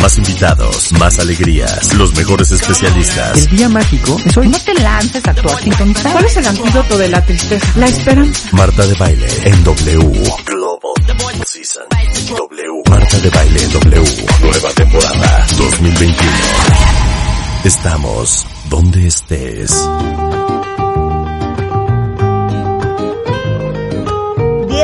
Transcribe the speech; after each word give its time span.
Más 0.00 0.16
invitados, 0.16 0.92
más 0.92 1.18
alegrías, 1.18 1.92
los 1.94 2.14
mejores 2.14 2.50
especialistas. 2.50 3.36
El 3.36 3.56
día 3.56 3.68
mágico 3.68 4.18
es 4.24 4.36
hoy. 4.36 4.48
No 4.48 4.58
te 4.58 4.74
lances 4.74 5.26
a 5.26 5.30
actuar 5.30 5.62
sin 5.62 5.72
contar. 5.74 6.12
¿Cuál 6.12 6.24
es 6.24 6.36
el 6.36 6.46
antídoto 6.46 6.98
de 6.98 7.08
la 7.08 7.24
tristeza? 7.24 7.66
La 7.76 7.86
esperanza. 7.86 8.48
Marta 8.52 8.86
de 8.86 8.94
Baile 8.94 9.26
en 9.44 9.64
W. 9.64 10.22
Global 10.46 11.46
Season. 11.46 11.84
W. 12.28 12.82
Marta 12.88 13.18
de 13.18 13.30
Baile 13.30 13.62
en 13.62 13.72
W. 13.72 14.26
Nueva 14.42 14.70
temporada 14.70 15.46
2021. 15.58 16.30
Estamos 17.64 18.46
donde 18.70 19.06
estés. 19.06 19.70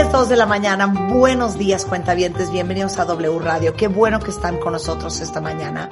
10, 0.07 0.13
2 0.13 0.29
de 0.29 0.37
la 0.37 0.47
mañana. 0.47 0.87
Buenos 0.87 1.59
días, 1.59 1.85
cuentavientes. 1.85 2.53
Bienvenidos 2.53 2.97
a 2.99 3.05
W 3.07 3.41
Radio. 3.41 3.75
Qué 3.75 3.89
bueno 3.89 4.21
que 4.21 4.31
están 4.31 4.59
con 4.59 4.73
nosotros 4.73 5.21
esta 5.21 5.41
mañana. 5.41 5.89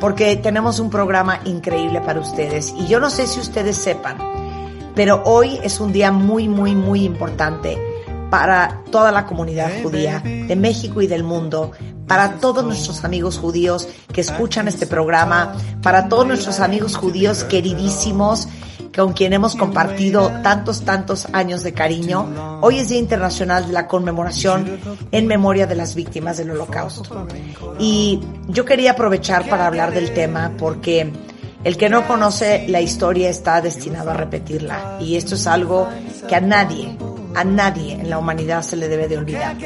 Porque 0.00 0.36
tenemos 0.36 0.78
un 0.80 0.88
programa 0.88 1.40
increíble 1.44 2.00
para 2.00 2.20
ustedes. 2.20 2.72
Y 2.78 2.86
yo 2.86 2.98
no 2.98 3.10
sé 3.10 3.26
si 3.26 3.38
ustedes 3.38 3.76
sepan, 3.76 4.16
pero 4.94 5.22
hoy 5.26 5.58
es 5.62 5.80
un 5.80 5.92
día 5.92 6.12
muy, 6.12 6.48
muy, 6.48 6.74
muy 6.74 7.04
importante 7.04 7.76
para 8.30 8.82
toda 8.90 9.12
la 9.12 9.26
comunidad 9.26 9.70
judía 9.82 10.20
de 10.20 10.56
México 10.56 11.02
y 11.02 11.06
del 11.06 11.22
mundo, 11.22 11.72
para 12.06 12.36
todos 12.36 12.64
nuestros 12.64 13.04
amigos 13.04 13.38
judíos 13.38 13.86
que 14.12 14.22
escuchan 14.22 14.66
este 14.66 14.86
programa, 14.86 15.54
para 15.82 16.08
todos 16.08 16.26
nuestros 16.26 16.60
amigos 16.60 16.96
judíos 16.96 17.44
queridísimos 17.44 18.48
con 18.96 19.12
quien 19.12 19.32
hemos 19.34 19.54
compartido 19.54 20.32
tantos, 20.42 20.82
tantos 20.82 21.28
años 21.32 21.62
de 21.62 21.74
cariño. 21.74 22.60
Hoy 22.62 22.78
es 22.78 22.88
Día 22.88 22.98
Internacional 22.98 23.66
de 23.66 23.72
la 23.72 23.86
Conmemoración 23.86 24.78
en 25.12 25.26
memoria 25.26 25.66
de 25.66 25.74
las 25.74 25.94
víctimas 25.94 26.38
del 26.38 26.52
Holocausto. 26.52 27.26
Y 27.78 28.20
yo 28.48 28.64
quería 28.64 28.92
aprovechar 28.92 29.48
para 29.48 29.66
hablar 29.66 29.92
del 29.92 30.14
tema 30.14 30.52
porque 30.56 31.12
el 31.62 31.76
que 31.76 31.90
no 31.90 32.06
conoce 32.06 32.66
la 32.68 32.80
historia 32.80 33.28
está 33.28 33.60
destinado 33.60 34.10
a 34.10 34.14
repetirla. 34.14 34.96
Y 35.00 35.16
esto 35.16 35.34
es 35.34 35.46
algo 35.46 35.88
que 36.26 36.34
a 36.34 36.40
nadie, 36.40 36.96
a 37.36 37.44
nadie 37.44 37.92
en 37.92 38.08
la 38.08 38.18
humanidad 38.18 38.62
se 38.62 38.76
le 38.76 38.88
debe 38.88 39.08
de 39.08 39.18
olvidar. 39.18 39.56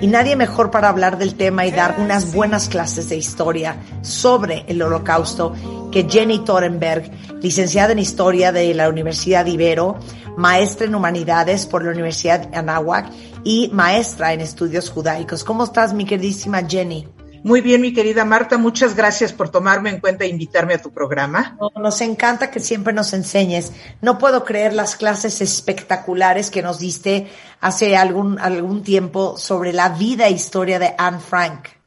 Y 0.00 0.08
nadie 0.08 0.34
mejor 0.34 0.72
para 0.72 0.88
hablar 0.88 1.16
del 1.16 1.36
tema 1.36 1.64
y 1.64 1.70
dar 1.70 1.96
unas 2.00 2.34
buenas 2.34 2.68
clases 2.68 3.08
de 3.08 3.16
historia 3.16 3.76
sobre 4.02 4.64
el 4.66 4.82
holocausto 4.82 5.54
que 5.92 6.08
Jenny 6.10 6.40
Torenberg, 6.40 7.08
licenciada 7.40 7.92
en 7.92 8.00
Historia 8.00 8.50
de 8.50 8.74
la 8.74 8.88
Universidad 8.88 9.46
Ibero, 9.46 9.98
maestra 10.36 10.86
en 10.86 10.94
Humanidades 10.94 11.66
por 11.66 11.84
la 11.84 11.92
Universidad 11.92 12.48
Anáhuac 12.52 13.10
y 13.44 13.70
maestra 13.72 14.32
en 14.32 14.40
Estudios 14.40 14.90
Judaicos. 14.90 15.44
¿Cómo 15.44 15.64
estás, 15.64 15.94
mi 15.94 16.04
queridísima 16.04 16.66
Jenny? 16.66 17.06
Muy 17.42 17.62
bien, 17.62 17.80
mi 17.80 17.92
querida 17.94 18.24
Marta, 18.24 18.58
muchas 18.58 18.94
gracias 18.94 19.32
por 19.32 19.48
tomarme 19.48 19.88
en 19.90 20.00
cuenta 20.00 20.24
e 20.24 20.28
invitarme 20.28 20.74
a 20.74 20.82
tu 20.82 20.92
programa. 20.92 21.56
Nos 21.76 22.00
encanta 22.02 22.50
que 22.50 22.60
siempre 22.60 22.92
nos 22.92 23.12
enseñes. 23.14 23.72
No 24.02 24.18
puedo 24.18 24.44
creer 24.44 24.74
las 24.74 24.94
clases 24.94 25.40
espectaculares 25.40 26.50
que 26.50 26.62
nos 26.62 26.78
diste 26.78 27.28
hace 27.60 27.96
algún, 27.96 28.38
algún 28.38 28.82
tiempo 28.82 29.38
sobre 29.38 29.72
la 29.72 29.88
vida 29.88 30.26
e 30.26 30.32
historia 30.32 30.78
de 30.78 30.94
Anne 30.98 31.20
Frank. 31.20 31.79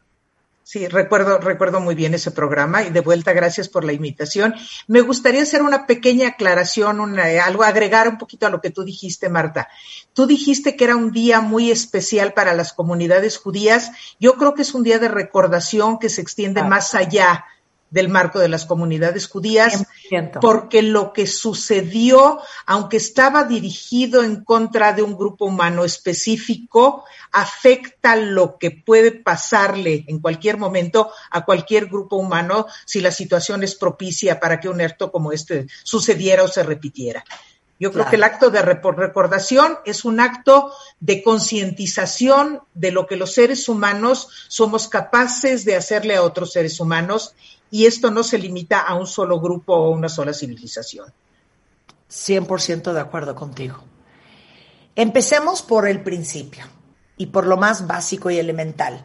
Sí, 0.66 0.88
recuerdo, 0.88 1.40
recuerdo 1.40 1.82
muy 1.82 1.94
bien 1.94 2.14
ese 2.14 2.32
programa 2.32 2.84
y 2.84 2.90
de 2.90 3.02
vuelta 3.02 3.34
gracias 3.34 3.68
por 3.68 3.84
la 3.84 3.92
invitación. 3.92 4.56
Me 4.88 5.02
gustaría 5.02 5.44
hacer 5.44 5.62
una 5.62 5.86
pequeña 5.86 6.30
aclaración, 6.30 7.02
una, 7.02 7.26
algo, 7.44 7.64
agregar 7.64 8.08
un 8.08 8.18
poquito 8.18 8.48
a 8.48 8.50
lo 8.50 8.62
que 8.62 8.70
tú 8.70 8.84
dijiste, 8.86 9.28
Marta. 9.28 9.68
Tú 10.14 10.26
dijiste 10.26 10.78
que 10.78 10.86
era 10.86 10.96
un 10.96 11.12
día 11.12 11.42
muy 11.42 11.70
especial 11.70 12.34
para 12.34 12.54
las 12.54 12.72
comunidades 12.72 13.38
judías. 13.38 13.92
Yo 14.22 14.36
creo 14.36 14.54
que 14.54 14.62
es 14.62 14.74
un 14.74 14.84
día 14.84 15.00
de 15.00 15.10
recordación 15.10 16.00
que 16.00 16.10
se 16.10 16.22
extiende 16.22 16.62
Ah. 16.62 16.68
más 16.68 16.96
allá 16.96 17.46
del 17.94 18.10
marco 18.10 18.40
de 18.40 18.50
las 18.50 18.66
comunidades 18.66 19.28
judías, 19.28 19.86
100%. 20.10 20.40
porque 20.42 20.82
lo 20.82 21.14
que 21.14 21.28
sucedió, 21.28 22.40
aunque 22.66 22.98
estaba 22.98 23.44
dirigido 23.44 24.24
en 24.24 24.44
contra 24.44 24.94
de 24.94 25.04
un 25.04 25.16
grupo 25.16 25.46
humano 25.46 25.86
específico, 25.86 27.06
afecta 27.32 28.16
lo 28.16 28.58
que 28.58 28.72
puede 28.72 29.12
pasarle 29.12 30.06
en 30.08 30.20
cualquier 30.20 30.58
momento 30.58 31.12
a 31.30 31.46
cualquier 31.46 31.86
grupo 31.86 32.16
humano 32.16 32.66
si 32.84 33.00
la 33.00 33.12
situación 33.12 33.62
es 33.62 33.76
propicia 33.76 34.40
para 34.40 34.60
que 34.60 34.70
un 34.70 34.82
acto 34.82 35.12
como 35.12 35.32
este 35.32 35.68
sucediera 35.84 36.42
o 36.42 36.48
se 36.48 36.64
repitiera. 36.64 37.24
Yo 37.80 37.92
creo 37.92 38.10
que 38.10 38.16
el 38.16 38.24
acto 38.24 38.50
de 38.50 38.62
recordación 38.62 39.78
es 39.86 40.06
un 40.06 40.20
acto 40.20 40.72
de 41.00 41.22
concientización 41.22 42.62
de 42.74 42.92
lo 42.92 43.06
que 43.06 43.18
los 43.18 43.34
seres 43.34 43.68
humanos 43.68 44.30
somos 44.48 44.88
capaces 44.88 45.66
de 45.66 45.76
hacerle 45.76 46.16
a 46.16 46.24
otros 46.24 46.54
seres 46.54 46.80
humanos 46.80 47.36
y 47.74 47.88
esto 47.88 48.12
no 48.12 48.22
se 48.22 48.38
limita 48.38 48.82
a 48.82 48.94
un 48.94 49.08
solo 49.08 49.40
grupo 49.40 49.74
o 49.74 49.90
una 49.90 50.08
sola 50.08 50.32
civilización. 50.32 51.12
100% 52.08 52.94
de 52.94 53.00
acuerdo 53.00 53.34
contigo. 53.34 53.80
Empecemos 54.96 55.64
por 55.64 55.88
el 55.88 56.04
principio 56.04 56.66
y 57.18 57.26
por 57.26 57.48
lo 57.48 57.58
más 57.58 57.88
básico 57.88 58.30
y 58.30 58.38
elemental. 58.38 59.04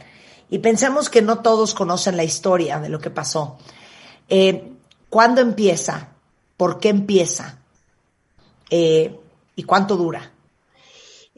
Y 0.51 0.59
pensemos 0.59 1.09
que 1.09 1.23
no 1.23 1.39
todos 1.39 1.73
conocen 1.73 2.19
la 2.19 2.25
historia 2.25 2.79
de 2.79 2.91
lo 2.91 2.99
que 2.99 3.09
pasó. 3.09 3.57
Eh, 4.29 4.71
¿Cuándo 5.09 5.41
empieza? 5.41 6.11
¿Por 6.59 6.79
qué 6.79 6.91
empieza? 6.91 7.61
Eh, 8.69 9.19
¿Y 9.57 9.63
cuánto 9.63 9.97
dura? 9.97 10.31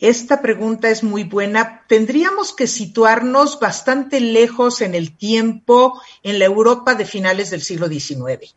Esta 0.01 0.41
pregunta 0.41 0.89
es 0.89 1.05
muy 1.05 1.25
buena. 1.25 1.85
Tendríamos 1.87 2.55
que 2.55 2.67
situarnos 2.67 3.61
bastante 3.61 4.19
lejos 4.21 4.81
en 4.81 4.95
el 4.95 5.15
tiempo 5.15 6.01
en 6.23 6.39
la 6.39 6.47
Europa 6.47 6.95
de 6.95 7.05
finales 7.05 7.51
del 7.51 7.61
siglo 7.61 7.87
XIX. 7.87 8.55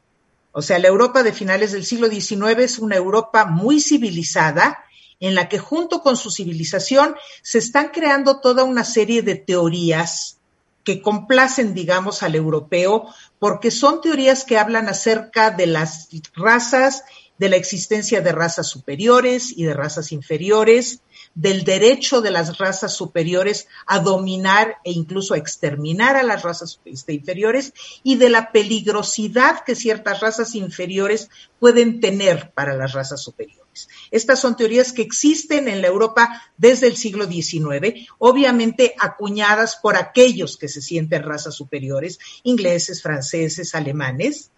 O 0.53 0.61
sea, 0.61 0.79
la 0.79 0.87
Europa 0.87 1.21
de 1.21 1.33
finales 1.33 1.73
del 1.73 1.83
siglo 1.83 2.07
XIX 2.07 2.59
es 2.59 2.79
una 2.79 2.95
Europa 2.95 3.45
muy 3.45 3.81
civilizada 3.81 4.85
en 5.19 5.35
la 5.35 5.49
que 5.49 5.59
junto 5.59 6.01
con 6.01 6.15
su 6.15 6.31
civilización 6.31 7.15
se 7.41 7.57
están 7.57 7.89
creando 7.89 8.39
toda 8.39 8.63
una 8.63 8.85
serie 8.85 9.21
de 9.21 9.35
teorías 9.35 10.37
que 10.85 11.01
complacen, 11.01 11.73
digamos, 11.73 12.23
al 12.23 12.35
europeo, 12.35 13.07
porque 13.39 13.71
son 13.71 14.01
teorías 14.01 14.45
que 14.45 14.57
hablan 14.57 14.87
acerca 14.87 15.51
de 15.51 15.67
las 15.67 16.09
razas, 16.35 17.03
de 17.37 17.49
la 17.49 17.55
existencia 17.55 18.21
de 18.21 18.31
razas 18.31 18.67
superiores 18.67 19.57
y 19.57 19.63
de 19.63 19.73
razas 19.73 20.11
inferiores, 20.11 21.01
del 21.35 21.63
derecho 21.63 22.21
de 22.21 22.31
las 22.31 22.57
razas 22.57 22.95
superiores 22.95 23.67
a 23.85 23.99
dominar 23.99 24.77
e 24.83 24.91
incluso 24.91 25.33
a 25.33 25.37
exterminar 25.37 26.15
a 26.15 26.23
las 26.23 26.43
razas 26.43 26.79
este, 26.85 27.13
inferiores 27.13 27.73
y 28.03 28.15
de 28.15 28.29
la 28.29 28.51
peligrosidad 28.51 29.63
que 29.65 29.75
ciertas 29.75 30.19
razas 30.19 30.55
inferiores 30.55 31.29
pueden 31.59 31.99
tener 31.99 32.51
para 32.51 32.75
las 32.75 32.93
razas 32.93 33.21
superiores. 33.21 33.63
Estas 34.11 34.39
son 34.39 34.55
teorías 34.55 34.93
que 34.93 35.01
existen 35.01 35.67
en 35.67 35.81
la 35.81 35.87
Europa 35.87 36.43
desde 36.57 36.87
el 36.87 36.95
siglo 36.95 37.25
XIX, 37.25 38.07
obviamente 38.19 38.93
acuñadas 38.99 39.77
por 39.77 39.95
aquellos 39.95 40.57
que 40.57 40.67
se 40.67 40.81
sienten 40.81 41.23
razas 41.23 41.55
superiores, 41.55 42.19
ingleses, 42.43 43.01
franceses, 43.01 43.73
alemanes, 43.73 44.51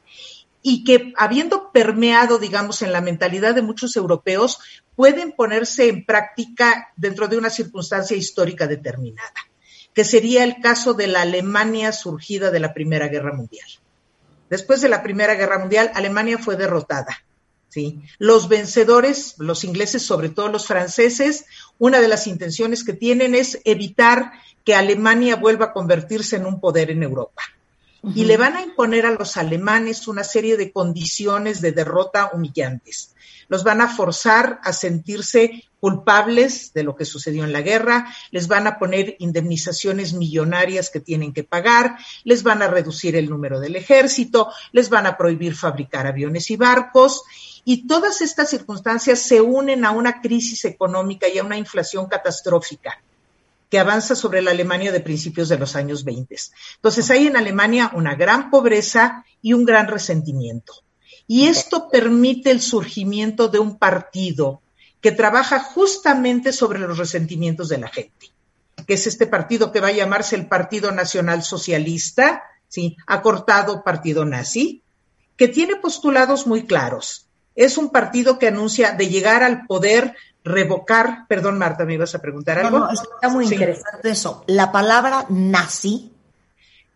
y 0.68 0.84
que 0.84 1.14
habiendo 1.16 1.72
permeado, 1.72 2.40
digamos, 2.40 2.82
en 2.82 2.92
la 2.92 3.00
mentalidad 3.00 3.54
de 3.54 3.62
muchos 3.62 3.96
europeos, 3.96 4.58
pueden 4.96 5.32
ponerse 5.32 5.90
en 5.90 6.08
práctica 6.08 6.92
dentro 6.98 7.28
de 7.28 7.38
una 7.38 7.52
circunstancia 7.52 8.18
histórica 8.18 8.66
determinada, 8.66 9.32
que 9.94 10.04
sería 10.04 10.44
el 10.44 10.60
caso 10.62 10.96
de 10.96 11.06
la 11.06 11.22
Alemania 11.22 11.92
surgida 11.92 12.50
de 12.50 12.60
la 12.60 12.74
Primera 12.74 13.10
Guerra 13.10 13.32
Mundial. 13.32 13.68
Después 14.50 14.82
de 14.82 14.90
la 14.90 15.04
Primera 15.04 15.36
Guerra 15.36 15.60
Mundial, 15.60 15.92
Alemania 15.94 16.40
fue 16.40 16.56
derrotada. 16.56 17.16
¿sí? 17.70 18.02
Los 18.18 18.50
vencedores, 18.50 19.36
los 19.38 19.66
ingleses, 19.66 20.02
sobre 20.02 20.30
todo 20.30 20.50
los 20.50 20.66
franceses, 20.66 21.46
una 21.78 22.02
de 22.02 22.08
las 22.08 22.26
intenciones 22.26 22.84
que 22.84 22.94
tienen 22.94 23.36
es 23.36 23.60
evitar 23.66 24.32
que 24.64 24.74
Alemania 24.74 25.36
vuelva 25.36 25.66
a 25.66 25.74
convertirse 25.74 26.38
en 26.38 26.48
un 26.48 26.60
poder 26.60 26.90
en 26.90 27.04
Europa. 27.04 27.44
Y 28.14 28.26
le 28.26 28.38
van 28.38 28.56
a 28.56 28.62
imponer 28.62 29.06
a 29.06 29.12
los 29.12 29.38
alemanes 29.38 30.08
una 30.08 30.24
serie 30.24 30.58
de 30.58 30.72
condiciones 30.72 31.62
de 31.62 31.72
derrota 31.72 32.30
humillantes. 32.34 33.16
Los 33.48 33.64
van 33.64 33.82
a 33.82 33.88
forzar 33.88 34.60
a 34.64 34.74
sentirse 34.74 35.64
culpables 35.80 36.74
de 36.74 36.84
lo 36.84 36.96
que 36.96 37.06
sucedió 37.06 37.44
en 37.44 37.54
la 37.54 37.62
guerra, 37.62 38.12
les 38.32 38.48
van 38.48 38.66
a 38.66 38.80
poner 38.80 39.16
indemnizaciones 39.20 40.14
millonarias 40.14 40.90
que 40.90 41.00
tienen 41.00 41.32
que 41.32 41.44
pagar, 41.44 41.98
les 42.24 42.42
van 42.42 42.62
a 42.64 42.68
reducir 42.68 43.16
el 43.16 43.30
número 43.30 43.60
del 43.60 43.76
ejército, 43.76 44.52
les 44.72 44.90
van 44.90 45.06
a 45.06 45.16
prohibir 45.16 45.56
fabricar 45.56 46.08
aviones 46.08 46.50
y 46.50 46.56
barcos 46.56 47.24
y 47.66 47.88
todas 47.88 48.22
estas 48.22 48.50
circunstancias 48.50 49.20
se 49.20 49.42
unen 49.42 49.86
a 49.86 49.92
una 49.92 50.22
crisis 50.22 50.66
económica 50.66 51.28
y 51.28 51.38
a 51.38 51.44
una 51.44 51.58
inflación 51.58 52.08
catastrófica 52.08 53.00
que 53.76 53.80
avanza 53.80 54.16
sobre 54.16 54.42
la 54.42 54.52
Alemania 54.52 54.94
de 54.94 55.02
principios 55.02 55.50
de 55.50 55.58
los 55.58 55.76
años 55.76 56.06
20. 56.06 56.34
Entonces 56.78 57.12
hay 57.12 57.28
en 57.28 57.36
Alemania 57.36 57.92
una 57.94 58.16
gran 58.16 58.50
pobreza 58.50 59.26
y 59.42 59.52
un 59.52 59.66
gran 59.66 59.90
resentimiento. 59.90 60.86
Y 61.28 61.48
esto 61.48 61.90
permite 61.90 62.52
el 62.52 62.62
surgimiento 62.62 63.50
de 63.50 63.60
un 63.60 63.78
partido 63.78 64.62
que 65.02 65.12
trabaja 65.12 65.60
justamente 65.60 66.54
sobre 66.54 66.80
los 66.80 66.98
resentimientos 66.98 67.68
de 67.68 67.80
la 67.80 67.90
gente, 67.90 68.32
que 68.88 68.94
es 68.94 69.08
este 69.08 69.28
partido 69.28 69.74
que 69.74 69.82
va 69.82 69.90
a 69.90 69.92
llamarse 69.92 70.38
el 70.38 70.48
Partido 70.48 70.94
Nacional 70.94 71.44
Socialista, 71.44 72.44
¿sí? 72.70 72.96
acortado 73.08 73.84
Partido 73.84 74.24
Nazi, 74.24 74.84
que 75.36 75.50
tiene 75.50 75.76
postulados 75.76 76.48
muy 76.48 76.66
claros 76.66 77.26
es 77.56 77.78
un 77.78 77.90
partido 77.90 78.38
que 78.38 78.50
anuncia 78.50 78.92
de 78.92 79.08
llegar 79.08 79.42
al 79.42 79.66
poder 79.66 80.16
revocar, 80.46 81.26
perdón 81.28 81.58
Marta, 81.58 81.86
me 81.86 81.96
ibas 81.96 82.14
a 82.16 82.22
preguntar 82.22 82.60
algo. 82.60 82.80
No, 82.80 82.92
está 82.92 83.30
muy 83.30 83.46
interesante 83.46 84.12
eso. 84.12 84.44
La 84.48 84.72
palabra 84.72 85.26
nazi. 85.30 86.12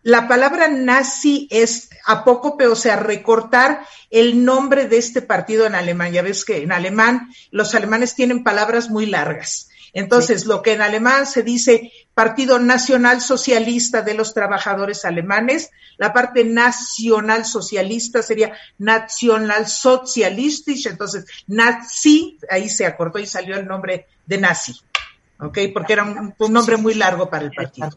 La 0.02 0.28
palabra 0.28 0.68
nazi 0.68 1.46
es 1.50 1.90
apócope, 2.06 2.66
o 2.68 2.76
sea, 2.76 2.96
recortar 2.96 3.84
el 4.08 4.46
nombre 4.46 4.88
de 4.88 4.96
este 4.96 5.20
partido 5.20 5.66
en 5.66 5.74
alemán. 5.74 6.12
Ya 6.12 6.22
ves 6.22 6.46
que 6.46 6.62
en 6.62 6.72
alemán 6.72 7.28
los 7.50 7.74
alemanes 7.74 8.14
tienen 8.14 8.42
palabras 8.42 8.88
muy 8.88 9.04
largas. 9.04 9.68
Entonces, 9.92 10.46
lo 10.46 10.62
que 10.62 10.72
en 10.72 10.82
alemán 10.82 11.26
se 11.26 11.42
dice 11.42 11.92
Partido 12.20 12.58
Nacional 12.58 13.22
Socialista 13.22 14.02
de 14.02 14.12
los 14.12 14.34
Trabajadores 14.34 15.06
Alemanes, 15.06 15.70
la 15.96 16.12
parte 16.12 16.44
nacional 16.44 17.46
socialista 17.46 18.20
sería 18.20 18.52
Nacional 18.76 19.66
Socialistisch, 19.66 20.84
entonces 20.84 21.24
Nazi, 21.46 22.36
ahí 22.50 22.68
se 22.68 22.84
acortó 22.84 23.18
y 23.18 23.24
salió 23.24 23.56
el 23.56 23.66
nombre 23.66 24.06
de 24.26 24.36
Nazi, 24.36 24.78
¿ok? 25.38 25.60
Porque 25.72 25.94
era 25.94 26.04
un, 26.04 26.34
nombre 26.52 26.76
muy 26.76 26.92
largo 26.92 27.30
para 27.30 27.46
el 27.46 27.52
partido. 27.52 27.88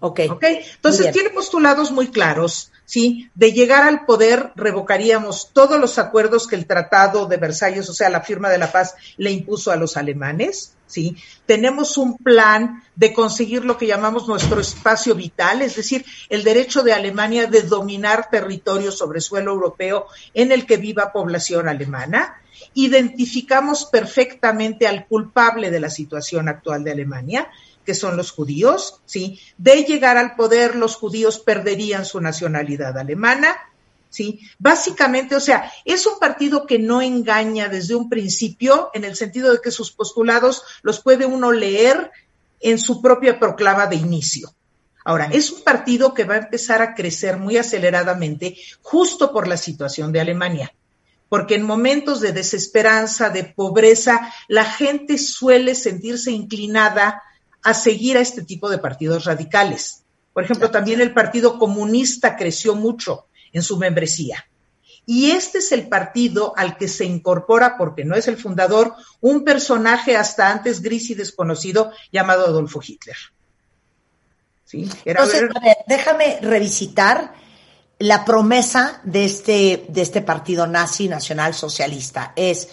Ok. 0.00 0.20
okay? 0.30 0.60
Entonces 0.74 1.12
tiene 1.12 1.30
postulados 1.30 1.90
muy 1.90 2.08
claros, 2.08 2.70
¿sí? 2.84 3.30
De 3.34 3.52
llegar 3.52 3.82
al 3.82 4.04
poder 4.06 4.52
revocaríamos 4.56 5.50
todos 5.52 5.78
los 5.78 5.98
acuerdos 5.98 6.46
que 6.46 6.56
el 6.56 6.66
Tratado 6.66 7.26
de 7.26 7.36
Versalles, 7.36 7.88
o 7.88 7.94
sea, 7.94 8.08
la 8.08 8.22
firma 8.22 8.48
de 8.48 8.58
la 8.58 8.72
paz, 8.72 8.94
le 9.16 9.30
impuso 9.30 9.70
a 9.70 9.76
los 9.76 9.96
alemanes, 9.96 10.74
¿sí? 10.86 11.16
Tenemos 11.46 11.98
un 11.98 12.16
plan 12.16 12.82
de 12.96 13.12
conseguir 13.12 13.64
lo 13.64 13.76
que 13.76 13.86
llamamos 13.86 14.26
nuestro 14.26 14.60
espacio 14.60 15.14
vital, 15.14 15.62
es 15.62 15.76
decir, 15.76 16.04
el 16.28 16.44
derecho 16.44 16.82
de 16.82 16.92
Alemania 16.92 17.46
de 17.46 17.62
dominar 17.62 18.30
territorio 18.30 18.90
sobre 18.90 19.20
suelo 19.20 19.52
europeo 19.52 20.06
en 20.34 20.52
el 20.52 20.66
que 20.66 20.76
viva 20.76 21.12
población 21.12 21.68
alemana. 21.68 22.40
Identificamos 22.74 23.84
perfectamente 23.84 24.86
al 24.86 25.06
culpable 25.06 25.70
de 25.70 25.80
la 25.80 25.90
situación 25.90 26.48
actual 26.48 26.84
de 26.84 26.92
Alemania, 26.92 27.50
que 27.88 27.94
son 27.94 28.18
los 28.18 28.32
judíos, 28.32 29.00
¿sí? 29.06 29.40
De 29.56 29.82
llegar 29.84 30.18
al 30.18 30.36
poder, 30.36 30.76
los 30.76 30.94
judíos 30.94 31.38
perderían 31.38 32.04
su 32.04 32.20
nacionalidad 32.20 32.98
alemana, 32.98 33.56
¿sí? 34.10 34.40
Básicamente, 34.58 35.34
o 35.34 35.40
sea, 35.40 35.72
es 35.86 36.04
un 36.04 36.18
partido 36.18 36.66
que 36.66 36.78
no 36.78 37.00
engaña 37.00 37.70
desde 37.70 37.94
un 37.94 38.10
principio, 38.10 38.90
en 38.92 39.04
el 39.04 39.16
sentido 39.16 39.50
de 39.50 39.62
que 39.62 39.70
sus 39.70 39.90
postulados 39.90 40.64
los 40.82 41.00
puede 41.00 41.24
uno 41.24 41.50
leer 41.50 42.10
en 42.60 42.78
su 42.78 43.00
propia 43.00 43.40
proclama 43.40 43.86
de 43.86 43.96
inicio. 43.96 44.52
Ahora, 45.02 45.30
es 45.32 45.50
un 45.50 45.62
partido 45.62 46.12
que 46.12 46.24
va 46.24 46.34
a 46.34 46.44
empezar 46.44 46.82
a 46.82 46.94
crecer 46.94 47.38
muy 47.38 47.56
aceleradamente 47.56 48.58
justo 48.82 49.32
por 49.32 49.48
la 49.48 49.56
situación 49.56 50.12
de 50.12 50.20
Alemania 50.20 50.74
porque 51.28 51.56
en 51.56 51.62
momentos 51.62 52.20
de 52.20 52.32
desesperanza, 52.32 53.28
de 53.28 53.44
pobreza, 53.44 54.32
la 54.48 54.64
gente 54.64 55.18
suele 55.18 55.74
sentirse 55.74 56.30
inclinada 56.30 57.22
a 57.62 57.74
seguir 57.74 58.16
a 58.16 58.20
este 58.20 58.42
tipo 58.42 58.68
de 58.68 58.78
partidos 58.78 59.24
radicales. 59.24 60.04
Por 60.32 60.44
ejemplo, 60.44 60.70
también 60.70 61.00
el 61.00 61.12
Partido 61.12 61.58
Comunista 61.58 62.36
creció 62.36 62.74
mucho 62.74 63.26
en 63.52 63.62
su 63.62 63.76
membresía. 63.76 64.46
Y 65.06 65.30
este 65.30 65.58
es 65.58 65.72
el 65.72 65.88
partido 65.88 66.52
al 66.56 66.76
que 66.76 66.86
se 66.86 67.06
incorpora, 67.06 67.78
porque 67.78 68.04
no 68.04 68.14
es 68.14 68.28
el 68.28 68.36
fundador, 68.36 68.94
un 69.20 69.42
personaje 69.42 70.16
hasta 70.16 70.50
antes 70.50 70.82
gris 70.82 71.08
y 71.10 71.14
desconocido 71.14 71.92
llamado 72.12 72.44
Adolfo 72.44 72.80
Hitler. 72.86 73.16
¿Sí? 74.64 74.88
Entonces, 75.06 75.44
a 75.54 75.60
ver, 75.60 75.76
déjame 75.86 76.38
revisitar 76.42 77.32
la 77.98 78.24
promesa 78.24 79.00
de 79.02 79.24
este, 79.24 79.86
de 79.88 80.02
este 80.02 80.20
partido 80.20 80.66
nazi 80.66 81.08
nacional 81.08 81.54
socialista. 81.54 82.32
Es 82.36 82.68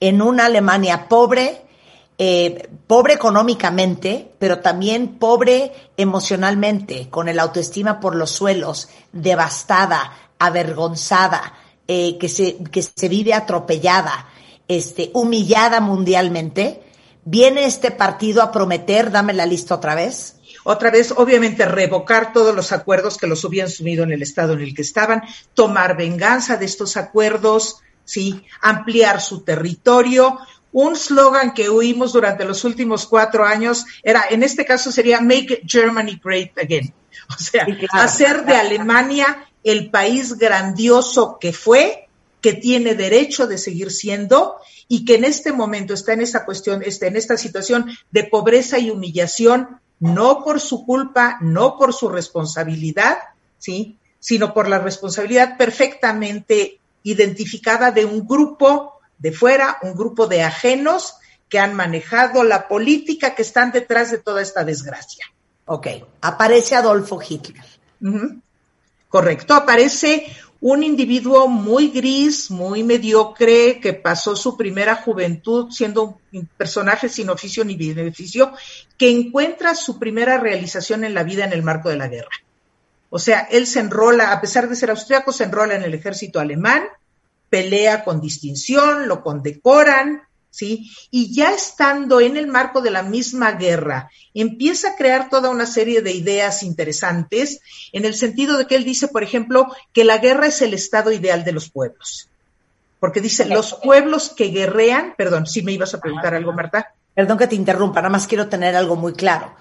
en 0.00 0.22
una 0.22 0.46
Alemania 0.46 1.08
pobre, 1.08 1.66
eh, 2.16 2.68
pobre 2.86 3.14
económicamente, 3.14 4.30
pero 4.38 4.60
también 4.60 5.18
pobre 5.18 5.72
emocionalmente, 5.96 7.08
con 7.10 7.28
el 7.28 7.40
autoestima 7.40 7.98
por 7.98 8.14
los 8.14 8.30
suelos, 8.30 8.88
devastada, 9.12 10.12
avergonzada, 10.38 11.54
eh, 11.88 12.16
que, 12.18 12.28
se, 12.28 12.58
que 12.70 12.82
se 12.82 13.08
vive 13.08 13.34
atropellada, 13.34 14.28
este, 14.68 15.10
humillada 15.12 15.80
mundialmente, 15.80 16.82
viene 17.24 17.64
este 17.64 17.90
partido 17.90 18.42
a 18.42 18.52
prometer, 18.52 19.10
dame 19.10 19.32
la 19.32 19.46
lista 19.46 19.74
otra 19.74 19.94
vez. 19.94 20.36
Otra 20.62 20.90
vez, 20.90 21.12
obviamente, 21.14 21.66
revocar 21.66 22.32
todos 22.32 22.54
los 22.54 22.72
acuerdos 22.72 23.18
que 23.18 23.26
los 23.26 23.44
habían 23.44 23.68
sumido 23.68 24.04
en 24.04 24.12
el 24.12 24.22
estado 24.22 24.54
en 24.54 24.60
el 24.60 24.74
que 24.74 24.82
estaban, 24.82 25.22
tomar 25.52 25.96
venganza 25.96 26.56
de 26.56 26.64
estos 26.64 26.96
acuerdos, 26.96 27.82
sí, 28.04 28.44
ampliar 28.62 29.20
su 29.20 29.42
territorio, 29.42 30.38
un 30.74 30.96
slogan 30.96 31.54
que 31.54 31.68
oímos 31.68 32.12
durante 32.12 32.44
los 32.44 32.64
últimos 32.64 33.06
cuatro 33.06 33.46
años 33.46 33.86
era, 34.02 34.24
en 34.28 34.42
este 34.42 34.64
caso 34.64 34.90
sería 34.90 35.20
Make 35.20 35.62
Germany 35.66 36.20
Great 36.22 36.58
Again. 36.58 36.92
O 37.30 37.42
sea, 37.42 37.66
hacer 37.92 38.44
de 38.44 38.54
Alemania 38.54 39.46
el 39.62 39.90
país 39.90 40.36
grandioso 40.36 41.38
que 41.40 41.52
fue, 41.52 42.08
que 42.42 42.52
tiene 42.54 42.94
derecho 42.94 43.46
de 43.46 43.56
seguir 43.56 43.90
siendo 43.92 44.56
y 44.88 45.04
que 45.06 45.14
en 45.14 45.24
este 45.24 45.52
momento 45.52 45.94
está 45.94 46.12
en 46.12 46.20
esta 46.20 46.44
cuestión, 46.44 46.82
está 46.82 47.06
en 47.06 47.16
esta 47.16 47.38
situación 47.38 47.96
de 48.10 48.24
pobreza 48.24 48.78
y 48.78 48.90
humillación, 48.90 49.80
no 50.00 50.42
por 50.44 50.60
su 50.60 50.84
culpa, 50.84 51.38
no 51.40 51.78
por 51.78 51.94
su 51.94 52.08
responsabilidad, 52.08 53.16
¿sí? 53.58 53.96
sino 54.18 54.52
por 54.52 54.68
la 54.68 54.80
responsabilidad 54.80 55.56
perfectamente 55.56 56.80
identificada 57.04 57.92
de 57.92 58.04
un 58.04 58.26
grupo 58.26 58.93
de 59.18 59.32
fuera, 59.32 59.78
un 59.82 59.94
grupo 59.94 60.26
de 60.26 60.42
ajenos 60.42 61.16
que 61.48 61.58
han 61.58 61.74
manejado 61.74 62.42
la 62.42 62.68
política 62.68 63.34
que 63.34 63.42
están 63.42 63.72
detrás 63.72 64.10
de 64.10 64.18
toda 64.18 64.42
esta 64.42 64.64
desgracia. 64.64 65.26
Ok, 65.66 65.86
aparece 66.20 66.74
Adolfo 66.74 67.20
Hitler. 67.26 67.64
Correcto, 69.08 69.54
aparece 69.54 70.26
un 70.60 70.82
individuo 70.82 71.46
muy 71.46 71.90
gris, 71.90 72.50
muy 72.50 72.82
mediocre, 72.82 73.80
que 73.80 73.92
pasó 73.92 74.34
su 74.34 74.56
primera 74.56 74.96
juventud 74.96 75.70
siendo 75.70 76.18
un 76.32 76.46
personaje 76.56 77.08
sin 77.08 77.28
oficio 77.28 77.64
ni 77.64 77.76
beneficio, 77.76 78.52
que 78.96 79.10
encuentra 79.10 79.74
su 79.74 79.98
primera 79.98 80.38
realización 80.38 81.04
en 81.04 81.14
la 81.14 81.22
vida 81.22 81.44
en 81.44 81.52
el 81.52 81.62
marco 81.62 81.90
de 81.90 81.96
la 81.96 82.08
guerra. 82.08 82.30
O 83.10 83.18
sea, 83.18 83.46
él 83.50 83.66
se 83.66 83.80
enrola, 83.80 84.32
a 84.32 84.40
pesar 84.40 84.68
de 84.68 84.74
ser 84.74 84.90
austriaco, 84.90 85.32
se 85.32 85.44
enrola 85.44 85.74
en 85.76 85.82
el 85.82 85.94
ejército 85.94 86.40
alemán, 86.40 86.82
pelea 87.54 88.02
con 88.02 88.20
distinción, 88.20 89.06
lo 89.06 89.22
condecoran, 89.22 90.22
¿sí? 90.50 90.90
Y 91.12 91.32
ya 91.32 91.52
estando 91.52 92.20
en 92.20 92.36
el 92.36 92.48
marco 92.48 92.80
de 92.80 92.90
la 92.90 93.04
misma 93.04 93.52
guerra, 93.52 94.10
empieza 94.34 94.88
a 94.88 94.96
crear 94.96 95.30
toda 95.30 95.50
una 95.50 95.64
serie 95.64 96.02
de 96.02 96.10
ideas 96.10 96.64
interesantes, 96.64 97.60
en 97.92 98.06
el 98.06 98.14
sentido 98.14 98.58
de 98.58 98.66
que 98.66 98.74
él 98.74 98.82
dice, 98.82 99.06
por 99.06 99.22
ejemplo, 99.22 99.72
que 99.92 100.02
la 100.02 100.18
guerra 100.18 100.48
es 100.48 100.62
el 100.62 100.74
estado 100.74 101.12
ideal 101.12 101.44
de 101.44 101.52
los 101.52 101.70
pueblos. 101.70 102.28
Porque 102.98 103.20
dice, 103.20 103.44
los 103.44 103.74
pueblos 103.74 104.30
que 104.30 104.48
guerrean, 104.48 105.14
perdón, 105.16 105.46
si 105.46 105.62
me 105.62 105.70
ibas 105.70 105.94
a 105.94 106.00
preguntar 106.00 106.34
algo, 106.34 106.52
Marta. 106.52 106.92
Perdón 107.14 107.38
que 107.38 107.46
te 107.46 107.54
interrumpa, 107.54 108.00
nada 108.00 108.10
más 108.10 108.26
quiero 108.26 108.48
tener 108.48 108.74
algo 108.74 108.96
muy 108.96 109.12
claro. 109.12 109.54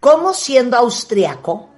¿Cómo 0.00 0.34
siendo 0.34 0.76
austriaco 0.76 1.70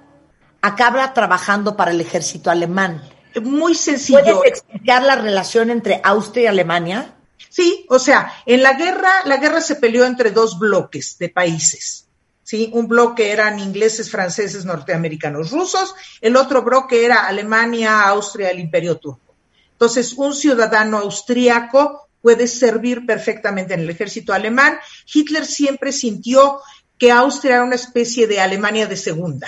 acaba 0.63 1.13
trabajando 1.13 1.77
para 1.77 1.91
el 1.91 2.01
ejército 2.01 2.49
alemán? 2.49 3.03
Muy 3.41 3.75
sencillo. 3.75 4.19
¿Puedes 4.21 4.59
explicar 4.59 5.03
la 5.03 5.15
relación 5.15 5.69
entre 5.69 6.01
Austria 6.03 6.43
y 6.43 6.47
Alemania? 6.47 7.15
Sí, 7.49 7.85
o 7.89 7.99
sea, 7.99 8.31
en 8.45 8.61
la 8.61 8.73
guerra, 8.73 9.11
la 9.25 9.37
guerra 9.37 9.61
se 9.61 9.75
peleó 9.75 10.05
entre 10.05 10.31
dos 10.31 10.59
bloques 10.59 11.17
de 11.17 11.29
países. 11.29 12.07
¿sí? 12.43 12.69
Un 12.73 12.87
bloque 12.87 13.31
eran 13.31 13.59
ingleses, 13.59 14.09
franceses, 14.09 14.63
norteamericanos, 14.63 15.51
rusos, 15.51 15.93
el 16.21 16.35
otro 16.35 16.61
bloque 16.61 17.05
era 17.05 17.27
Alemania, 17.27 18.03
Austria, 18.03 18.49
el 18.49 18.59
Imperio 18.59 18.97
Turco. 18.97 19.35
Entonces, 19.71 20.13
un 20.13 20.33
ciudadano 20.33 20.99
austríaco 20.99 22.07
puede 22.21 22.47
servir 22.47 23.05
perfectamente 23.05 23.73
en 23.73 23.81
el 23.81 23.89
ejército 23.89 24.33
alemán. 24.33 24.79
Hitler 25.13 25.45
siempre 25.45 25.91
sintió 25.91 26.61
que 26.97 27.11
Austria 27.11 27.55
era 27.55 27.63
una 27.63 27.75
especie 27.75 28.27
de 28.27 28.39
Alemania 28.39 28.87
de 28.87 28.97
segunda. 28.97 29.47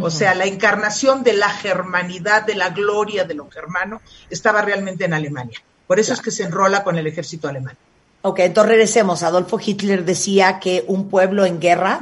O 0.00 0.10
sea, 0.10 0.34
la 0.34 0.46
encarnación 0.46 1.22
de 1.22 1.32
la 1.32 1.50
germanidad, 1.50 2.44
de 2.44 2.54
la 2.54 2.70
gloria 2.70 3.24
de 3.24 3.34
lo 3.34 3.50
germano, 3.50 4.00
estaba 4.30 4.62
realmente 4.62 5.04
en 5.04 5.14
Alemania. 5.14 5.60
Por 5.86 5.98
eso 5.98 6.12
es 6.12 6.20
que 6.20 6.30
se 6.30 6.44
enrola 6.44 6.84
con 6.84 6.98
el 6.98 7.06
ejército 7.06 7.48
alemán. 7.48 7.76
Ok, 8.22 8.40
entonces 8.40 8.70
regresemos. 8.70 9.22
Adolfo 9.22 9.60
Hitler 9.64 10.04
decía 10.04 10.58
que 10.58 10.84
un 10.88 11.08
pueblo 11.08 11.46
en 11.46 11.60
guerra. 11.60 12.00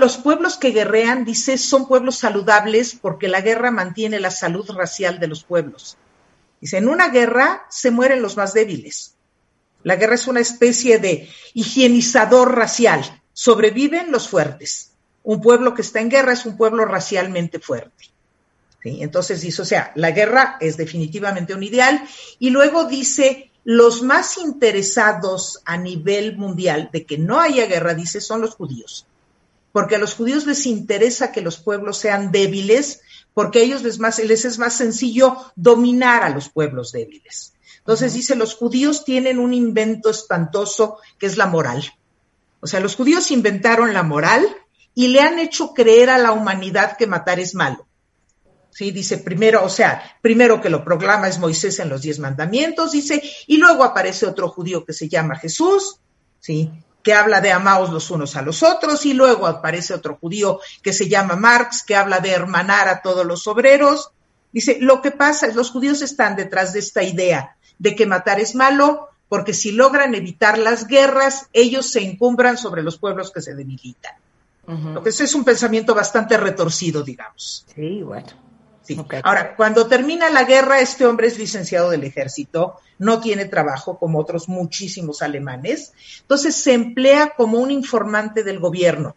los 0.00 0.16
pueblos 0.16 0.56
que 0.56 0.70
guerrean, 0.70 1.24
dice, 1.24 1.58
son 1.58 1.88
pueblos 1.88 2.16
saludables 2.16 2.96
porque 3.00 3.28
la 3.28 3.40
guerra 3.40 3.70
mantiene 3.70 4.20
la 4.20 4.30
salud 4.30 4.68
racial 4.70 5.18
de 5.18 5.26
los 5.26 5.42
pueblos. 5.42 5.96
Dice, 6.60 6.78
en 6.78 6.88
una 6.88 7.08
guerra 7.08 7.66
se 7.68 7.90
mueren 7.90 8.22
los 8.22 8.36
más 8.36 8.54
débiles. 8.54 9.16
La 9.82 9.96
guerra 9.96 10.14
es 10.14 10.26
una 10.26 10.40
especie 10.40 10.98
de 10.98 11.28
higienizador 11.52 12.56
racial. 12.56 13.22
Sobreviven 13.32 14.10
los 14.10 14.28
fuertes. 14.28 14.92
Un 15.26 15.40
pueblo 15.40 15.74
que 15.74 15.82
está 15.82 16.00
en 16.00 16.08
guerra 16.08 16.34
es 16.34 16.46
un 16.46 16.56
pueblo 16.56 16.84
racialmente 16.84 17.58
fuerte. 17.58 18.12
Entonces 18.84 19.40
dice, 19.40 19.60
o 19.60 19.64
sea, 19.64 19.90
la 19.96 20.12
guerra 20.12 20.56
es 20.60 20.76
definitivamente 20.76 21.52
un 21.52 21.64
ideal. 21.64 22.00
Y 22.38 22.50
luego 22.50 22.84
dice, 22.84 23.50
los 23.64 24.02
más 24.02 24.38
interesados 24.38 25.62
a 25.64 25.78
nivel 25.78 26.36
mundial 26.36 26.90
de 26.92 27.04
que 27.04 27.18
no 27.18 27.40
haya 27.40 27.66
guerra, 27.66 27.94
dice, 27.94 28.20
son 28.20 28.40
los 28.40 28.54
judíos. 28.54 29.08
Porque 29.72 29.96
a 29.96 29.98
los 29.98 30.14
judíos 30.14 30.46
les 30.46 30.64
interesa 30.64 31.32
que 31.32 31.40
los 31.40 31.58
pueblos 31.58 31.98
sean 31.98 32.30
débiles, 32.30 33.00
porque 33.34 33.58
a 33.58 33.62
ellos 33.62 33.82
les, 33.82 33.98
más, 33.98 34.20
les 34.20 34.44
es 34.44 34.60
más 34.60 34.76
sencillo 34.76 35.36
dominar 35.56 36.22
a 36.22 36.30
los 36.30 36.50
pueblos 36.50 36.92
débiles. 36.92 37.52
Entonces 37.78 38.14
dice, 38.14 38.36
los 38.36 38.54
judíos 38.54 39.04
tienen 39.04 39.40
un 39.40 39.52
invento 39.52 40.08
espantoso 40.08 40.98
que 41.18 41.26
es 41.26 41.36
la 41.36 41.46
moral. 41.46 41.84
O 42.60 42.68
sea, 42.68 42.78
los 42.78 42.94
judíos 42.94 43.32
inventaron 43.32 43.92
la 43.92 44.04
moral 44.04 44.46
y 44.96 45.08
le 45.08 45.20
han 45.20 45.38
hecho 45.38 45.74
creer 45.74 46.08
a 46.08 46.16
la 46.16 46.32
humanidad 46.32 46.96
que 46.96 47.06
matar 47.06 47.38
es 47.38 47.54
malo. 47.54 47.86
¿sí? 48.70 48.90
Dice 48.90 49.18
primero, 49.18 49.62
o 49.62 49.68
sea, 49.68 50.02
primero 50.22 50.58
que 50.60 50.70
lo 50.70 50.82
proclama 50.82 51.28
es 51.28 51.38
Moisés 51.38 51.78
en 51.80 51.90
los 51.90 52.00
diez 52.00 52.18
mandamientos, 52.18 52.92
dice, 52.92 53.22
y 53.46 53.58
luego 53.58 53.84
aparece 53.84 54.26
otro 54.26 54.48
judío 54.48 54.86
que 54.86 54.94
se 54.94 55.06
llama 55.06 55.36
Jesús, 55.36 56.00
¿sí? 56.40 56.72
que 57.02 57.12
habla 57.12 57.42
de 57.42 57.52
amaos 57.52 57.90
los 57.90 58.10
unos 58.10 58.36
a 58.36 58.42
los 58.42 58.62
otros, 58.62 59.04
y 59.04 59.12
luego 59.12 59.46
aparece 59.46 59.92
otro 59.92 60.16
judío 60.16 60.60
que 60.82 60.94
se 60.94 61.10
llama 61.10 61.36
Marx, 61.36 61.84
que 61.86 61.94
habla 61.94 62.20
de 62.20 62.30
hermanar 62.30 62.88
a 62.88 63.02
todos 63.02 63.26
los 63.26 63.46
obreros. 63.46 64.12
Dice, 64.50 64.78
lo 64.80 65.02
que 65.02 65.10
pasa 65.10 65.46
es, 65.46 65.54
los 65.54 65.70
judíos 65.70 66.00
están 66.00 66.36
detrás 66.36 66.72
de 66.72 66.78
esta 66.78 67.02
idea 67.02 67.58
de 67.78 67.94
que 67.94 68.06
matar 68.06 68.40
es 68.40 68.54
malo, 68.54 69.10
porque 69.28 69.52
si 69.52 69.72
logran 69.72 70.14
evitar 70.14 70.56
las 70.56 70.86
guerras, 70.86 71.48
ellos 71.52 71.90
se 71.90 72.00
encumbran 72.00 72.56
sobre 72.56 72.82
los 72.82 72.96
pueblos 72.96 73.30
que 73.30 73.42
se 73.42 73.54
debilitan. 73.54 74.14
Lo 74.66 75.02
que 75.02 75.10
es 75.10 75.34
un 75.34 75.44
pensamiento 75.44 75.94
bastante 75.94 76.36
retorcido, 76.36 77.02
digamos. 77.02 77.64
Sí, 77.74 78.02
bueno. 78.02 78.46
Ahora, 79.22 79.56
cuando 79.56 79.86
termina 79.86 80.30
la 80.30 80.44
guerra, 80.44 80.80
este 80.80 81.06
hombre 81.06 81.26
es 81.26 81.38
licenciado 81.38 81.90
del 81.90 82.04
ejército, 82.04 82.76
no 82.98 83.20
tiene 83.20 83.46
trabajo 83.46 83.98
como 83.98 84.18
otros 84.18 84.48
muchísimos 84.48 85.22
alemanes, 85.22 85.92
entonces 86.20 86.54
se 86.54 86.72
emplea 86.72 87.34
como 87.36 87.58
un 87.58 87.70
informante 87.70 88.44
del 88.44 88.58
gobierno. 88.58 89.16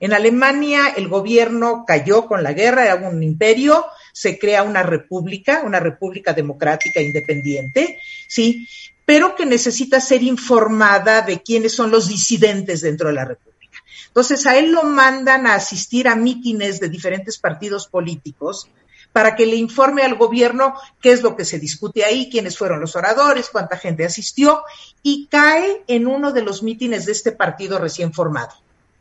En 0.00 0.12
Alemania 0.12 0.92
el 0.96 1.08
gobierno 1.08 1.84
cayó 1.86 2.26
con 2.26 2.42
la 2.42 2.52
guerra, 2.52 2.84
era 2.84 2.96
un 2.96 3.22
imperio, 3.22 3.86
se 4.12 4.38
crea 4.38 4.62
una 4.62 4.82
república, 4.82 5.62
una 5.64 5.80
república 5.80 6.32
democrática 6.32 7.00
independiente, 7.00 7.98
sí, 8.28 8.68
pero 9.06 9.34
que 9.36 9.46
necesita 9.46 10.00
ser 10.00 10.22
informada 10.22 11.22
de 11.22 11.42
quiénes 11.42 11.72
son 11.72 11.90
los 11.90 12.08
disidentes 12.08 12.80
dentro 12.80 13.08
de 13.08 13.14
la 13.14 13.24
república. 13.24 13.53
Entonces 14.14 14.46
a 14.46 14.56
él 14.56 14.70
lo 14.70 14.84
mandan 14.84 15.48
a 15.48 15.56
asistir 15.56 16.06
a 16.06 16.14
mítines 16.14 16.78
de 16.78 16.88
diferentes 16.88 17.36
partidos 17.36 17.88
políticos 17.88 18.70
para 19.10 19.34
que 19.34 19.44
le 19.44 19.56
informe 19.56 20.02
al 20.04 20.14
gobierno 20.14 20.74
qué 21.02 21.10
es 21.10 21.22
lo 21.22 21.34
que 21.34 21.44
se 21.44 21.58
discute 21.58 22.04
ahí, 22.04 22.30
quiénes 22.30 22.56
fueron 22.56 22.80
los 22.80 22.94
oradores, 22.94 23.50
cuánta 23.50 23.76
gente 23.76 24.04
asistió, 24.04 24.62
y 25.02 25.26
cae 25.26 25.82
en 25.88 26.06
uno 26.06 26.30
de 26.30 26.42
los 26.42 26.62
mítines 26.62 27.06
de 27.06 27.12
este 27.12 27.32
partido 27.32 27.80
recién 27.80 28.12
formado. 28.12 28.52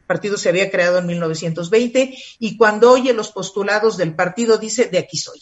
El 0.02 0.08
partido 0.08 0.36
se 0.36 0.50
había 0.50 0.72
creado 0.72 0.98
en 0.98 1.06
1920 1.06 2.18
y 2.40 2.58
cuando 2.58 2.90
oye 2.90 3.14
los 3.14 3.32
postulados 3.32 3.98
del 3.98 4.16
partido 4.16 4.58
dice, 4.58 4.86
de 4.86 4.98
aquí 4.98 5.18
soy. 5.18 5.40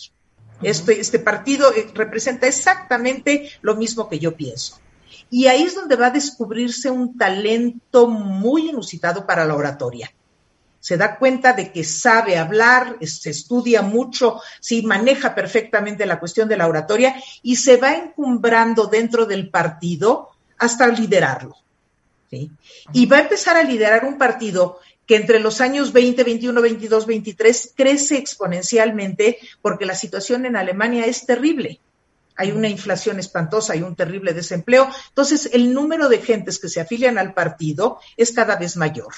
Este, 0.62 1.00
este 1.00 1.20
partido 1.20 1.74
eh, 1.74 1.90
representa 1.94 2.46
exactamente 2.46 3.50
lo 3.62 3.76
mismo 3.76 4.10
que 4.10 4.20
yo 4.20 4.36
pienso. 4.36 4.82
Y 5.32 5.48
ahí 5.48 5.64
es 5.64 5.74
donde 5.74 5.96
va 5.96 6.08
a 6.08 6.12
descubrirse 6.12 6.92
un 6.92 7.18
talento 7.18 8.08
muy 8.08 8.70
inusitado 8.70 9.26
para 9.26 9.46
la 9.46 9.56
oratoria 9.56 10.12
se 10.82 10.98
da 10.98 11.18
cuenta 11.18 11.54
de 11.54 11.72
que 11.72 11.84
sabe 11.84 12.38
hablar, 12.38 12.98
se 13.02 13.30
estudia 13.30 13.84
mucho, 13.84 14.42
sí, 14.60 14.82
maneja 14.82 15.34
perfectamente 15.36 16.08
la 16.08 16.20
cuestión 16.20 16.50
de 16.50 16.58
la 16.58 16.68
oratoria 16.68 17.16
y 17.44 17.56
se 17.56 17.78
va 17.78 17.94
encumbrando 17.94 18.88
dentro 18.88 19.28
del 19.28 19.50
partido 19.50 20.32
hasta 20.58 20.88
liderarlo. 20.88 21.56
Y 22.94 23.06
va 23.06 23.18
a 23.18 23.22
empezar 23.22 23.58
a 23.58 23.64
liderar 23.64 24.06
un 24.06 24.18
partido 24.18 24.80
que 25.06 25.18
entre 25.18 25.40
los 25.40 25.62
años 25.62 25.94
20, 25.94 26.24
21, 26.24 26.62
22, 26.62 27.06
23 27.06 27.74
crece 27.76 28.18
exponencialmente 28.18 29.38
porque 29.62 29.86
la 29.86 29.96
situación 29.96 30.46
en 30.46 30.56
Alemania 30.56 31.06
es 31.06 31.26
terrible. 31.26 31.80
Hay 32.36 32.52
una 32.52 32.70
inflación 32.70 33.20
espantosa, 33.20 33.74
hay 33.74 33.82
un 33.82 33.96
terrible 33.96 34.34
desempleo. 34.34 34.88
Entonces, 35.10 35.50
el 35.54 35.74
número 35.74 36.10
de 36.10 36.20
gentes 36.20 36.60
que 36.60 36.70
se 36.70 36.82
afilian 36.82 37.18
al 37.18 37.34
partido 37.34 38.00
es 38.18 38.32
cada 38.32 38.56
vez 38.56 38.78
mayor 38.78 39.14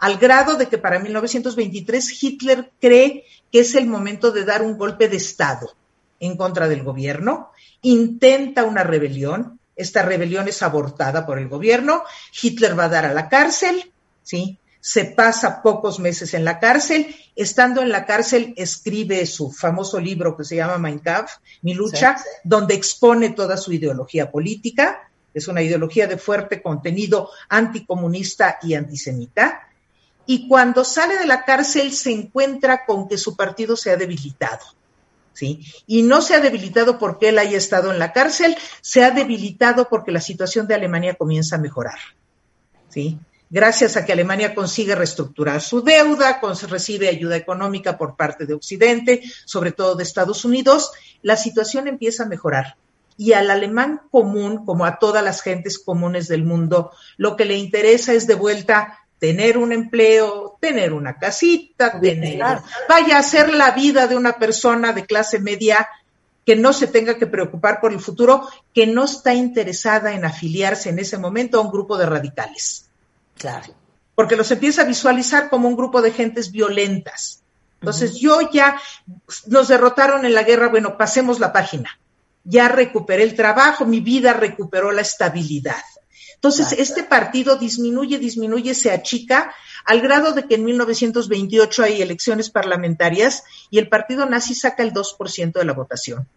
al 0.00 0.16
grado 0.16 0.56
de 0.56 0.66
que 0.66 0.78
para 0.78 0.98
1923 0.98 2.22
Hitler 2.22 2.72
cree 2.80 3.24
que 3.52 3.60
es 3.60 3.74
el 3.74 3.86
momento 3.86 4.32
de 4.32 4.44
dar 4.44 4.62
un 4.62 4.76
golpe 4.76 5.08
de 5.08 5.18
Estado 5.18 5.76
en 6.18 6.36
contra 6.36 6.68
del 6.68 6.82
gobierno, 6.82 7.50
intenta 7.82 8.64
una 8.64 8.82
rebelión, 8.82 9.58
esta 9.76 10.02
rebelión 10.02 10.48
es 10.48 10.62
abortada 10.62 11.26
por 11.26 11.38
el 11.38 11.48
gobierno, 11.48 12.02
Hitler 12.42 12.78
va 12.78 12.84
a 12.84 12.88
dar 12.88 13.04
a 13.06 13.14
la 13.14 13.28
cárcel, 13.28 13.92
¿sí? 14.22 14.58
Se 14.80 15.04
pasa 15.04 15.62
pocos 15.62 15.98
meses 16.00 16.32
en 16.32 16.44
la 16.44 16.58
cárcel, 16.58 17.14
estando 17.36 17.82
en 17.82 17.90
la 17.90 18.06
cárcel 18.06 18.54
escribe 18.56 19.26
su 19.26 19.50
famoso 19.50 20.00
libro 20.00 20.36
que 20.36 20.44
se 20.44 20.56
llama 20.56 20.78
Mein 20.78 20.98
Kampf, 21.00 21.32
Mi 21.62 21.74
lucha, 21.74 22.16
donde 22.44 22.74
expone 22.74 23.30
toda 23.30 23.56
su 23.56 23.72
ideología 23.72 24.30
política, 24.30 25.10
es 25.32 25.48
una 25.48 25.62
ideología 25.62 26.06
de 26.06 26.16
fuerte 26.16 26.62
contenido 26.62 27.30
anticomunista 27.48 28.58
y 28.62 28.74
antisemita, 28.74 29.68
y 30.26 30.48
cuando 30.48 30.84
sale 30.84 31.18
de 31.18 31.26
la 31.26 31.44
cárcel 31.44 31.92
se 31.92 32.12
encuentra 32.12 32.84
con 32.84 33.08
que 33.08 33.18
su 33.18 33.36
partido 33.36 33.76
se 33.76 33.90
ha 33.90 33.96
debilitado. 33.96 34.64
¿Sí? 35.32 35.64
Y 35.86 36.02
no 36.02 36.20
se 36.20 36.34
ha 36.34 36.40
debilitado 36.40 36.98
porque 36.98 37.30
él 37.30 37.38
haya 37.38 37.56
estado 37.56 37.92
en 37.92 37.98
la 37.98 38.12
cárcel, 38.12 38.56
se 38.80 39.04
ha 39.04 39.10
debilitado 39.10 39.88
porque 39.88 40.12
la 40.12 40.20
situación 40.20 40.66
de 40.66 40.74
Alemania 40.74 41.14
comienza 41.14 41.56
a 41.56 41.58
mejorar. 41.58 41.98
¿Sí? 42.88 43.18
Gracias 43.52 43.96
a 43.96 44.04
que 44.04 44.12
Alemania 44.12 44.54
consigue 44.54 44.94
reestructurar 44.94 45.60
su 45.60 45.82
deuda, 45.82 46.40
recibe 46.68 47.08
ayuda 47.08 47.36
económica 47.36 47.98
por 47.98 48.14
parte 48.14 48.46
de 48.46 48.54
Occidente, 48.54 49.22
sobre 49.44 49.72
todo 49.72 49.96
de 49.96 50.04
Estados 50.04 50.44
Unidos, 50.44 50.92
la 51.22 51.36
situación 51.36 51.88
empieza 51.88 52.22
a 52.22 52.28
mejorar. 52.28 52.76
Y 53.16 53.32
al 53.32 53.50
alemán 53.50 54.02
común, 54.12 54.64
como 54.64 54.84
a 54.86 55.00
todas 55.00 55.24
las 55.24 55.42
gentes 55.42 55.80
comunes 55.80 56.28
del 56.28 56.44
mundo, 56.44 56.92
lo 57.16 57.36
que 57.36 57.44
le 57.44 57.56
interesa 57.56 58.12
es 58.12 58.28
de 58.28 58.36
vuelta 58.36 59.00
tener 59.18 59.58
un 59.58 59.72
empleo, 59.72 60.56
tener 60.60 60.92
una 60.92 61.18
casita, 61.18 62.00
tener, 62.00 62.40
vaya 62.88 63.18
a 63.18 63.22
ser 63.22 63.52
la 63.52 63.72
vida 63.72 64.06
de 64.06 64.16
una 64.16 64.38
persona 64.38 64.92
de 64.92 65.04
clase 65.04 65.40
media 65.40 65.88
que 66.46 66.54
no 66.54 66.72
se 66.72 66.86
tenga 66.86 67.18
que 67.18 67.26
preocupar 67.26 67.80
por 67.80 67.92
el 67.92 68.00
futuro, 68.00 68.48
que 68.72 68.86
no 68.86 69.04
está 69.04 69.34
interesada 69.34 70.14
en 70.14 70.24
afiliarse 70.24 70.88
en 70.88 71.00
ese 71.00 71.18
momento 71.18 71.58
a 71.58 71.62
un 71.62 71.70
grupo 71.70 71.98
de 71.98 72.06
radicales. 72.06 72.89
Claro. 73.40 73.74
Porque 74.14 74.36
los 74.36 74.50
empieza 74.50 74.82
a 74.82 74.84
visualizar 74.84 75.48
como 75.48 75.66
un 75.66 75.76
grupo 75.76 76.02
de 76.02 76.12
gentes 76.12 76.52
violentas. 76.52 77.42
Entonces, 77.80 78.20
yo 78.20 78.50
ya 78.52 78.78
nos 79.46 79.68
derrotaron 79.68 80.26
en 80.26 80.34
la 80.34 80.42
guerra, 80.42 80.68
bueno, 80.68 80.98
pasemos 80.98 81.40
la 81.40 81.50
página. 81.50 81.98
Ya 82.44 82.68
recuperé 82.68 83.22
el 83.22 83.34
trabajo, 83.34 83.86
mi 83.86 84.00
vida 84.00 84.34
recuperó 84.34 84.92
la 84.92 85.00
estabilidad. 85.00 85.82
Entonces, 86.34 86.72
este 86.72 87.02
partido 87.02 87.56
disminuye, 87.56 88.18
disminuye, 88.18 88.74
se 88.74 88.90
achica 88.90 89.54
al 89.86 90.02
grado 90.02 90.32
de 90.32 90.46
que 90.46 90.56
en 90.56 90.64
1928 90.64 91.82
hay 91.82 92.02
elecciones 92.02 92.50
parlamentarias 92.50 93.44
y 93.70 93.78
el 93.78 93.88
partido 93.88 94.26
nazi 94.26 94.54
saca 94.54 94.82
el 94.82 94.92
2% 94.92 95.52
de 95.52 95.64
la 95.64 95.72
votación. 95.72 96.28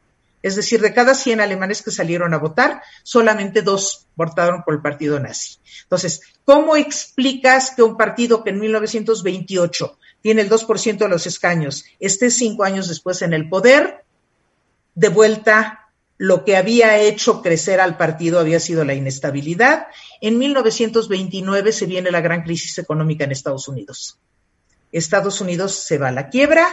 Es 0.44 0.58
decir, 0.58 0.82
de 0.82 0.94
cada 0.94 1.16
100 1.16 1.40
alemanes 1.40 1.82
que 1.82 1.90
salieron 1.90 2.34
a 2.34 2.38
votar, 2.38 2.84
solamente 3.02 3.62
dos 3.62 4.08
votaron 4.16 4.62
por 4.64 4.76
el 4.76 4.82
partido 4.82 5.18
nazi. 5.20 5.58
Entonces, 5.84 6.22
¿cómo 6.44 6.76
explicas 6.76 7.72
que 7.72 7.82
un 7.82 7.96
partido 7.96 8.44
que 8.44 8.50
en 8.50 8.60
1928 8.60 9.98
tiene 10.22 10.42
el 10.42 10.50
2% 10.50 10.98
de 10.98 11.10
los 11.10 11.26
escaños 11.26 11.86
esté 12.00 12.30
cinco 12.30 12.66
años 12.66 12.90
después 12.90 13.22
en 13.22 13.34
el 13.34 13.48
poder? 13.48 14.04
De 14.96 15.08
vuelta, 15.08 15.90
lo 16.18 16.44
que 16.44 16.58
había 16.58 17.00
hecho 17.00 17.42
crecer 17.42 17.80
al 17.80 17.96
partido 17.98 18.40
había 18.40 18.60
sido 18.60 18.84
la 18.84 18.94
inestabilidad. 18.94 19.88
En 20.20 20.38
1929 20.38 21.72
se 21.72 21.86
viene 21.86 22.12
la 22.12 22.22
gran 22.22 22.44
crisis 22.44 22.78
económica 22.78 23.24
en 23.24 23.32
Estados 23.32 23.68
Unidos. 23.70 24.20
Estados 24.92 25.40
Unidos 25.42 25.74
se 25.74 25.98
va 25.98 26.10
a 26.10 26.12
la 26.12 26.30
quiebra, 26.30 26.68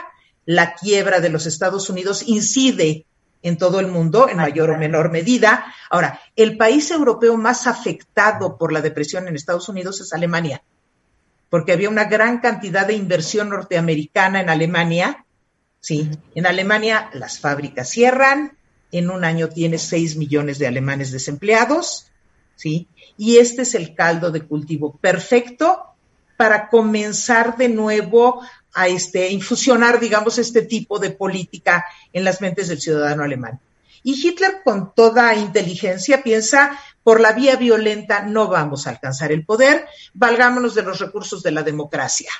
la 0.44 0.74
quiebra 0.74 1.20
de 1.20 1.30
los 1.30 1.46
Estados 1.46 1.88
Unidos 1.88 2.24
incide 2.26 3.06
en 3.42 3.56
todo 3.56 3.80
el 3.80 3.86
mundo, 3.86 4.28
en 4.28 4.36
mayor 4.36 4.70
o 4.70 4.78
menor 4.78 5.10
medida. 5.10 5.72
Ahora, 5.88 6.20
el 6.36 6.56
país 6.56 6.90
europeo 6.90 7.36
más 7.36 7.66
afectado 7.66 8.56
por 8.58 8.72
la 8.72 8.80
depresión 8.80 9.28
en 9.28 9.36
Estados 9.36 9.68
Unidos 9.68 10.00
es 10.00 10.12
Alemania, 10.12 10.62
porque 11.48 11.72
había 11.72 11.88
una 11.88 12.04
gran 12.04 12.38
cantidad 12.38 12.86
de 12.86 12.94
inversión 12.94 13.48
norteamericana 13.48 14.40
en 14.40 14.50
Alemania. 14.50 15.24
Sí, 15.80 16.10
en 16.34 16.46
Alemania 16.46 17.10
las 17.14 17.38
fábricas 17.38 17.88
cierran, 17.88 18.58
en 18.92 19.10
un 19.10 19.24
año 19.24 19.48
tienes 19.48 19.82
6 19.82 20.16
millones 20.16 20.58
de 20.58 20.66
alemanes 20.66 21.10
desempleados, 21.10 22.10
¿sí? 22.56 22.88
Y 23.16 23.38
este 23.38 23.62
es 23.62 23.74
el 23.74 23.94
caldo 23.94 24.30
de 24.30 24.42
cultivo 24.42 24.96
perfecto 24.96 25.86
para 26.36 26.68
comenzar 26.68 27.56
de 27.56 27.68
nuevo 27.68 28.42
a 28.74 28.88
este, 28.88 29.28
infusionar, 29.30 30.00
digamos, 30.00 30.38
este 30.38 30.62
tipo 30.62 30.98
de 30.98 31.10
política 31.10 31.84
en 32.12 32.24
las 32.24 32.40
mentes 32.40 32.68
del 32.68 32.80
ciudadano 32.80 33.22
alemán. 33.22 33.60
Y 34.02 34.26
Hitler, 34.26 34.62
con 34.64 34.94
toda 34.94 35.34
inteligencia, 35.34 36.22
piensa, 36.22 36.78
por 37.02 37.20
la 37.20 37.32
vía 37.32 37.56
violenta 37.56 38.22
no 38.22 38.48
vamos 38.48 38.86
a 38.86 38.90
alcanzar 38.90 39.32
el 39.32 39.44
poder, 39.44 39.86
valgámonos 40.14 40.74
de 40.74 40.82
los 40.82 40.98
recursos 40.98 41.42
de 41.42 41.50
la 41.50 41.62
democracia. 41.62 42.30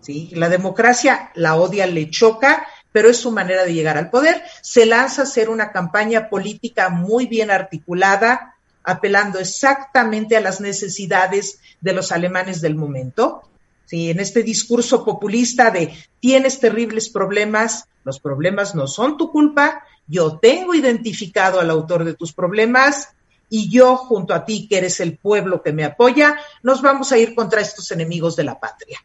¿Sí? 0.00 0.30
La 0.32 0.48
democracia 0.48 1.32
la 1.34 1.56
odia, 1.56 1.86
le 1.86 2.08
choca, 2.10 2.66
pero 2.92 3.10
es 3.10 3.18
su 3.18 3.30
manera 3.30 3.64
de 3.64 3.74
llegar 3.74 3.98
al 3.98 4.10
poder. 4.10 4.42
Se 4.62 4.86
lanza 4.86 5.22
a 5.22 5.24
hacer 5.24 5.50
una 5.50 5.72
campaña 5.72 6.28
política 6.28 6.88
muy 6.88 7.26
bien 7.26 7.50
articulada, 7.50 8.54
apelando 8.84 9.38
exactamente 9.38 10.36
a 10.36 10.40
las 10.40 10.60
necesidades 10.60 11.60
de 11.80 11.92
los 11.92 12.12
alemanes 12.12 12.60
del 12.60 12.74
momento. 12.74 13.42
¿Sí? 13.88 14.10
en 14.10 14.20
este 14.20 14.42
discurso 14.42 15.04
populista 15.04 15.70
de 15.70 15.92
tienes 16.20 16.60
terribles 16.60 17.08
problemas, 17.08 17.86
los 18.04 18.20
problemas 18.20 18.74
no 18.74 18.86
son 18.86 19.16
tu 19.16 19.32
culpa, 19.32 19.82
yo 20.06 20.38
tengo 20.38 20.74
identificado 20.74 21.60
al 21.60 21.70
autor 21.70 22.04
de 22.04 22.14
tus 22.14 22.32
problemas 22.32 23.08
y 23.50 23.70
yo 23.70 23.96
junto 23.96 24.34
a 24.34 24.44
ti, 24.44 24.68
que 24.68 24.78
eres 24.78 25.00
el 25.00 25.16
pueblo 25.16 25.62
que 25.62 25.72
me 25.72 25.84
apoya, 25.84 26.36
nos 26.62 26.82
vamos 26.82 27.12
a 27.12 27.18
ir 27.18 27.34
contra 27.34 27.62
estos 27.62 27.90
enemigos 27.90 28.36
de 28.36 28.44
la 28.44 28.60
patria. 28.60 28.98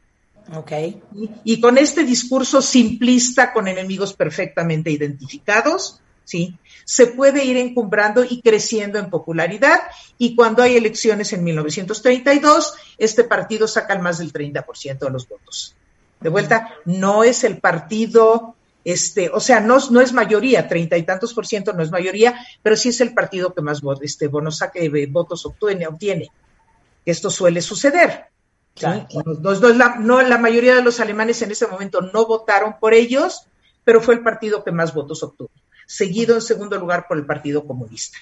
Okay. 0.54 1.02
Y, 1.16 1.30
y 1.46 1.62
con 1.62 1.78
este 1.78 2.04
discurso 2.04 2.62
simplista, 2.62 3.54
con 3.54 3.70
enemigos 3.70 4.14
perfectamente 4.14 4.92
identificados, 4.92 6.02
¿sí? 6.24 6.58
Se 6.86 7.08
puede 7.08 7.44
ir 7.44 7.58
encumbrando 7.58 8.24
y 8.24 8.42
creciendo 8.42 9.00
en 9.00 9.10
popularidad 9.10 9.80
y 10.18 10.36
cuando 10.36 10.64
hay 10.64 10.76
elecciones 10.76 11.34
en 11.34 11.44
1932, 11.44 12.74
este 12.98 13.24
partido 13.24 13.68
saca 13.68 13.98
más 14.00 14.18
del 14.20 14.32
30% 14.32 15.00
de 15.00 15.10
los 15.10 15.28
votos. 15.28 15.76
De 16.20 16.30
vuelta, 16.30 16.76
no 16.86 17.24
es 17.24 17.44
el 17.44 17.60
partido, 17.60 18.56
este, 18.86 19.30
o 19.30 19.40
sea, 19.40 19.60
no, 19.60 19.78
no 19.92 20.02
es 20.02 20.14
mayoría, 20.14 20.68
treinta 20.68 20.98
y 20.98 21.04
tantos 21.04 21.34
por 21.34 21.46
ciento 21.46 21.74
no 21.74 21.84
es 21.84 21.92
mayoría, 21.92 22.36
pero 22.62 22.76
sí 22.76 22.90
es 22.90 23.02
el 23.02 23.14
partido 23.14 23.54
que 23.54 23.62
más 23.62 23.82
este, 24.02 24.28
bonos 24.28 24.58
saque, 24.58 24.86
eh, 24.86 25.08
votos 25.08 25.46
obtiene, 25.46 25.88
obtiene. 25.88 26.32
Esto 27.06 27.30
suele 27.30 27.62
suceder. 27.62 28.28
la, 28.80 29.96
no, 30.00 30.22
la 30.22 30.38
mayoría 30.38 30.76
de 30.76 30.82
los 30.82 31.00
alemanes 31.00 31.42
en 31.42 31.52
ese 31.52 31.68
momento 31.68 32.02
no 32.02 32.26
votaron 32.26 32.80
por 32.80 32.94
ellos, 32.94 33.48
pero 33.84 34.02
fue 34.02 34.16
el 34.16 34.24
partido 34.24 34.64
que 34.64 34.72
más 34.72 34.94
votos 34.94 35.22
obtuvo 35.24 35.52
seguido 35.94 36.34
en 36.36 36.42
segundo 36.42 36.78
lugar 36.80 37.08
por 37.08 37.18
el 37.18 37.26
Partido 37.26 37.68
Comunista. 37.68 38.18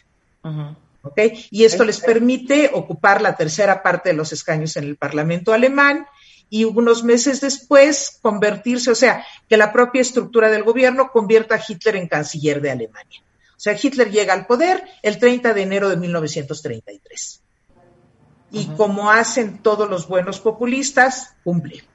Y 1.49 1.63
esto 1.63 1.85
les 1.85 2.01
permite 2.01 2.69
ocupar 2.73 3.21
la 3.21 3.35
tercera 3.37 3.81
parte 3.81 4.09
de 4.09 4.15
los 4.15 4.33
escaños 4.33 4.75
en 4.75 4.83
el 4.83 4.97
Parlamento 4.97 5.53
alemán 5.53 6.05
y 6.49 6.65
unos 6.65 7.03
meses 7.03 7.39
después 7.39 8.19
convertirse, 8.21 8.91
o 8.91 8.95
sea, 8.95 9.25
que 9.47 9.55
la 9.55 9.71
propia 9.71 10.01
estructura 10.01 10.49
del 10.49 10.63
gobierno 10.63 11.11
convierta 11.11 11.55
a 11.55 11.61
Hitler 11.65 11.95
en 11.95 12.09
canciller 12.09 12.59
de 12.59 12.71
Alemania. 12.71 13.23
O 13.55 13.59
sea, 13.63 13.77
Hitler 13.81 14.11
llega 14.11 14.33
al 14.33 14.47
poder 14.47 14.83
el 15.01 15.17
30 15.17 15.53
de 15.53 15.61
enero 15.61 15.87
de 15.87 15.95
1933. 15.95 17.41
Y 18.51 18.65
como 18.75 19.09
hacen 19.09 19.59
todos 19.59 19.89
los 19.89 20.09
buenos 20.09 20.41
populistas, 20.41 21.35
cumple. 21.45 21.85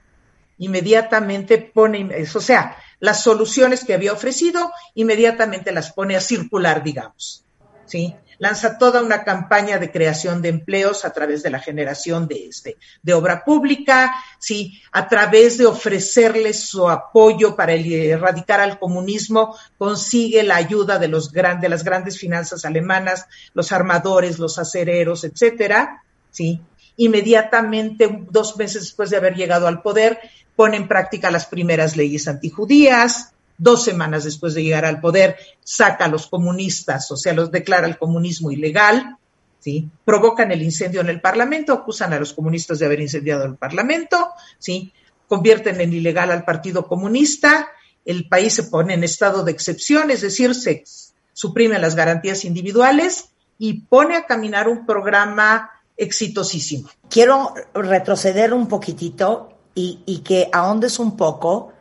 Inmediatamente 0.58 1.58
pone, 1.58 2.26
o 2.34 2.40
sea, 2.40 2.76
las 3.00 3.22
soluciones 3.22 3.84
que 3.84 3.94
había 3.94 4.12
ofrecido, 4.12 4.72
inmediatamente 4.94 5.72
las 5.72 5.92
pone 5.92 6.16
a 6.16 6.20
circular, 6.20 6.82
digamos. 6.82 7.44
¿sí? 7.86 8.14
Lanza 8.38 8.76
toda 8.76 9.02
una 9.02 9.24
campaña 9.24 9.78
de 9.78 9.90
creación 9.90 10.42
de 10.42 10.50
empleos 10.50 11.04
a 11.06 11.12
través 11.12 11.42
de 11.42 11.50
la 11.50 11.58
generación 11.58 12.28
de, 12.28 12.48
este, 12.48 12.76
de 13.02 13.14
obra 13.14 13.44
pública, 13.44 14.14
¿sí? 14.38 14.80
a 14.92 15.08
través 15.08 15.56
de 15.56 15.66
ofrecerles 15.66 16.60
su 16.60 16.88
apoyo 16.88 17.56
para 17.56 17.72
erradicar 17.72 18.60
al 18.60 18.78
comunismo, 18.78 19.56
consigue 19.78 20.42
la 20.42 20.56
ayuda 20.56 20.98
de, 20.98 21.08
los 21.08 21.32
de 21.32 21.68
las 21.68 21.82
grandes 21.82 22.18
finanzas 22.18 22.64
alemanas, 22.66 23.26
los 23.54 23.72
armadores, 23.72 24.38
los 24.38 24.58
acereros, 24.58 25.24
etcétera, 25.24 26.02
¿sí? 26.30 26.60
Inmediatamente, 26.98 28.24
dos 28.30 28.56
meses 28.56 28.82
después 28.82 29.10
de 29.10 29.18
haber 29.18 29.34
llegado 29.34 29.66
al 29.66 29.82
poder, 29.82 30.18
pone 30.56 30.78
en 30.78 30.88
práctica 30.88 31.30
las 31.30 31.46
primeras 31.46 31.96
leyes 31.96 32.26
antijudías, 32.26 33.34
dos 33.58 33.84
semanas 33.84 34.24
después 34.24 34.54
de 34.54 34.64
llegar 34.64 34.84
al 34.84 35.00
poder, 35.00 35.36
saca 35.62 36.06
a 36.06 36.08
los 36.08 36.26
comunistas, 36.26 37.10
o 37.10 37.16
sea, 37.16 37.32
los 37.34 37.50
declara 37.50 37.86
el 37.86 37.98
comunismo 37.98 38.50
ilegal, 38.50 39.16
¿sí? 39.60 39.88
Provocan 40.04 40.50
el 40.52 40.62
incendio 40.62 41.00
en 41.00 41.08
el 41.08 41.20
Parlamento, 41.20 41.72
acusan 41.72 42.12
a 42.12 42.18
los 42.18 42.32
comunistas 42.32 42.78
de 42.78 42.86
haber 42.86 43.00
incendiado 43.00 43.44
el 43.44 43.56
Parlamento, 43.56 44.30
¿sí? 44.58 44.92
Convierten 45.28 45.80
en 45.80 45.92
ilegal 45.92 46.30
al 46.30 46.44
Partido 46.44 46.86
Comunista, 46.86 47.68
el 48.04 48.28
país 48.28 48.54
se 48.54 48.64
pone 48.64 48.94
en 48.94 49.04
estado 49.04 49.42
de 49.42 49.52
excepción, 49.52 50.10
es 50.10 50.20
decir, 50.20 50.54
se 50.54 50.84
suprimen 51.32 51.82
las 51.82 51.96
garantías 51.96 52.44
individuales 52.44 53.30
y 53.58 53.80
pone 53.80 54.16
a 54.16 54.26
caminar 54.26 54.68
un 54.68 54.86
programa 54.86 55.70
exitosísimo. 55.96 56.88
Quiero 57.08 57.54
retroceder 57.74 58.52
un 58.52 58.68
poquitito 58.68 59.55
y, 59.78 60.22
que 60.24 60.48
ahondes 60.52 60.98
un 60.98 61.18
poco, 61.18 61.72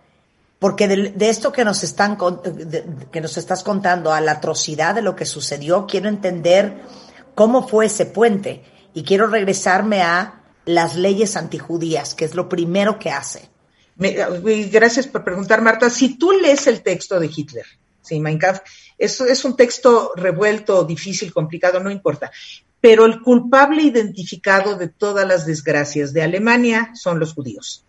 porque 0.60 0.88
de, 0.88 1.30
esto 1.30 1.54
que 1.54 1.64
nos, 1.64 1.82
están, 1.84 2.18
que 3.10 3.22
nos 3.22 3.38
estás 3.38 3.64
contando, 3.64 4.12
a 4.12 4.20
la 4.20 4.34
atrocidad 4.34 4.94
de 4.94 5.02
lo 5.02 5.16
que 5.16 5.26
sucedió, 5.26 5.88
quiero 5.88 6.10
entender 6.10 6.82
cómo 7.36 7.68
fue 7.68 7.86
ese 7.86 8.06
puente 8.06 8.64
y 8.94 9.04
quiero 9.04 9.28
regresarme 9.28 10.02
a 10.02 10.42
las 10.66 10.98
leyes 10.98 11.38
antijudías, 11.38 12.14
que 12.16 12.26
es 12.26 12.36
lo 12.36 12.50
primero 12.50 13.00
que 13.00 13.12
hace. 13.12 13.50
gracias 13.96 15.08
por 15.08 15.24
preguntar, 15.24 15.62
Marta. 15.62 15.90
Si 15.90 16.18
tú 16.18 16.34
lees 16.34 16.68
el 16.68 16.82
texto 16.82 17.18
de 17.18 17.32
Hitler, 17.34 17.66
sí, 18.02 18.20
Mein 18.20 18.38
Kampf, 18.38 18.60
es 18.98 19.46
un 19.46 19.56
texto 19.56 20.12
revuelto, 20.18 20.84
difícil, 20.84 21.32
complicado, 21.32 21.80
no 21.80 21.90
importa. 21.90 22.30
Pero 22.82 23.06
el 23.06 23.22
culpable 23.22 23.84
identificado 23.84 24.76
de 24.76 24.90
todas 24.90 25.26
las 25.26 25.46
desgracias 25.46 26.12
de 26.12 26.24
Alemania 26.24 26.92
son 26.94 27.20
los 27.20 27.34
judíos. 27.34 27.85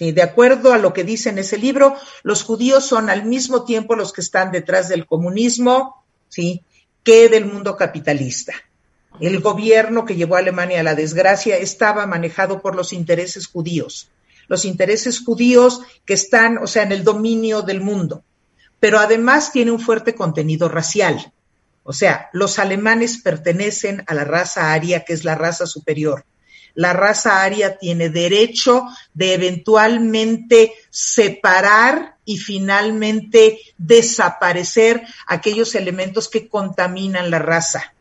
Sí, 0.00 0.12
de 0.12 0.22
acuerdo 0.22 0.72
a 0.72 0.78
lo 0.78 0.94
que 0.94 1.04
dice 1.04 1.28
en 1.28 1.36
ese 1.36 1.58
libro, 1.58 1.94
los 2.22 2.42
judíos 2.42 2.86
son 2.86 3.10
al 3.10 3.26
mismo 3.26 3.66
tiempo 3.66 3.94
los 3.94 4.14
que 4.14 4.22
están 4.22 4.50
detrás 4.50 4.88
del 4.88 5.04
comunismo, 5.04 6.02
sí, 6.30 6.64
que 7.04 7.28
del 7.28 7.44
mundo 7.44 7.76
capitalista. 7.76 8.54
El 9.20 9.40
gobierno 9.40 10.06
que 10.06 10.16
llevó 10.16 10.36
a 10.36 10.38
Alemania 10.38 10.80
a 10.80 10.84
la 10.84 10.94
desgracia 10.94 11.58
estaba 11.58 12.06
manejado 12.06 12.62
por 12.62 12.76
los 12.76 12.94
intereses 12.94 13.46
judíos, 13.46 14.08
los 14.48 14.64
intereses 14.64 15.22
judíos 15.22 15.82
que 16.06 16.14
están, 16.14 16.56
o 16.56 16.66
sea, 16.66 16.84
en 16.84 16.92
el 16.92 17.04
dominio 17.04 17.60
del 17.60 17.82
mundo, 17.82 18.24
pero 18.80 19.00
además 19.00 19.52
tiene 19.52 19.70
un 19.70 19.80
fuerte 19.80 20.14
contenido 20.14 20.70
racial. 20.70 21.30
O 21.82 21.92
sea, 21.92 22.30
los 22.32 22.58
alemanes 22.58 23.18
pertenecen 23.18 24.02
a 24.06 24.14
la 24.14 24.24
raza 24.24 24.72
aria, 24.72 25.04
que 25.04 25.12
es 25.12 25.24
la 25.24 25.34
raza 25.34 25.66
superior 25.66 26.24
la 26.74 26.92
raza 26.92 27.42
aria 27.42 27.78
tiene 27.78 28.10
derecho 28.10 28.84
de 29.14 29.34
eventualmente 29.34 30.72
separar 30.90 32.16
y 32.24 32.38
finalmente 32.38 33.58
desaparecer 33.76 35.02
aquellos 35.26 35.74
elementos 35.74 36.28
que 36.28 36.48
contaminan 36.48 37.30
la 37.30 37.38
raza. 37.38 37.92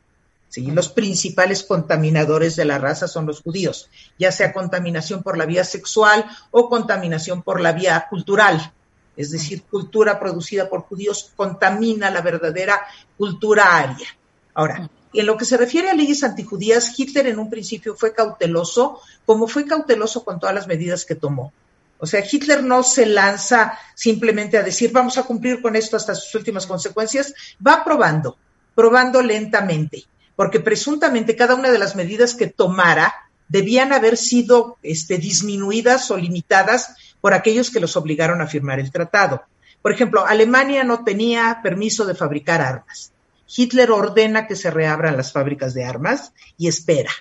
¿sí? 0.50 0.70
Los 0.72 0.90
principales 0.90 1.64
contaminadores 1.64 2.56
de 2.56 2.66
la 2.66 2.78
raza 2.78 3.08
son 3.08 3.26
los 3.26 3.42
judíos, 3.42 3.90
ya 4.18 4.32
sea 4.32 4.54
contaminación 4.54 5.24
por 5.24 5.38
la 5.38 5.46
vía 5.46 5.64
sexual 5.64 6.26
o 6.52 6.70
contaminación 6.70 7.42
por 7.42 7.62
la 7.62 7.72
vía 7.72 8.06
cultural. 8.10 8.74
es 9.18 9.32
decir, 9.32 9.64
cultura 9.64 10.18
producida 10.18 10.70
por 10.70 10.84
judíos, 10.84 11.32
contamina 11.36 12.10
la 12.10 12.22
verdadera 12.22 12.80
cultura 13.18 13.76
aria. 13.78 14.08
Ahora, 14.54 14.90
en 15.14 15.26
lo 15.26 15.38
que 15.38 15.46
se 15.46 15.58
refiere 15.58 15.90
a 15.90 15.94
leyes 15.94 16.24
antijudías, 16.24 16.98
Hitler 16.98 17.28
en 17.28 17.40
un 17.40 17.50
principio 17.50 17.96
fue 17.96 18.14
cauteloso, 18.14 19.02
como 19.26 19.48
fue 19.48 19.66
cauteloso 19.66 20.24
con 20.24 20.40
todas 20.40 20.56
las 20.56 20.68
medidas 20.68 21.06
que 21.06 21.16
tomó. 21.16 21.52
O 21.98 22.06
sea, 22.06 22.24
Hitler 22.30 22.64
no 22.64 22.84
se 22.84 23.06
lanza 23.06 23.78
simplemente 23.94 24.58
a 24.58 24.64
decir 24.64 24.92
vamos 24.92 25.18
a 25.18 25.24
cumplir 25.24 25.62
con 25.62 25.76
esto 25.76 25.98
hasta 25.98 26.16
sus 26.16 26.34
últimas 26.36 26.66
consecuencias, 26.66 27.34
va 27.66 27.84
probando, 27.84 28.38
probando 28.74 29.22
lentamente, 29.22 30.06
porque 30.36 30.62
presuntamente 30.62 31.36
cada 31.36 31.56
una 31.56 31.72
de 31.72 31.80
las 31.80 31.96
medidas 31.96 32.36
que 32.36 32.48
tomara 32.48 33.14
debían 33.50 33.92
haber 33.92 34.16
sido 34.16 34.78
este, 34.82 35.18
disminuidas 35.18 36.10
o 36.12 36.18
limitadas 36.18 36.96
por 37.20 37.34
aquellos 37.34 37.70
que 37.72 37.82
los 37.82 37.98
obligaron 37.98 38.42
a 38.42 38.48
firmar 38.48 38.80
el 38.80 38.92
tratado. 38.92 39.44
Por 39.82 39.92
ejemplo, 39.92 40.26
Alemania 40.26 40.84
no 40.84 41.04
tenía 41.04 41.60
permiso 41.62 42.06
de 42.06 42.16
fabricar 42.16 42.62
armas. 42.62 43.12
Hitler 43.54 43.92
ordena 43.92 44.48
que 44.48 44.56
se 44.56 44.70
reabran 44.70 45.18
las 45.18 45.32
fábricas 45.32 45.74
de 45.74 45.84
armas 45.84 46.34
y 46.58 46.68
espera. 46.68 47.12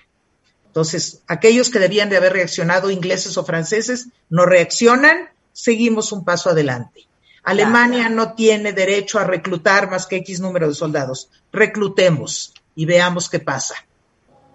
Entonces, 0.66 1.22
aquellos 1.26 1.70
que 1.70 1.78
debían 1.78 2.10
de 2.10 2.18
haber 2.18 2.34
reaccionado, 2.34 2.90
ingleses 2.90 3.36
o 3.38 3.44
franceses, 3.44 4.08
no 4.28 4.44
reaccionan, 4.44 5.30
seguimos 5.52 6.12
un 6.12 6.24
paso 6.24 6.50
adelante. 6.50 7.06
Alemania 7.42 8.10
no 8.10 8.34
tiene 8.34 8.72
derecho 8.74 9.18
a 9.18 9.24
reclutar 9.24 9.90
más 9.90 10.06
que 10.06 10.16
X 10.16 10.38
número 10.40 10.68
de 10.68 10.74
soldados. 10.74 11.30
Reclutemos 11.50 12.52
y 12.74 12.84
veamos 12.84 13.30
qué 13.30 13.40
pasa. 13.40 13.74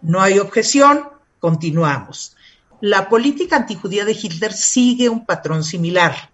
No 0.03 0.21
hay 0.21 0.37
objeción, 0.37 1.09
continuamos. 1.39 2.35
La 2.81 3.09
política 3.09 3.55
antijudía 3.55 4.05
de 4.05 4.11
Hitler 4.11 4.53
sigue 4.53 5.09
un 5.09 5.25
patrón 5.25 5.63
similar. 5.63 6.29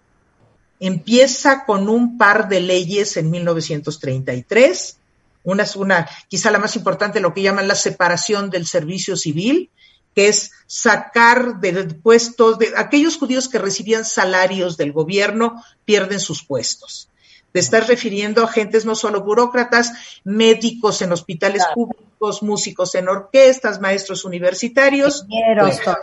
Empieza 0.78 1.64
con 1.64 1.88
un 1.88 2.18
par 2.18 2.48
de 2.48 2.60
leyes 2.60 3.16
en 3.16 3.30
1933 3.30 4.99
una 5.42 5.62
es 5.62 5.76
una, 5.76 6.08
quizá 6.28 6.50
la 6.50 6.58
más 6.58 6.76
importante, 6.76 7.20
lo 7.20 7.32
que 7.32 7.42
llaman 7.42 7.68
la 7.68 7.74
separación 7.74 8.50
del 8.50 8.66
servicio 8.66 9.16
civil, 9.16 9.70
que 10.14 10.28
es 10.28 10.52
sacar 10.66 11.60
de 11.60 11.84
puestos 11.94 12.58
de 12.58 12.72
aquellos 12.76 13.16
judíos 13.16 13.48
que 13.48 13.58
recibían 13.58 14.04
salarios 14.04 14.76
del 14.76 14.92
gobierno, 14.92 15.62
pierden 15.84 16.20
sus 16.20 16.44
puestos. 16.44 17.08
Te 17.52 17.60
estás 17.60 17.88
refiriendo 17.88 18.42
a 18.42 18.44
agentes 18.44 18.84
no 18.84 18.94
solo 18.94 19.22
burócratas, 19.22 19.92
médicos 20.24 21.02
en 21.02 21.12
hospitales 21.12 21.64
públicos, 21.74 22.42
músicos 22.42 22.94
en 22.94 23.08
orquestas, 23.08 23.80
maestros 23.80 24.24
universitarios, 24.24 25.26
fuera, 25.28 25.98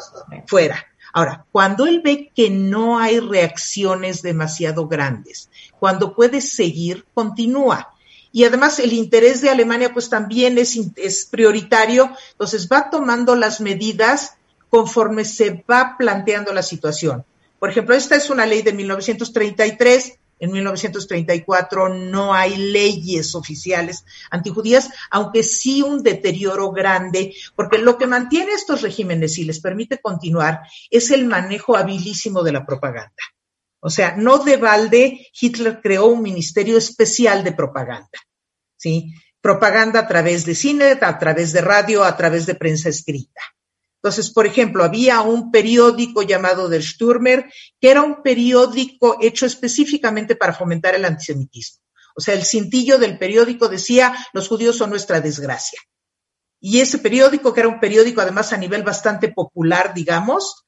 fuera. 0.46 0.86
Ahora, 1.14 1.46
cuando 1.52 1.86
él 1.86 2.02
ve 2.04 2.32
que 2.36 2.50
no 2.50 3.00
hay 3.00 3.20
reacciones 3.20 4.22
demasiado 4.22 4.88
grandes, 4.88 5.50
cuando 5.80 6.14
puede 6.14 6.42
seguir, 6.42 7.06
continúa 7.14 7.94
y 8.38 8.44
además 8.44 8.78
el 8.78 8.94
interés 8.94 9.42
de 9.42 9.50
Alemania 9.50 9.92
pues 9.92 10.12
también 10.12 10.60
es, 10.60 11.26
prioritario, 11.26 12.12
entonces 12.34 12.70
va 12.72 12.92
tomando 12.92 13.36
las 13.36 13.60
medidas 13.62 14.36
conforme 14.70 15.26
se 15.26 15.66
va 15.68 15.96
planteando 15.98 16.54
la 16.54 16.62
situación. 16.62 17.26
Por 17.58 17.72
ejemplo, 17.72 17.96
esta 17.96 18.16
es 18.16 18.30
una 18.30 18.46
ley 18.46 18.62
de 18.62 18.74
1933, 18.74 20.20
en 20.38 20.52
1934 20.52 21.90
no 21.90 22.32
hay 22.32 22.56
leyes 22.58 23.34
oficiales 23.34 24.06
antijudías, 24.30 24.92
aunque 25.10 25.42
sí 25.42 25.82
un 25.82 26.04
deterioro 26.04 26.70
grande, 26.72 27.34
porque 27.56 27.80
lo 27.80 27.98
que 27.98 28.06
mantiene 28.06 28.52
estos 28.52 28.84
regímenes 28.84 29.40
y 29.40 29.46
les 29.46 29.60
permite 29.60 29.98
continuar 29.98 30.62
es 30.92 31.10
el 31.10 31.26
manejo 31.26 31.76
habilísimo 31.76 32.44
de 32.44 32.52
la 32.52 32.68
propaganda. 32.68 33.16
O 33.80 33.90
sea, 33.90 34.16
no 34.16 34.40
de 34.40 34.58
balde, 34.58 35.28
Hitler 35.40 35.80
creó 35.82 36.06
un 36.06 36.22
ministerio 36.22 36.78
especial 36.78 37.44
de 37.44 37.52
propaganda, 37.52 38.20
¿sí? 38.78 39.14
Propaganda 39.42 40.02
a 40.02 40.08
través 40.08 40.46
de 40.46 40.56
cine, 40.56 40.98
a 41.02 41.20
través 41.20 41.54
de 41.54 41.62
radio, 41.62 42.04
a 42.04 42.16
través 42.16 42.46
de 42.46 42.56
prensa 42.56 42.90
escrita. 42.90 43.42
Entonces, 44.02 44.32
por 44.32 44.46
ejemplo, 44.46 44.84
había 44.84 45.22
un 45.22 45.52
periódico 45.52 46.22
llamado 46.22 46.70
Der 46.70 46.84
Stürmer, 46.84 47.52
que 47.80 47.90
era 47.90 48.04
un 48.04 48.22
periódico 48.22 49.18
hecho 49.22 49.46
específicamente 49.46 50.36
para 50.36 50.54
fomentar 50.54 50.96
el 50.96 51.06
antisemitismo. 51.06 51.84
O 52.16 52.22
sea, 52.22 52.34
el 52.34 52.46
cintillo 52.46 52.98
del 52.98 53.18
periódico 53.18 53.68
decía, 53.68 54.16
los 54.34 54.48
judíos 54.48 54.78
son 54.78 54.92
nuestra 54.92 55.20
desgracia. 55.20 55.80
Y 56.60 56.80
ese 56.80 57.00
periódico, 57.00 57.54
que 57.54 57.60
era 57.62 57.70
un 57.70 57.80
periódico 57.80 58.22
además 58.22 58.54
a 58.54 58.58
nivel 58.58 58.84
bastante 58.84 59.30
popular, 59.30 59.94
digamos, 59.94 60.67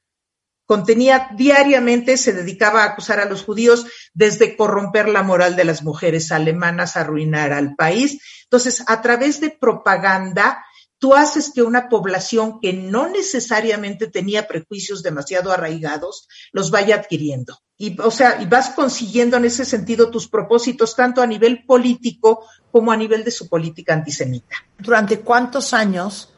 contenía 0.70 1.30
diariamente, 1.36 2.16
se 2.16 2.32
dedicaba 2.32 2.84
a 2.84 2.90
acusar 2.92 3.20
a 3.20 3.26
los 3.26 3.44
judíos 3.44 3.88
desde 4.14 4.56
corromper 4.56 5.10
la 5.10 5.24
moral 5.24 5.56
de 5.56 5.64
las 5.64 5.82
mujeres 5.82 6.32
alemanas, 6.32 6.96
arruinar 6.96 7.54
al 7.54 7.74
país. 7.76 8.22
Entonces, 8.44 8.84
a 8.86 9.02
través 9.02 9.42
de 9.42 9.50
propaganda, 9.50 10.64
tú 11.00 11.16
haces 11.16 11.52
que 11.56 11.64
una 11.64 11.90
población 11.90 12.60
que 12.62 12.72
no 12.74 13.10
necesariamente 13.10 14.06
tenía 14.06 14.48
prejuicios 14.48 15.02
demasiado 15.02 15.52
arraigados 15.52 16.28
los 16.52 16.70
vaya 16.70 16.98
adquiriendo. 16.98 17.58
Y, 17.76 18.00
o 18.00 18.12
sea, 18.12 18.40
y 18.40 18.46
vas 18.46 18.70
consiguiendo 18.70 19.38
en 19.38 19.46
ese 19.46 19.66
sentido 19.66 20.12
tus 20.12 20.28
propósitos 20.28 20.96
tanto 20.96 21.24
a 21.24 21.26
nivel 21.26 21.66
político 21.66 22.46
como 22.72 22.92
a 22.92 22.98
nivel 22.98 23.24
de 23.24 23.32
su 23.32 23.50
política 23.50 23.96
antisemita. 23.96 24.58
¿Durante 24.78 25.22
cuántos 25.22 25.74
años 25.74 26.30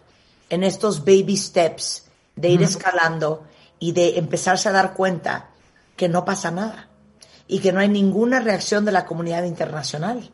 en 0.49 0.63
estos 0.63 1.03
baby 1.03 1.35
steps 1.35 2.05
de 2.33 2.47
ir 2.47 2.61
escalando 2.61 3.50
y 3.81 3.91
de 3.91 4.19
empezarse 4.19 4.69
a 4.69 4.71
dar 4.71 4.93
cuenta 4.93 5.49
que 5.97 6.07
no 6.07 6.23
pasa 6.23 6.51
nada 6.51 6.87
y 7.47 7.59
que 7.59 7.73
no 7.73 7.81
hay 7.81 7.89
ninguna 7.89 8.39
reacción 8.39 8.85
de 8.85 8.93
la 8.93 9.05
comunidad 9.05 9.43
internacional 9.43 10.29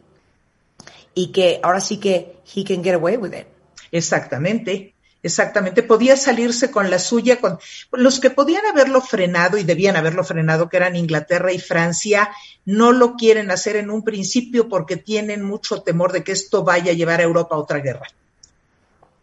y 1.15 1.31
que 1.31 1.59
ahora 1.63 1.79
sí 1.79 1.97
que 1.97 2.41
he 2.53 2.63
can 2.63 2.83
get 2.83 2.93
away 2.93 3.17
with 3.17 3.33
it. 3.33 3.47
Exactamente. 3.91 4.93
Exactamente, 5.23 5.81
podía 5.81 6.15
salirse 6.15 6.69
con 6.69 6.91
la 6.91 6.99
suya, 6.99 7.41
con 7.41 7.57
los 7.91 8.19
que 8.19 8.29
podían 8.29 8.65
haberlo 8.67 9.01
frenado 9.01 9.57
y 9.57 9.63
debían 9.63 9.95
haberlo 9.95 10.23
frenado, 10.23 10.69
que 10.69 10.77
eran 10.77 10.95
Inglaterra 10.95 11.51
y 11.51 11.59
Francia, 11.59 12.29
no 12.65 12.91
lo 12.91 13.15
quieren 13.15 13.49
hacer 13.49 13.77
en 13.77 13.89
un 13.89 14.03
principio 14.03 14.69
porque 14.69 14.95
tienen 14.95 15.43
mucho 15.43 15.81
temor 15.81 16.11
de 16.11 16.23
que 16.23 16.33
esto 16.33 16.63
vaya 16.63 16.91
a 16.91 16.95
llevar 16.95 17.19
a 17.19 17.23
Europa 17.23 17.55
a 17.55 17.59
otra 17.59 17.79
guerra. 17.79 18.07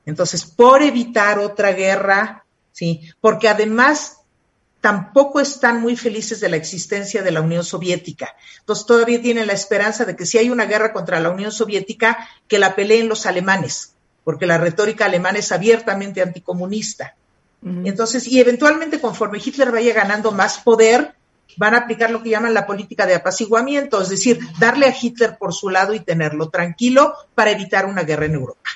Entonces, 0.04 0.44
por 0.44 0.82
evitar 0.82 1.38
otra 1.38 1.72
guerra, 1.72 2.43
¿sí? 2.74 3.08
Porque 3.20 3.48
además 3.48 4.18
tampoco 4.82 5.40
están 5.40 5.80
muy 5.80 5.96
felices 5.96 6.40
de 6.40 6.50
la 6.50 6.56
existencia 6.56 7.22
de 7.22 7.30
la 7.30 7.40
Unión 7.40 7.64
Soviética. 7.64 8.37
Entonces 8.58 8.84
todavía 8.84 9.22
tienen 9.22 9.46
la 9.46 9.54
esperanza 9.54 10.04
de 10.04 10.14
que 10.14 10.26
si 10.26 10.37
hay 10.37 10.50
una 10.50 10.66
guerra 10.66 10.92
contra 10.92 11.20
la 11.20 11.30
Unión 11.30 11.52
Soviética, 11.52 12.28
que 12.46 12.58
la 12.58 12.74
peleen 12.74 13.08
los 13.08 13.24
alemanes, 13.24 13.94
porque 14.24 14.44
la 14.44 14.58
retórica 14.58 15.06
alemana 15.06 15.38
es 15.38 15.52
abiertamente 15.52 16.20
anticomunista. 16.20 17.16
Entonces, 17.62 18.26
y 18.26 18.40
eventualmente 18.40 19.00
conforme 19.00 19.40
Hitler 19.42 19.72
vaya 19.72 19.94
ganando 19.94 20.32
más 20.32 20.58
poder, 20.58 21.14
van 21.56 21.74
a 21.74 21.78
aplicar 21.78 22.10
lo 22.10 22.22
que 22.22 22.28
llaman 22.28 22.52
la 22.52 22.66
política 22.66 23.06
de 23.06 23.14
apaciguamiento, 23.14 24.02
es 24.02 24.10
decir, 24.10 24.38
darle 24.58 24.84
a 24.84 24.94
Hitler 24.94 25.38
por 25.38 25.54
su 25.54 25.70
lado 25.70 25.94
y 25.94 26.00
tenerlo 26.00 26.50
tranquilo 26.50 27.14
para 27.34 27.52
evitar 27.52 27.87
una 27.87 28.02
guerra 28.02 28.26
en 28.26 28.34
Europa. 28.34 28.68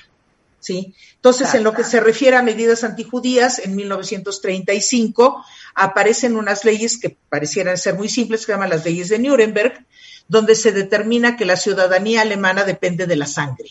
¿Sí? 0.59 0.93
Entonces, 1.15 1.53
en 1.53 1.63
lo 1.63 1.73
que 1.73 1.83
se 1.83 1.99
refiere 1.99 2.37
a 2.37 2.43
medidas 2.43 2.83
antijudías, 2.83 3.59
en 3.59 3.75
1935 3.75 5.43
aparecen 5.75 6.35
unas 6.35 6.65
leyes 6.65 6.99
que 6.99 7.17
parecieran 7.29 7.77
ser 7.77 7.95
muy 7.95 8.09
simples, 8.09 8.41
que 8.41 8.47
se 8.47 8.51
llaman 8.53 8.69
las 8.69 8.85
leyes 8.85 9.09
de 9.09 9.19
Nuremberg, 9.19 9.85
donde 10.27 10.55
se 10.55 10.71
determina 10.71 11.37
que 11.37 11.45
la 11.45 11.57
ciudadanía 11.57 12.21
alemana 12.21 12.63
depende 12.63 13.07
de 13.07 13.15
la 13.15 13.25
sangre. 13.25 13.69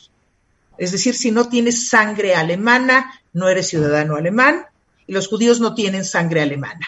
Es 0.76 0.92
decir, 0.92 1.14
si 1.14 1.30
no 1.30 1.48
tienes 1.48 1.88
sangre 1.88 2.34
alemana, 2.34 3.20
no 3.32 3.48
eres 3.48 3.68
ciudadano 3.68 4.16
alemán, 4.16 4.66
y 5.06 5.12
los 5.12 5.28
judíos 5.28 5.60
no 5.60 5.74
tienen 5.74 6.04
sangre 6.04 6.42
alemana, 6.42 6.86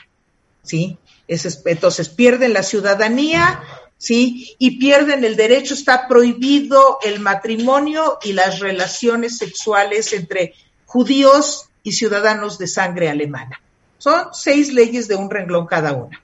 ¿sí? 0.62 0.98
entonces 1.26 2.08
pierden 2.08 2.52
la 2.52 2.64
ciudadanía 2.64 3.62
¿sí? 4.00 4.56
Y 4.58 4.78
pierden 4.78 5.22
el 5.24 5.36
derecho, 5.36 5.74
está 5.74 6.08
prohibido 6.08 6.98
el 7.02 7.20
matrimonio 7.20 8.18
y 8.22 8.32
las 8.32 8.58
relaciones 8.58 9.36
sexuales 9.36 10.12
entre 10.14 10.54
judíos 10.86 11.68
y 11.82 11.92
ciudadanos 11.92 12.58
de 12.58 12.66
sangre 12.66 13.10
alemana. 13.10 13.60
Son 13.98 14.28
seis 14.32 14.72
leyes 14.72 15.06
de 15.06 15.16
un 15.16 15.30
renglón 15.30 15.66
cada 15.66 15.92
una, 15.92 16.20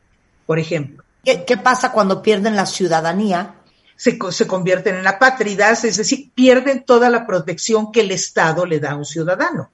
por 0.46 0.58
ejemplo. 0.58 1.04
¿Qué, 1.22 1.56
pasa 1.56 1.92
cuando 1.92 2.22
pierden 2.22 2.56
la 2.56 2.66
ciudadanía? 2.66 3.56
Se, 3.96 4.18
se, 4.30 4.46
convierten 4.46 4.96
en 4.96 5.06
apátridas, 5.06 5.84
es 5.84 5.96
decir, 5.96 6.30
pierden 6.34 6.84
toda 6.84 7.10
la 7.10 7.26
protección 7.26 7.92
que 7.92 8.00
el 8.00 8.10
Estado 8.10 8.64
le 8.64 8.80
da 8.80 8.92
a 8.92 8.96
un 8.96 9.04
ciudadano. 9.04 9.70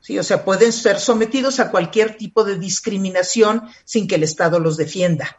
Sí, 0.00 0.18
o 0.18 0.24
sea, 0.24 0.44
pueden 0.44 0.72
ser 0.72 0.98
sometidos 0.98 1.60
a 1.60 1.70
cualquier 1.70 2.16
tipo 2.16 2.42
de 2.42 2.58
discriminación 2.58 3.68
sin 3.84 4.08
que 4.08 4.14
el 4.16 4.24
Estado 4.24 4.58
los 4.58 4.76
defienda 4.76 5.36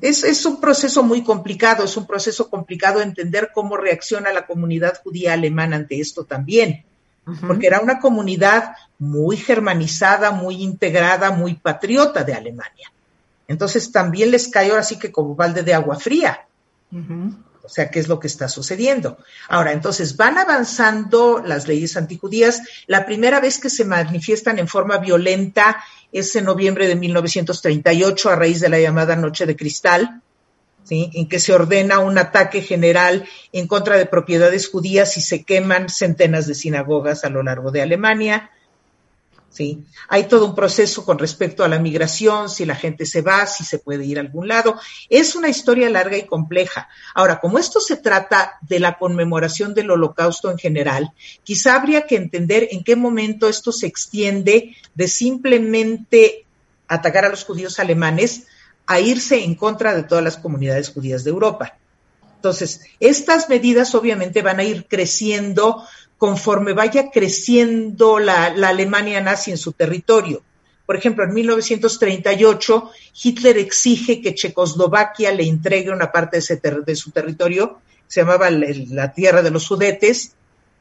es, 0.00 0.46
un 0.46 0.60
proceso 0.60 1.02
muy 1.02 1.22
complicado, 1.22 1.84
es 1.84 1.96
un 1.96 2.06
proceso 2.06 2.48
complicado 2.48 3.00
entender 3.00 3.50
cómo 3.52 3.76
reacciona 3.76 4.32
la 4.32 4.46
comunidad 4.46 5.00
judía 5.02 5.34
alemana 5.34 5.76
ante 5.76 6.00
esto 6.00 6.24
también, 6.24 6.84
porque 7.46 7.66
era 7.66 7.80
una 7.80 8.00
comunidad 8.00 8.74
muy 8.98 9.36
germanizada, 9.36 10.30
muy 10.30 10.62
integrada, 10.62 11.30
muy 11.30 11.54
patriota 11.54 12.24
de 12.24 12.34
Alemania. 12.34 12.90
Entonces 13.46 13.92
también 13.92 14.30
les 14.30 14.48
cae 14.48 14.70
ahora 14.70 14.82
sí 14.82 14.98
que 14.98 15.12
como 15.12 15.34
balde 15.34 15.62
de 15.62 15.74
agua 15.74 15.98
fría. 15.98 16.46
O 17.68 17.70
sea, 17.70 17.90
¿qué 17.90 18.00
es 18.00 18.08
lo 18.08 18.18
que 18.18 18.28
está 18.28 18.48
sucediendo? 18.48 19.18
Ahora, 19.46 19.72
entonces 19.72 20.16
van 20.16 20.38
avanzando 20.38 21.42
las 21.44 21.68
leyes 21.68 21.98
antijudías. 21.98 22.62
La 22.86 23.04
primera 23.04 23.40
vez 23.40 23.60
que 23.60 23.68
se 23.68 23.84
manifiestan 23.84 24.58
en 24.58 24.68
forma 24.68 24.96
violenta 24.96 25.84
es 26.12 26.34
en 26.36 26.44
noviembre 26.44 26.86
de 26.86 26.96
1938 26.96 28.30
a 28.30 28.36
raíz 28.36 28.60
de 28.60 28.68
la 28.68 28.80
llamada 28.80 29.16
Noche 29.16 29.46
de 29.46 29.56
Cristal, 29.56 30.22
¿sí? 30.84 31.10
en 31.14 31.28
que 31.28 31.38
se 31.38 31.52
ordena 31.52 31.98
un 31.98 32.18
ataque 32.18 32.62
general 32.62 33.26
en 33.52 33.66
contra 33.66 33.96
de 33.96 34.06
propiedades 34.06 34.68
judías 34.68 35.16
y 35.16 35.20
se 35.20 35.44
queman 35.44 35.88
centenas 35.88 36.46
de 36.46 36.54
sinagogas 36.54 37.24
a 37.24 37.30
lo 37.30 37.42
largo 37.42 37.70
de 37.70 37.82
Alemania. 37.82 38.50
¿Sí? 39.50 39.84
Hay 40.08 40.24
todo 40.24 40.46
un 40.46 40.54
proceso 40.54 41.04
con 41.04 41.18
respecto 41.18 41.64
a 41.64 41.68
la 41.68 41.78
migración, 41.78 42.48
si 42.48 42.64
la 42.64 42.74
gente 42.74 43.06
se 43.06 43.22
va, 43.22 43.46
si 43.46 43.64
se 43.64 43.78
puede 43.78 44.04
ir 44.04 44.18
a 44.18 44.20
algún 44.20 44.48
lado. 44.48 44.78
Es 45.08 45.34
una 45.34 45.48
historia 45.48 45.90
larga 45.90 46.16
y 46.16 46.26
compleja. 46.26 46.88
Ahora, 47.14 47.40
como 47.40 47.58
esto 47.58 47.80
se 47.80 47.96
trata 47.96 48.58
de 48.62 48.80
la 48.80 48.98
conmemoración 48.98 49.74
del 49.74 49.90
holocausto 49.90 50.50
en 50.50 50.58
general, 50.58 51.12
quizá 51.44 51.74
habría 51.74 52.06
que 52.06 52.16
entender 52.16 52.68
en 52.70 52.84
qué 52.84 52.96
momento 52.96 53.48
esto 53.48 53.72
se 53.72 53.86
extiende 53.86 54.76
de 54.94 55.08
simplemente 55.08 56.44
atacar 56.86 57.24
a 57.24 57.28
los 57.28 57.44
judíos 57.44 57.78
alemanes 57.78 58.46
a 58.86 59.00
irse 59.00 59.44
en 59.44 59.54
contra 59.54 59.94
de 59.94 60.02
todas 60.02 60.24
las 60.24 60.38
comunidades 60.38 60.88
judías 60.88 61.22
de 61.22 61.30
Europa. 61.30 61.76
Entonces, 62.36 62.82
estas 63.00 63.48
medidas 63.48 63.94
obviamente 63.94 64.42
van 64.42 64.60
a 64.60 64.64
ir 64.64 64.86
creciendo 64.88 65.84
conforme 66.18 66.72
vaya 66.72 67.10
creciendo 67.10 68.18
la, 68.18 68.46
Alemania 68.46 69.20
nazi 69.20 69.52
en 69.52 69.58
su 69.58 69.72
territorio. 69.72 70.42
Por 70.84 70.96
ejemplo, 70.96 71.24
en 71.24 71.32
1938, 71.32 72.90
Hitler 73.22 73.58
exige 73.58 74.20
que 74.20 74.34
Checoslovaquia 74.34 75.32
le 75.32 75.44
entregue 75.44 75.90
una 75.90 76.10
parte 76.10 76.40
de, 76.40 76.82
de 76.84 76.96
su 76.96 77.10
territorio, 77.10 77.78
se 78.06 78.22
llamaba 78.22 78.50
la 78.50 79.12
tierra 79.12 79.42
de 79.42 79.50
los 79.50 79.64
Sudetes. 79.64 80.32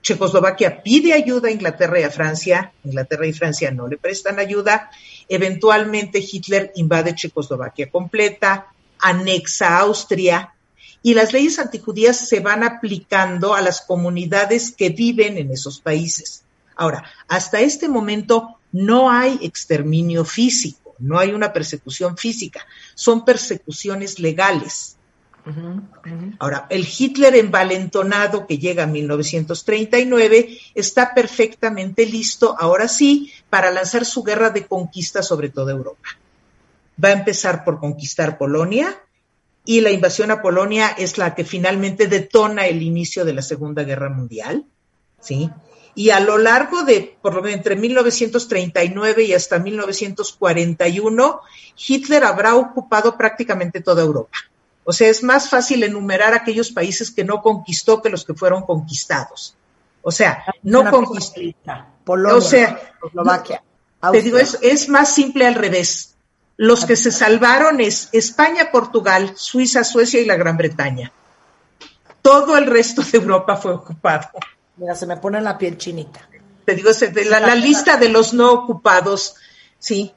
Checoslovaquia 0.02 0.82
pide 0.82 1.14
ayuda 1.14 1.50
a 1.50 1.52
Inglaterra 1.52 2.00
y 2.00 2.04
a 2.04 2.10
Francia, 2.10 2.72
Inglaterra 2.86 3.28
y 3.28 3.34
Francia 3.34 3.72
no 3.72 3.88
le 3.88 3.98
prestan 3.98 4.40
ayuda. 4.40 4.90
Eventualmente 5.28 6.20
Hitler 6.20 6.72
invade 6.76 7.14
Checoslovaquia 7.14 7.90
completa, 7.90 8.68
anexa 9.00 9.68
a 9.68 9.80
Austria, 9.80 10.54
y 11.08 11.14
las 11.14 11.32
leyes 11.32 11.58
antijudías 11.58 12.18
se 12.18 12.42
van 12.42 12.66
aplicando 12.66 13.54
a 13.56 13.62
las 13.62 13.80
comunidades 13.80 14.72
que 14.72 14.90
viven 14.90 15.38
en 15.38 15.52
esos 15.52 15.80
países. 15.80 16.44
Ahora, 16.76 17.06
hasta 17.30 17.62
este 17.62 17.88
momento 17.88 18.60
no 18.74 19.10
hay 19.10 19.40
exterminio 19.42 20.26
físico, 20.26 20.96
no 21.00 21.18
hay 21.18 21.32
una 21.32 21.54
persecución 21.54 22.18
física, 22.18 22.68
son 22.94 23.24
persecuciones 23.24 24.20
legales. 24.20 24.98
Ahora, 26.40 26.68
el 26.70 26.86
Hitler 26.86 27.36
envalentonado 27.36 28.46
que 28.46 28.58
llega 28.58 28.84
a 28.84 28.88
1939 28.88 30.60
está 30.76 31.14
perfectamente 31.14 32.06
listo, 32.06 32.54
ahora 32.60 32.90
sí, 32.90 33.32
para 33.50 33.72
lanzar 33.72 34.04
su 34.04 34.24
guerra 34.24 34.50
de 34.50 34.68
conquista 34.68 35.24
sobre 35.24 35.48
toda 35.48 35.72
Europa. 35.72 36.10
Va 37.02 37.08
a 37.08 37.14
empezar 37.14 37.64
por 37.64 37.80
conquistar 37.80 38.38
Polonia, 38.38 39.02
y 39.68 39.82
la 39.82 39.92
invasión 39.92 40.32
a 40.32 40.42
Polonia 40.42 40.96
es 40.98 41.18
la 41.18 41.36
que 41.36 41.44
finalmente 41.44 42.08
detona 42.08 42.68
el 42.68 42.82
inicio 42.82 43.26
de 43.26 43.34
la 43.34 43.42
Segunda 43.42 43.84
Guerra 43.84 44.10
Mundial, 44.10 44.66
¿sí? 45.20 45.52
Y 45.94 46.12
a 46.12 46.22
lo 46.22 46.38
largo 46.38 46.84
de, 46.84 47.18
por 47.22 47.36
lo 47.36 47.42
menos 47.42 47.58
entre 47.58 47.76
1939 47.76 49.24
y 49.24 49.34
hasta 49.34 49.60
1941, 49.60 51.42
Hitler 51.86 52.24
habrá 52.24 52.56
ocupado 52.56 53.18
prácticamente 53.18 53.82
toda 53.82 54.04
Europa. 54.04 54.38
O 54.86 54.94
sea, 54.94 55.10
es 55.10 55.22
más 55.22 55.50
fácil 55.50 55.84
enumerar 55.84 56.34
aquellos 56.34 56.72
países 56.72 57.12
que 57.12 57.26
no 57.26 57.42
conquistó 57.42 58.02
que 58.02 58.10
los 58.10 58.24
que 58.24 58.36
fueron 58.36 58.62
conquistados. 58.62 59.58
O 60.02 60.12
sea, 60.12 60.46
no 60.64 60.90
conquistó. 60.90 61.42
Polonia, 62.06 62.38
o 62.38 62.42
sea, 62.42 62.94
Eslovaquia. 63.06 63.62
te 64.14 64.22
digo, 64.22 64.38
es, 64.38 64.58
es 64.62 64.88
más 64.88 65.14
simple 65.14 65.46
al 65.46 65.56
revés. 65.56 66.16
Los 66.58 66.86
que 66.86 66.96
se 66.96 67.12
salvaron 67.12 67.80
es 67.80 68.10
España, 68.12 68.72
Portugal, 68.72 69.34
Suiza, 69.36 69.84
Suecia 69.84 70.20
y 70.20 70.26
la 70.26 70.36
Gran 70.36 70.58
Bretaña. 70.58 71.12
Todo 72.22 72.58
el 72.58 72.66
resto 72.66 73.04
de 73.04 73.20
Europa 73.20 73.56
fue 73.56 73.74
ocupado. 73.74 74.30
Mira, 74.76 74.96
se 74.96 75.06
me 75.06 75.18
pone 75.18 75.40
la 75.40 75.58
piel 75.58 75.78
chinita. 75.78 76.28
Te 76.66 76.76
digo, 76.76 76.90
la, 77.30 77.40
la 77.40 77.56
lista 77.56 77.96
de 77.96 78.10
los 78.10 78.34
no 78.34 78.52
ocupados, 78.52 79.36
sí. 79.80 80.12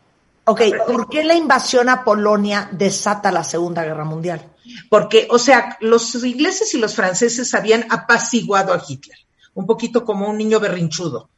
Ok, 0.44 0.62
¿por 0.86 1.08
qué 1.08 1.22
la 1.22 1.34
invasión 1.34 1.88
a 1.88 2.02
Polonia 2.02 2.68
desata 2.72 3.30
la 3.30 3.44
Segunda 3.44 3.84
Guerra 3.84 4.04
Mundial? 4.04 4.50
Porque, 4.88 5.28
o 5.30 5.38
sea, 5.38 5.76
los 5.80 6.14
ingleses 6.24 6.74
y 6.74 6.78
los 6.78 6.94
franceses 6.94 7.54
habían 7.54 7.86
apaciguado 7.90 8.72
a 8.72 8.82
Hitler, 8.86 9.18
un 9.54 9.66
poquito 9.66 10.04
como 10.04 10.28
un 10.28 10.38
niño 10.38 10.58
berrinchudo. 10.58 11.28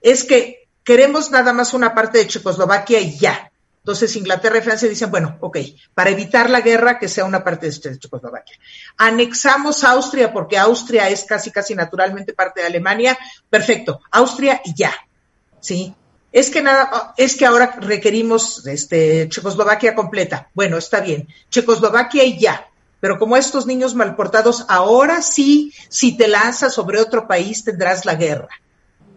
Es 0.00 0.22
que 0.24 0.68
queremos 0.84 1.30
nada 1.30 1.52
más 1.52 1.74
una 1.74 1.94
parte 1.94 2.18
de 2.18 2.28
Checoslovaquia 2.28 3.00
y 3.00 3.18
ya. 3.18 3.49
Entonces 3.82 4.14
Inglaterra 4.16 4.58
y 4.58 4.62
Francia 4.62 4.88
dicen, 4.88 5.10
bueno, 5.10 5.38
ok, 5.40 5.58
para 5.94 6.10
evitar 6.10 6.50
la 6.50 6.60
guerra, 6.60 6.98
que 6.98 7.08
sea 7.08 7.24
una 7.24 7.42
parte 7.42 7.70
de 7.70 7.98
Checoslovaquia. 7.98 8.56
Anexamos 8.98 9.84
Austria 9.84 10.32
porque 10.32 10.58
Austria 10.58 11.08
es 11.08 11.24
casi, 11.24 11.50
casi 11.50 11.74
naturalmente 11.74 12.34
parte 12.34 12.60
de 12.60 12.66
Alemania. 12.66 13.18
Perfecto, 13.48 14.00
Austria 14.10 14.60
y 14.64 14.74
ya. 14.74 14.92
¿Sí? 15.60 15.94
Es 16.32 16.50
que 16.50 16.62
nada, 16.62 17.14
es 17.16 17.34
que 17.34 17.46
ahora 17.46 17.76
requerimos 17.80 18.66
este, 18.66 19.28
Checoslovaquia 19.28 19.94
completa. 19.94 20.48
Bueno, 20.54 20.76
está 20.76 21.00
bien. 21.00 21.26
Checoslovaquia 21.48 22.24
y 22.24 22.38
ya. 22.38 22.68
Pero 23.00 23.18
como 23.18 23.36
estos 23.36 23.66
niños 23.66 23.94
malportados, 23.94 24.66
ahora 24.68 25.22
sí, 25.22 25.72
si 25.88 26.16
te 26.18 26.28
lanzas 26.28 26.74
sobre 26.74 27.00
otro 27.00 27.26
país, 27.26 27.64
tendrás 27.64 28.04
la 28.04 28.14
guerra. 28.14 28.48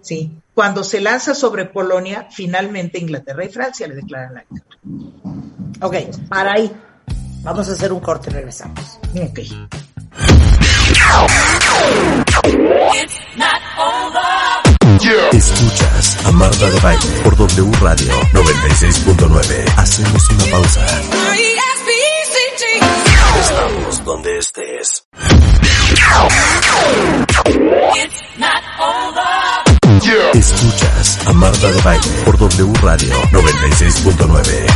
¿Sí? 0.03 0.31
Cuando 0.53 0.83
se 0.83 1.01
lanza 1.01 1.33
sobre 1.33 1.65
Polonia, 1.65 2.27
finalmente 2.29 2.99
Inglaterra 2.99 3.45
y 3.45 3.49
Francia 3.49 3.87
le 3.87 3.95
declaran 3.95 4.35
la 4.35 4.45
guerra. 4.49 4.67
Ok, 5.81 5.95
para 6.29 6.53
ahí. 6.53 6.71
Vamos 7.41 7.67
a 7.67 7.73
hacer 7.73 7.91
un 7.91 7.99
corte 7.99 8.29
y 8.29 8.33
regresamos. 8.33 8.99
Ok. 9.15 9.39
Escuchas 15.33 16.25
a 16.25 16.31
Marta 16.31 16.69
de 16.69 16.79
Baile 16.79 17.21
por 17.23 17.35
W 17.35 17.71
Radio 17.81 18.13
96.9. 18.31 19.73
Hacemos 19.77 20.29
una 20.29 20.45
pausa. 20.45 20.85
Estamos 23.39 24.05
donde 24.05 24.37
estés. 24.37 25.03
Escuchas 30.05 31.17
a 31.25 31.31
Marta 31.31 31.71
de 31.71 31.81
Baile 31.81 32.23
por 32.25 32.37
W 32.37 32.73
Radio 32.81 33.13
96.9. 33.31 34.67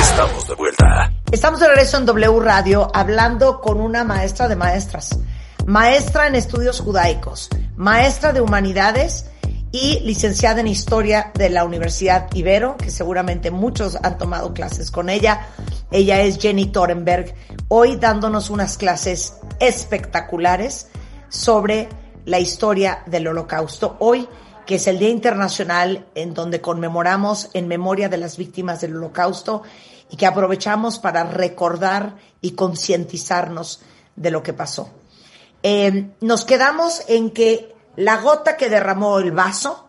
Estamos 0.00 0.48
de 0.48 0.54
vuelta. 0.56 1.12
Estamos 1.30 1.60
de 1.60 1.68
regreso 1.68 1.98
en 1.98 2.06
W 2.06 2.40
Radio 2.40 2.90
hablando 2.92 3.60
con 3.60 3.80
una 3.80 4.02
maestra 4.02 4.48
de 4.48 4.56
maestras, 4.56 5.16
maestra 5.64 6.26
en 6.26 6.34
estudios 6.34 6.80
judaicos, 6.80 7.48
maestra 7.76 8.32
de 8.32 8.40
humanidades 8.40 9.26
y 9.70 10.00
licenciada 10.00 10.58
en 10.60 10.66
historia 10.66 11.30
de 11.34 11.50
la 11.50 11.64
Universidad 11.64 12.26
Ibero, 12.34 12.78
que 12.78 12.90
seguramente 12.90 13.52
muchos 13.52 13.96
han 14.02 14.18
tomado 14.18 14.52
clases 14.54 14.90
con 14.90 15.08
ella. 15.08 15.46
Ella 15.92 16.20
es 16.20 16.38
Jenny 16.38 16.66
Torenberg, 16.66 17.32
hoy 17.68 17.94
dándonos 17.94 18.50
unas 18.50 18.76
clases 18.76 19.34
espectaculares 19.60 20.88
sobre 21.30 21.88
la 22.26 22.38
historia 22.38 23.02
del 23.06 23.28
holocausto. 23.28 23.96
Hoy, 24.00 24.28
que 24.66 24.74
es 24.74 24.86
el 24.86 24.98
Día 24.98 25.08
Internacional 25.08 26.06
en 26.14 26.34
donde 26.34 26.60
conmemoramos 26.60 27.48
en 27.54 27.66
memoria 27.66 28.10
de 28.10 28.18
las 28.18 28.36
víctimas 28.36 28.82
del 28.82 28.96
holocausto 28.96 29.62
y 30.10 30.16
que 30.16 30.26
aprovechamos 30.26 30.98
para 30.98 31.24
recordar 31.24 32.16
y 32.42 32.52
concientizarnos 32.52 33.80
de 34.16 34.30
lo 34.30 34.42
que 34.42 34.52
pasó. 34.52 34.90
Eh, 35.62 36.10
nos 36.20 36.44
quedamos 36.44 37.02
en 37.08 37.30
que 37.30 37.74
la 37.96 38.18
gota 38.18 38.56
que 38.56 38.68
derramó 38.68 39.18
el 39.18 39.32
vaso 39.32 39.86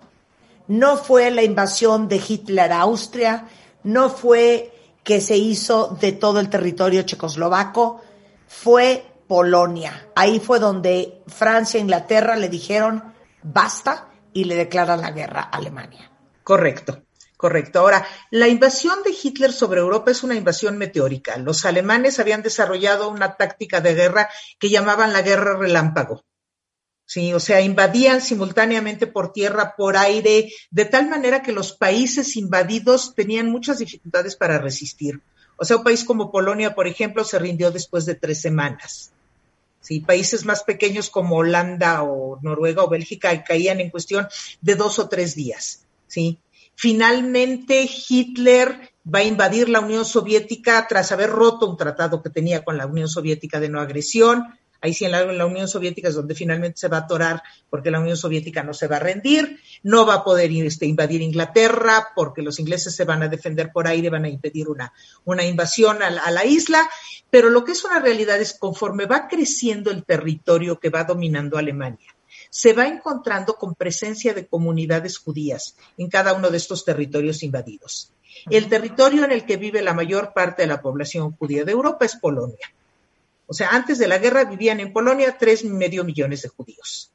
no 0.68 0.98
fue 0.98 1.32
la 1.32 1.44
invasión 1.44 2.08
de 2.08 2.22
Hitler 2.26 2.72
a 2.72 2.82
Austria, 2.82 3.48
no 3.84 4.10
fue 4.10 4.74
que 5.04 5.20
se 5.20 5.38
hizo 5.38 5.98
de 6.00 6.12
todo 6.12 6.40
el 6.40 6.50
territorio 6.50 7.02
checoslovaco, 7.02 8.02
fue 8.48 9.11
Polonia. 9.32 10.12
Ahí 10.14 10.42
fue 10.42 10.60
donde 10.60 11.24
Francia 11.26 11.78
e 11.78 11.82
Inglaterra 11.82 12.36
le 12.36 12.50
dijeron 12.50 13.14
basta 13.42 14.10
y 14.34 14.44
le 14.44 14.56
declaran 14.56 15.00
la 15.00 15.12
guerra 15.12 15.44
a 15.44 15.56
Alemania. 15.56 16.12
Correcto. 16.44 17.04
Correcto. 17.38 17.80
Ahora, 17.80 18.06
la 18.30 18.50
invasión 18.50 19.02
de 19.04 19.12
Hitler 19.12 19.54
sobre 19.54 19.80
Europa 19.80 20.12
es 20.12 20.24
una 20.24 20.36
invasión 20.36 20.78
meteórica. 20.78 21.38
Los 21.38 21.64
alemanes 21.64 22.20
habían 22.20 22.42
desarrollado 22.42 23.08
una 23.08 23.38
táctica 23.38 23.80
de 23.80 23.94
guerra 23.94 24.30
que 24.60 24.70
llamaban 24.70 25.14
la 25.14 25.22
guerra 25.22 25.56
relámpago. 25.58 26.26
Sí, 27.06 27.34
o 27.34 27.40
sea, 27.40 27.62
invadían 27.62 28.20
simultáneamente 28.20 29.08
por 29.08 29.32
tierra, 29.32 29.76
por 29.78 29.96
aire, 29.96 30.52
de 30.72 30.84
tal 30.84 31.08
manera 31.08 31.42
que 31.42 31.54
los 31.54 31.72
países 31.72 32.36
invadidos 32.36 33.16
tenían 33.16 33.50
muchas 33.50 33.78
dificultades 33.78 34.36
para 34.36 34.58
resistir. 34.58 35.22
O 35.56 35.64
sea, 35.64 35.78
un 35.78 35.86
país 35.86 36.04
como 36.04 36.34
Polonia, 36.34 36.76
por 36.76 36.86
ejemplo, 36.86 37.24
se 37.24 37.40
rindió 37.40 37.72
después 37.72 38.06
de 38.06 38.16
tres 38.16 38.42
semanas. 38.42 39.14
Sí, 39.82 40.00
países 40.00 40.46
más 40.46 40.64
pequeños 40.64 41.10
como 41.10 41.38
Holanda 41.38 42.04
o 42.04 42.40
Noruega 42.42 42.84
o 42.84 42.90
Bélgica 42.90 43.44
caían 43.44 43.80
en 43.82 43.90
cuestión 43.90 44.28
de 44.62 44.76
dos 44.76 45.00
o 45.00 45.10
tres 45.10 45.36
días. 45.36 45.86
Sí. 46.08 46.40
Finalmente, 46.76 47.90
Hitler 48.08 48.92
va 49.04 49.20
a 49.20 49.24
invadir 49.24 49.70
la 49.70 49.80
Unión 49.80 50.06
Soviética 50.06 50.88
tras 50.88 51.12
haber 51.12 51.32
roto 51.32 51.70
un 51.70 51.78
tratado 51.78 52.22
que 52.22 52.30
tenía 52.30 52.64
con 52.64 52.78
la 52.78 52.86
Unión 52.86 53.08
Soviética 53.08 53.60
de 53.60 53.70
no 53.70 53.82
agresión 53.82 54.46
Ahí 54.82 54.96
sí 54.96 55.06
en 55.06 55.12
la, 55.12 55.46
Unión 55.46 55.68
Soviética 55.68 56.10
es 56.10 56.16
donde 56.16 56.34
finalmente 56.34 56.80
se 56.80 56.88
va 56.88 56.98
a 56.98 57.02
atorar 57.02 57.44
porque 57.70 57.92
la 57.92 58.00
Unión 58.00 58.18
Soviética 58.18 58.64
no 58.64 58.74
se 58.74 58.88
va 58.88 58.96
a 58.96 59.00
rendir, 59.00 59.60
no 59.84 60.08
va 60.08 60.16
a 60.16 60.24
poder 60.24 60.52
este, 60.52 60.88
invadir 60.88 61.22
Inglaterra 61.22 62.08
porque 62.16 62.42
los 62.42 62.60
ingleses 62.60 62.96
se 62.96 63.06
van 63.06 63.22
a 63.22 63.28
defender 63.28 63.72
por 63.72 63.88
aire, 63.88 64.10
van 64.10 64.26
a 64.26 64.30
impedir 64.30 64.68
una, 64.70 64.92
una 65.24 65.46
invasión 65.46 66.02
a 66.02 66.10
la, 66.10 66.46
isla, 66.46 66.90
pero 67.30 67.52
lo 67.52 67.64
que 67.64 67.74
es 67.74 67.86
una 67.86 68.00
realidad 68.00 68.42
es 68.42 68.54
conforme 68.54 69.06
va 69.06 69.28
creciendo 69.28 69.92
el 69.92 70.04
territorio 70.04 70.80
que 70.80 70.90
va 70.90 71.04
dominando 71.04 71.60
Alemania, 71.60 72.16
se 72.50 72.74
va 72.74 72.88
encontrando 72.88 73.56
con 73.56 73.76
presencia 73.76 74.34
de 74.34 74.48
comunidades 74.48 75.20
judías 75.20 75.76
en 75.98 76.10
cada 76.10 76.34
uno 76.34 76.50
de 76.50 76.58
estos 76.58 76.84
territorios 76.84 77.44
invadidos. 77.44 78.12
El 78.50 78.68
territorio 78.68 79.26
en 79.26 79.32
el 79.32 79.46
que 79.46 79.58
vive 79.58 79.84
la 79.84 79.94
mayor 79.94 80.34
parte 80.34 80.64
de 80.64 80.68
la 80.68 80.82
población 80.82 81.34
judía 81.34 81.66
de 81.66 81.74
Europa 81.74 82.06
es 82.06 82.16
Polonia. 82.16 82.74
O 83.52 83.54
sea, 83.54 83.72
antes 83.72 84.00
de 84.00 84.08
la 84.08 84.18
guerra 84.18 84.46
vivían 84.46 84.80
en 84.80 84.94
Polonia 84.94 85.38
tres 85.38 85.66
medio 85.66 86.06
millones 86.06 86.42
de 86.44 86.48
judíos. 86.48 87.12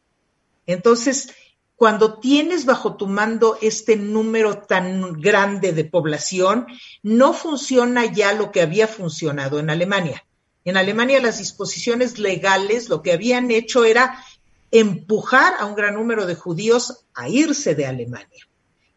Entonces, 0.66 1.30
cuando 1.76 2.20
tienes 2.20 2.66
bajo 2.66 2.94
tu 2.94 3.06
mando 3.06 3.56
este 3.62 3.96
número 3.96 4.58
tan 4.58 5.14
grande 5.14 5.72
de 5.72 5.86
población, 5.86 6.66
no 7.02 7.32
funciona 7.32 8.04
ya 8.04 8.34
lo 8.34 8.52
que 8.52 8.60
había 8.60 8.86
funcionado 8.86 9.58
en 9.60 9.70
Alemania. 9.70 10.26
En 10.66 10.76
Alemania 10.76 11.22
las 11.22 11.38
disposiciones 11.38 12.18
legales 12.18 12.90
lo 12.90 13.00
que 13.00 13.14
habían 13.14 13.50
hecho 13.50 13.86
era 13.86 14.22
empujar 14.70 15.54
a 15.58 15.64
un 15.64 15.74
gran 15.74 15.94
número 15.94 16.26
de 16.26 16.34
judíos 16.34 17.06
a 17.14 17.30
irse 17.30 17.74
de 17.74 17.86
Alemania. 17.86 18.46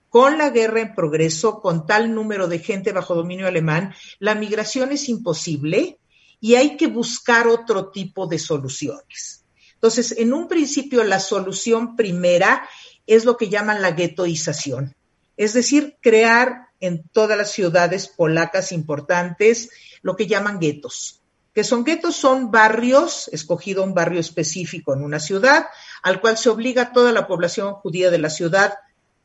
Con 0.09 0.37
la 0.37 0.49
guerra 0.49 0.81
en 0.81 0.93
progreso, 0.93 1.61
con 1.61 1.87
tal 1.87 2.13
número 2.13 2.49
de 2.49 2.59
gente 2.59 2.91
bajo 2.91 3.15
dominio 3.15 3.47
alemán, 3.47 3.95
la 4.19 4.35
migración 4.35 4.91
es 4.91 5.07
imposible 5.07 5.99
y 6.39 6.55
hay 6.55 6.77
que 6.77 6.87
buscar 6.87 7.47
otro 7.47 7.89
tipo 7.89 8.27
de 8.27 8.39
soluciones. 8.39 9.43
Entonces, 9.73 10.15
en 10.17 10.33
un 10.33 10.47
principio, 10.47 11.03
la 11.03 11.19
solución 11.19 11.95
primera 11.95 12.67
es 13.07 13.25
lo 13.25 13.37
que 13.37 13.49
llaman 13.49 13.81
la 13.81 13.91
guetoización, 13.91 14.95
es 15.37 15.53
decir, 15.53 15.97
crear 16.01 16.67
en 16.79 17.03
todas 17.11 17.37
las 17.37 17.51
ciudades 17.51 18.07
polacas 18.07 18.71
importantes 18.71 19.69
lo 20.01 20.15
que 20.15 20.27
llaman 20.27 20.59
guetos. 20.59 21.21
Que 21.53 21.63
son 21.63 21.83
guetos, 21.83 22.15
son 22.15 22.51
barrios, 22.51 23.29
escogido 23.33 23.83
un 23.83 23.93
barrio 23.93 24.19
específico 24.19 24.93
en 24.93 25.03
una 25.03 25.19
ciudad, 25.19 25.67
al 26.03 26.21
cual 26.21 26.37
se 26.37 26.49
obliga 26.49 26.83
a 26.83 26.93
toda 26.93 27.11
la 27.11 27.27
población 27.27 27.73
judía 27.73 28.11
de 28.11 28.19
la 28.19 28.29
ciudad 28.29 28.75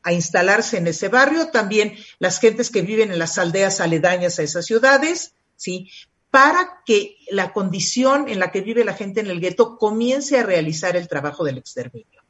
a 0.03 0.13
instalarse 0.13 0.77
en 0.77 0.87
ese 0.87 1.07
barrio, 1.07 1.47
también 1.49 1.95
las 2.19 2.39
gentes 2.39 2.69
que 2.69 2.81
viven 2.81 3.11
en 3.11 3.19
las 3.19 3.37
aldeas 3.37 3.79
aledañas 3.79 4.37
a 4.37 4.43
esas 4.43 4.65
ciudades, 4.65 5.33
¿sí? 5.55 5.89
Para 6.35 6.81
que 6.85 7.15
la 7.29 7.53
condición 7.53 8.27
en 8.27 8.39
la 8.39 8.51
que 8.51 8.59
vive 8.59 8.83
la 8.83 8.93
gente 8.93 9.21
en 9.21 9.27
el 9.27 9.39
gueto 9.39 9.77
comience 9.77 10.37
a 10.37 10.43
realizar 10.43 10.97
el 10.97 11.07
trabajo 11.07 11.45
del 11.45 11.57
exterminio. 11.57 12.23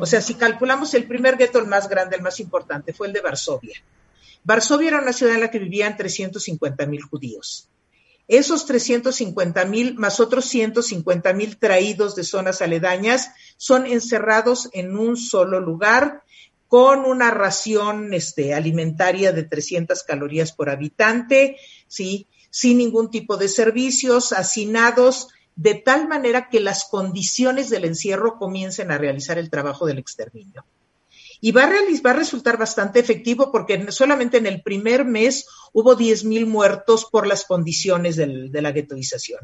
O 0.00 0.06
sea, 0.06 0.22
si 0.22 0.36
calculamos 0.36 0.94
el 0.94 1.06
primer 1.06 1.36
gueto, 1.36 1.58
el 1.58 1.66
más 1.66 1.86
grande, 1.86 2.16
el 2.16 2.22
más 2.22 2.40
importante, 2.40 2.94
fue 2.94 3.08
el 3.08 3.12
de 3.12 3.20
Varsovia. 3.20 3.76
Varsovia 4.42 4.88
era 4.88 5.02
una 5.02 5.12
ciudad 5.12 5.34
en 5.34 5.42
la 5.42 5.50
que 5.50 5.58
vivían 5.58 5.98
350 5.98 6.86
mil 6.86 7.02
judíos. 7.02 7.68
Esos 8.26 8.64
350 8.64 9.66
mil 9.66 9.96
más 9.96 10.18
otros 10.18 10.46
150 10.46 11.34
mil 11.34 11.58
traídos 11.58 12.16
de 12.16 12.24
zonas 12.24 12.62
aledañas 12.62 13.32
son 13.58 13.84
encerrados 13.84 14.70
en 14.72 14.96
un 14.96 15.18
solo 15.18 15.60
lugar 15.60 16.22
con 16.68 17.00
una 17.00 17.30
ración 17.30 18.14
este, 18.14 18.54
alimentaria 18.54 19.30
de 19.30 19.42
300 19.42 20.04
calorías 20.04 20.52
por 20.52 20.70
habitante, 20.70 21.58
¿sí? 21.86 22.28
Sin 22.52 22.76
ningún 22.76 23.10
tipo 23.10 23.38
de 23.38 23.48
servicios, 23.48 24.34
hacinados, 24.34 25.28
de 25.56 25.74
tal 25.74 26.06
manera 26.06 26.50
que 26.50 26.60
las 26.60 26.84
condiciones 26.84 27.70
del 27.70 27.86
encierro 27.86 28.38
comiencen 28.38 28.90
a 28.90 28.98
realizar 28.98 29.38
el 29.38 29.48
trabajo 29.48 29.86
del 29.86 29.98
exterminio. 29.98 30.64
Y 31.40 31.50
va 31.50 31.64
a, 31.64 31.70
va 31.70 32.10
a 32.10 32.14
resultar 32.14 32.58
bastante 32.58 33.00
efectivo 33.00 33.50
porque 33.50 33.90
solamente 33.90 34.36
en 34.36 34.46
el 34.46 34.62
primer 34.62 35.06
mes 35.06 35.46
hubo 35.72 35.96
10.000 35.96 36.46
muertos 36.46 37.06
por 37.10 37.26
las 37.26 37.44
condiciones 37.44 38.16
de 38.16 38.62
la 38.62 38.70
guetoización. 38.70 39.40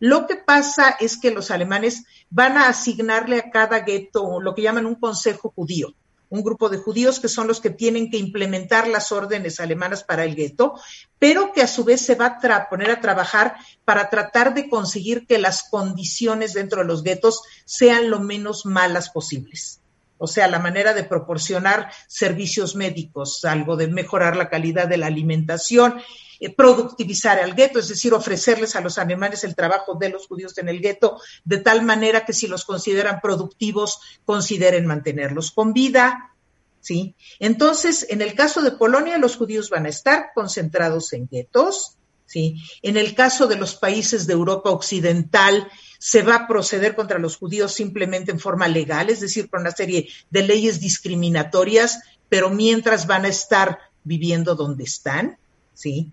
Lo 0.00 0.26
que 0.26 0.34
pasa 0.36 0.96
es 0.98 1.16
que 1.16 1.30
los 1.30 1.52
alemanes 1.52 2.04
van 2.28 2.56
a 2.58 2.68
asignarle 2.68 3.38
a 3.38 3.50
cada 3.50 3.80
gueto 3.80 4.40
lo 4.40 4.54
que 4.54 4.62
llaman 4.62 4.84
un 4.84 4.96
consejo 4.96 5.52
judío 5.54 5.94
un 6.30 6.42
grupo 6.42 6.68
de 6.68 6.78
judíos 6.78 7.20
que 7.20 7.28
son 7.28 7.46
los 7.46 7.60
que 7.60 7.70
tienen 7.70 8.10
que 8.10 8.18
implementar 8.18 8.88
las 8.88 9.12
órdenes 9.12 9.60
alemanas 9.60 10.04
para 10.04 10.24
el 10.24 10.34
gueto, 10.34 10.74
pero 11.18 11.52
que 11.52 11.62
a 11.62 11.66
su 11.66 11.84
vez 11.84 12.00
se 12.00 12.14
va 12.14 12.38
a 12.40 12.68
poner 12.68 12.90
a 12.90 13.00
trabajar 13.00 13.56
para 13.84 14.10
tratar 14.10 14.54
de 14.54 14.68
conseguir 14.68 15.26
que 15.26 15.38
las 15.38 15.68
condiciones 15.70 16.52
dentro 16.52 16.82
de 16.82 16.86
los 16.86 17.02
guetos 17.02 17.42
sean 17.64 18.10
lo 18.10 18.20
menos 18.20 18.66
malas 18.66 19.10
posibles. 19.10 19.80
O 20.18 20.26
sea, 20.26 20.48
la 20.48 20.58
manera 20.58 20.94
de 20.94 21.04
proporcionar 21.04 21.90
servicios 22.08 22.74
médicos, 22.74 23.44
algo 23.44 23.76
de 23.76 23.86
mejorar 23.86 24.36
la 24.36 24.50
calidad 24.50 24.88
de 24.88 24.98
la 24.98 25.06
alimentación, 25.06 26.00
eh, 26.40 26.54
productivizar 26.54 27.38
al 27.38 27.54
gueto, 27.54 27.78
es 27.78 27.88
decir, 27.88 28.14
ofrecerles 28.14 28.76
a 28.76 28.80
los 28.80 28.98
alemanes 28.98 29.44
el 29.44 29.54
trabajo 29.54 29.94
de 29.94 30.10
los 30.10 30.26
judíos 30.26 30.56
en 30.58 30.68
el 30.68 30.80
gueto, 30.80 31.20
de 31.44 31.58
tal 31.58 31.82
manera 31.82 32.24
que 32.24 32.32
si 32.32 32.46
los 32.46 32.64
consideran 32.64 33.20
productivos, 33.20 34.00
consideren 34.24 34.86
mantenerlos 34.86 35.50
con 35.50 35.72
vida. 35.72 36.34
¿sí? 36.80 37.14
Entonces, 37.40 38.06
en 38.08 38.22
el 38.22 38.34
caso 38.34 38.62
de 38.62 38.72
Polonia, 38.72 39.18
los 39.18 39.36
judíos 39.36 39.70
van 39.70 39.86
a 39.86 39.90
estar 39.90 40.30
concentrados 40.34 41.12
en 41.12 41.28
guetos. 41.28 41.96
¿sí? 42.26 42.56
En 42.82 42.96
el 42.96 43.14
caso 43.14 43.46
de 43.46 43.56
los 43.56 43.74
países 43.74 44.26
de 44.26 44.34
Europa 44.34 44.70
Occidental, 44.70 45.68
se 45.98 46.22
va 46.22 46.36
a 46.36 46.46
proceder 46.46 46.94
contra 46.94 47.18
los 47.18 47.36
judíos 47.36 47.72
simplemente 47.72 48.30
en 48.30 48.38
forma 48.38 48.68
legal, 48.68 49.10
es 49.10 49.20
decir, 49.20 49.50
con 49.50 49.62
una 49.62 49.72
serie 49.72 50.08
de 50.30 50.42
leyes 50.42 50.78
discriminatorias, 50.78 52.00
pero 52.28 52.50
mientras 52.50 53.06
van 53.06 53.24
a 53.24 53.28
estar 53.28 53.78
viviendo 54.04 54.54
donde 54.54 54.84
están, 54.84 55.38
¿sí? 55.74 56.12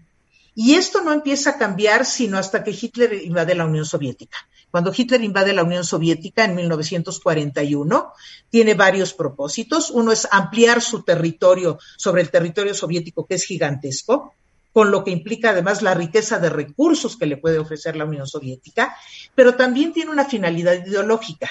Y 0.56 0.76
esto 0.76 1.02
no 1.02 1.12
empieza 1.12 1.52
a 1.52 1.58
cambiar 1.58 2.06
sino 2.06 2.38
hasta 2.38 2.64
que 2.64 2.72
Hitler 2.72 3.14
invade 3.14 3.54
la 3.56 3.66
Unión 3.66 3.86
Soviética. 3.86 4.38
Cuando 4.72 4.94
Hitler 4.96 5.24
invade 5.24 5.54
la 5.54 5.64
Unión 5.64 5.84
Soviética 5.84 6.46
en 6.46 6.56
1941, 6.56 8.14
tiene 8.50 8.74
varios 8.74 9.14
propósitos. 9.14 9.90
Uno 9.90 10.12
es 10.12 10.28
ampliar 10.32 10.82
su 10.82 11.04
territorio 11.04 11.78
sobre 11.98 12.22
el 12.22 12.32
territorio 12.32 12.74
soviético, 12.74 13.26
que 13.26 13.36
es 13.36 13.46
gigantesco, 13.46 14.34
con 14.74 14.92
lo 14.92 15.06
que 15.06 15.12
implica 15.12 15.52
además 15.52 15.82
la 15.82 15.94
riqueza 15.94 16.40
de 16.40 16.50
recursos 16.50 17.16
que 17.16 17.26
le 17.26 17.38
puede 17.38 17.60
ofrecer 17.60 17.96
la 17.96 18.04
Unión 18.04 18.28
Soviética, 18.28 18.96
pero 19.34 19.56
también 19.56 19.94
tiene 19.94 20.12
una 20.12 20.26
finalidad 20.26 20.86
ideológica. 20.86 21.50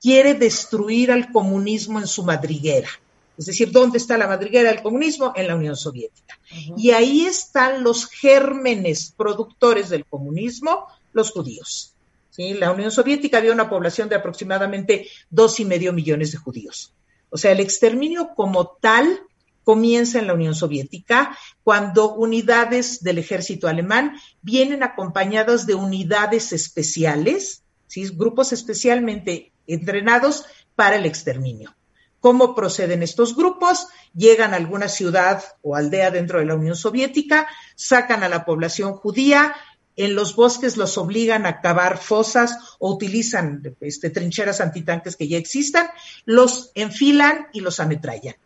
Quiere 0.00 0.32
destruir 0.32 1.12
al 1.12 1.30
comunismo 1.30 2.00
en 2.00 2.06
su 2.06 2.24
madriguera. 2.24 2.88
Es 3.36 3.46
decir, 3.46 3.70
¿dónde 3.70 3.98
está 3.98 4.18
la 4.18 4.26
madriguera 4.26 4.70
del 4.70 4.82
comunismo? 4.82 5.32
En 5.34 5.46
la 5.46 5.56
Unión 5.56 5.76
Soviética. 5.76 6.38
Y 6.76 6.90
ahí 6.90 7.24
están 7.24 7.82
los 7.82 8.06
gérmenes 8.06 9.14
productores 9.16 9.88
del 9.88 10.04
comunismo, 10.04 10.86
los 11.12 11.30
judíos. 11.30 11.94
¿sí? 12.30 12.54
La 12.54 12.70
Unión 12.70 12.90
Soviética 12.90 13.38
había 13.38 13.52
una 13.52 13.70
población 13.70 14.08
de 14.08 14.16
aproximadamente 14.16 15.08
dos 15.30 15.60
y 15.60 15.64
medio 15.64 15.92
millones 15.92 16.32
de 16.32 16.38
judíos. 16.38 16.92
O 17.30 17.38
sea, 17.38 17.52
el 17.52 17.60
exterminio 17.60 18.34
como 18.36 18.76
tal 18.80 19.20
comienza 19.64 20.18
en 20.18 20.26
la 20.26 20.34
Unión 20.34 20.54
Soviética 20.54 21.38
cuando 21.62 22.14
unidades 22.14 23.02
del 23.02 23.18
ejército 23.18 23.68
alemán 23.68 24.16
vienen 24.42 24.82
acompañadas 24.82 25.66
de 25.66 25.74
unidades 25.74 26.52
especiales, 26.52 27.62
¿sí? 27.86 28.08
grupos 28.12 28.52
especialmente 28.52 29.52
entrenados 29.66 30.44
para 30.74 30.96
el 30.96 31.06
exterminio. 31.06 31.74
¿Cómo 32.22 32.54
proceden 32.54 33.02
estos 33.02 33.34
grupos? 33.34 33.88
Llegan 34.14 34.54
a 34.54 34.56
alguna 34.56 34.88
ciudad 34.88 35.42
o 35.60 35.74
aldea 35.74 36.12
dentro 36.12 36.38
de 36.38 36.44
la 36.44 36.54
Unión 36.54 36.76
Soviética, 36.76 37.48
sacan 37.74 38.22
a 38.22 38.28
la 38.28 38.44
población 38.44 38.94
judía, 38.94 39.56
en 39.96 40.14
los 40.14 40.36
bosques 40.36 40.76
los 40.76 40.96
obligan 40.98 41.46
a 41.46 41.60
cavar 41.60 41.98
fosas 41.98 42.56
o 42.78 42.92
utilizan 42.92 43.76
este, 43.80 44.08
trincheras 44.10 44.60
antitanques 44.60 45.16
que 45.16 45.26
ya 45.26 45.36
existan, 45.36 45.88
los 46.24 46.70
enfilan 46.76 47.48
y 47.52 47.60
los 47.60 47.80
ametrallan. 47.80 48.36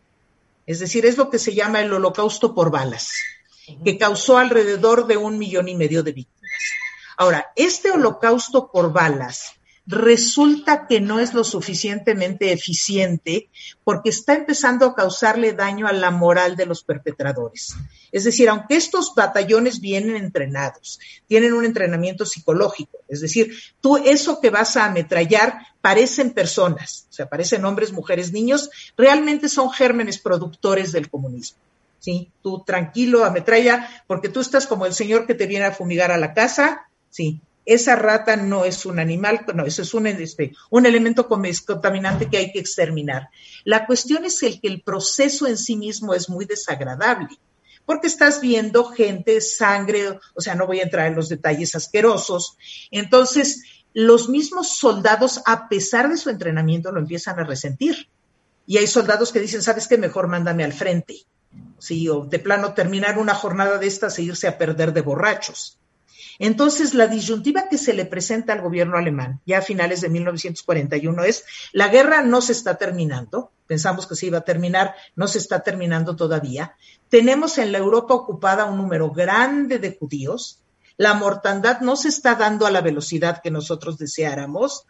Es 0.65 0.79
decir, 0.79 1.05
es 1.05 1.15
lo 1.15 1.29
que 1.29 1.37
se 1.37 1.53
llama 1.53 1.79
el 1.79 1.93
holocausto 1.93 2.55
por 2.55 2.71
balas, 2.71 3.11
que 3.85 3.99
causó 3.99 4.39
alrededor 4.39 5.05
de 5.05 5.17
un 5.17 5.37
millón 5.37 5.67
y 5.67 5.75
medio 5.75 6.01
de 6.01 6.13
víctimas. 6.13 6.49
Ahora, 7.15 7.51
este 7.55 7.91
holocausto 7.91 8.71
por 8.71 8.91
balas 8.91 9.53
resulta 9.87 10.85
que 10.85 10.99
no 10.99 11.19
es 11.19 11.33
lo 11.33 11.45
suficientemente 11.45 12.51
eficiente 12.51 13.49
porque 13.85 14.09
está 14.09 14.33
empezando 14.33 14.85
a 14.85 14.95
causarle 14.95 15.53
daño 15.53 15.87
a 15.87 15.93
la 15.93 16.11
moral 16.11 16.57
de 16.57 16.65
los 16.65 16.83
perpetradores. 16.83 17.73
Es 18.11 18.25
decir, 18.25 18.49
aunque 18.49 18.75
estos 18.75 19.15
batallones 19.15 19.79
vienen 19.79 20.17
entrenados, 20.17 20.99
tienen 21.25 21.53
un 21.53 21.63
entrenamiento 21.63 22.25
psicológico, 22.25 22.97
es 23.07 23.21
decir, 23.21 23.53
tú 23.79 23.95
eso 23.97 24.41
que 24.41 24.49
vas 24.49 24.75
a 24.75 24.85
ametrallar 24.85 25.59
parecen 25.79 26.31
personas, 26.31 27.07
o 27.09 27.13
sea, 27.13 27.29
parecen 27.29 27.63
hombres, 27.63 27.93
mujeres, 27.93 28.33
niños, 28.33 28.69
realmente 28.97 29.47
son 29.47 29.71
gérmenes 29.71 30.17
productores 30.17 30.91
del 30.91 31.09
comunismo. 31.09 31.59
Sí, 31.99 32.29
tú 32.43 32.63
tranquilo, 32.65 33.25
ametralla, 33.25 34.03
porque 34.05 34.29
tú 34.29 34.41
estás 34.41 34.67
como 34.67 34.85
el 34.85 34.93
señor 34.93 35.25
que 35.25 35.33
te 35.33 35.47
viene 35.47 35.65
a 35.65 35.71
fumigar 35.71 36.11
a 36.11 36.17
la 36.17 36.33
casa, 36.33 36.89
sí, 37.09 37.41
esa 37.67 37.97
rata 37.97 38.37
no 38.37 38.63
es 38.63 38.85
un 38.85 38.97
animal, 38.97 39.45
no, 39.53 39.65
eso 39.65 39.81
es 39.81 39.93
un, 39.93 40.07
este, 40.07 40.53
un 40.69 40.85
elemento 40.85 41.27
contaminante 41.27 42.29
que 42.29 42.37
hay 42.37 42.51
que 42.53 42.59
exterminar. 42.59 43.29
La 43.65 43.85
cuestión 43.85 44.23
es 44.23 44.41
el 44.41 44.61
que 44.61 44.69
el 44.69 44.81
proceso 44.81 45.45
en 45.47 45.57
sí 45.57 45.75
mismo 45.75 46.13
es 46.13 46.29
muy 46.29 46.45
desagradable, 46.45 47.27
porque 47.85 48.07
estás 48.07 48.39
viendo 48.39 48.85
gente, 48.85 49.41
sangre, 49.41 50.17
o 50.33 50.41
sea, 50.41 50.55
no 50.55 50.65
voy 50.65 50.79
a 50.79 50.83
entrar 50.83 51.07
en 51.07 51.15
los 51.15 51.27
detalles 51.27 51.75
asquerosos. 51.75 52.57
Entonces, 52.89 53.63
los 53.93 54.29
mismos 54.29 54.77
soldados, 54.77 55.41
a 55.45 55.67
pesar 55.67 56.09
de 56.09 56.15
su 56.15 56.29
entrenamiento, 56.29 56.93
lo 56.93 57.01
empiezan 57.01 57.37
a 57.37 57.43
resentir. 57.43 58.07
Y 58.65 58.77
hay 58.77 58.87
soldados 58.87 59.33
que 59.33 59.41
dicen, 59.41 59.61
¿sabes 59.61 59.89
qué? 59.89 59.97
Mejor 59.97 60.27
mándame 60.27 60.63
al 60.63 60.73
frente. 60.73 61.25
Sí, 61.79 62.07
o 62.07 62.21
de 62.21 62.39
plano 62.39 62.73
terminar 62.73 63.19
una 63.19 63.33
jornada 63.33 63.77
de 63.77 63.87
estas 63.87 64.17
e 64.19 64.23
irse 64.23 64.47
a 64.47 64.57
perder 64.57 64.93
de 64.93 65.01
borrachos. 65.01 65.77
Entonces, 66.39 66.93
la 66.93 67.07
disyuntiva 67.07 67.67
que 67.69 67.77
se 67.77 67.93
le 67.93 68.05
presenta 68.05 68.53
al 68.53 68.61
gobierno 68.61 68.97
alemán 68.97 69.41
ya 69.45 69.59
a 69.59 69.61
finales 69.61 70.01
de 70.01 70.09
1941 70.09 71.23
es, 71.23 71.45
la 71.71 71.87
guerra 71.87 72.21
no 72.21 72.41
se 72.41 72.51
está 72.51 72.77
terminando, 72.77 73.51
pensamos 73.65 74.07
que 74.07 74.15
se 74.15 74.27
iba 74.27 74.39
a 74.39 74.45
terminar, 74.45 74.95
no 75.15 75.27
se 75.27 75.39
está 75.39 75.61
terminando 75.61 76.15
todavía. 76.15 76.75
Tenemos 77.09 77.57
en 77.57 77.71
la 77.71 77.79
Europa 77.79 78.13
ocupada 78.13 78.65
un 78.65 78.77
número 78.77 79.11
grande 79.11 79.79
de 79.79 79.95
judíos, 79.97 80.63
la 80.97 81.13
mortandad 81.13 81.81
no 81.81 81.95
se 81.95 82.09
está 82.09 82.35
dando 82.35 82.65
a 82.65 82.71
la 82.71 82.81
velocidad 82.81 83.41
que 83.41 83.51
nosotros 83.51 83.97
deseáramos, 83.97 84.85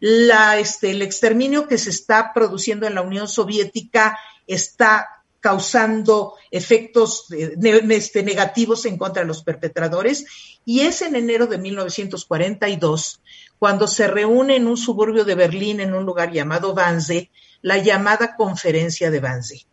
la, 0.00 0.58
este, 0.58 0.90
el 0.90 1.02
exterminio 1.02 1.68
que 1.68 1.76
se 1.76 1.90
está 1.90 2.32
produciendo 2.32 2.86
en 2.86 2.94
la 2.94 3.02
Unión 3.02 3.28
Soviética 3.28 4.18
está 4.46 5.19
causando 5.40 6.34
efectos 6.50 7.26
este, 7.30 8.22
negativos 8.22 8.84
en 8.84 8.98
contra 8.98 9.22
de 9.22 9.28
los 9.28 9.42
perpetradores. 9.42 10.26
Y 10.64 10.80
es 10.80 11.02
en 11.02 11.16
enero 11.16 11.46
de 11.46 11.58
1942 11.58 13.20
cuando 13.58 13.86
se 13.86 14.06
reúne 14.06 14.56
en 14.56 14.66
un 14.66 14.76
suburbio 14.76 15.24
de 15.24 15.34
Berlín, 15.34 15.80
en 15.80 15.94
un 15.94 16.04
lugar 16.04 16.32
llamado 16.32 16.72
Wannsee, 16.72 17.30
la 17.62 17.78
llamada 17.78 18.36
Conferencia 18.36 19.10
de 19.10 19.18
Wannsee, 19.18 19.66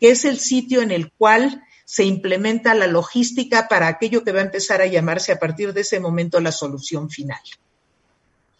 que 0.00 0.10
es 0.10 0.24
el 0.24 0.38
sitio 0.38 0.80
en 0.80 0.90
el 0.90 1.12
cual 1.12 1.62
se 1.84 2.04
implementa 2.04 2.74
la 2.74 2.86
logística 2.86 3.68
para 3.68 3.88
aquello 3.88 4.24
que 4.24 4.32
va 4.32 4.40
a 4.40 4.44
empezar 4.44 4.80
a 4.80 4.86
llamarse 4.86 5.32
a 5.32 5.38
partir 5.38 5.72
de 5.72 5.82
ese 5.82 6.00
momento 6.00 6.40
la 6.40 6.50
solución 6.50 7.10
final. 7.10 7.40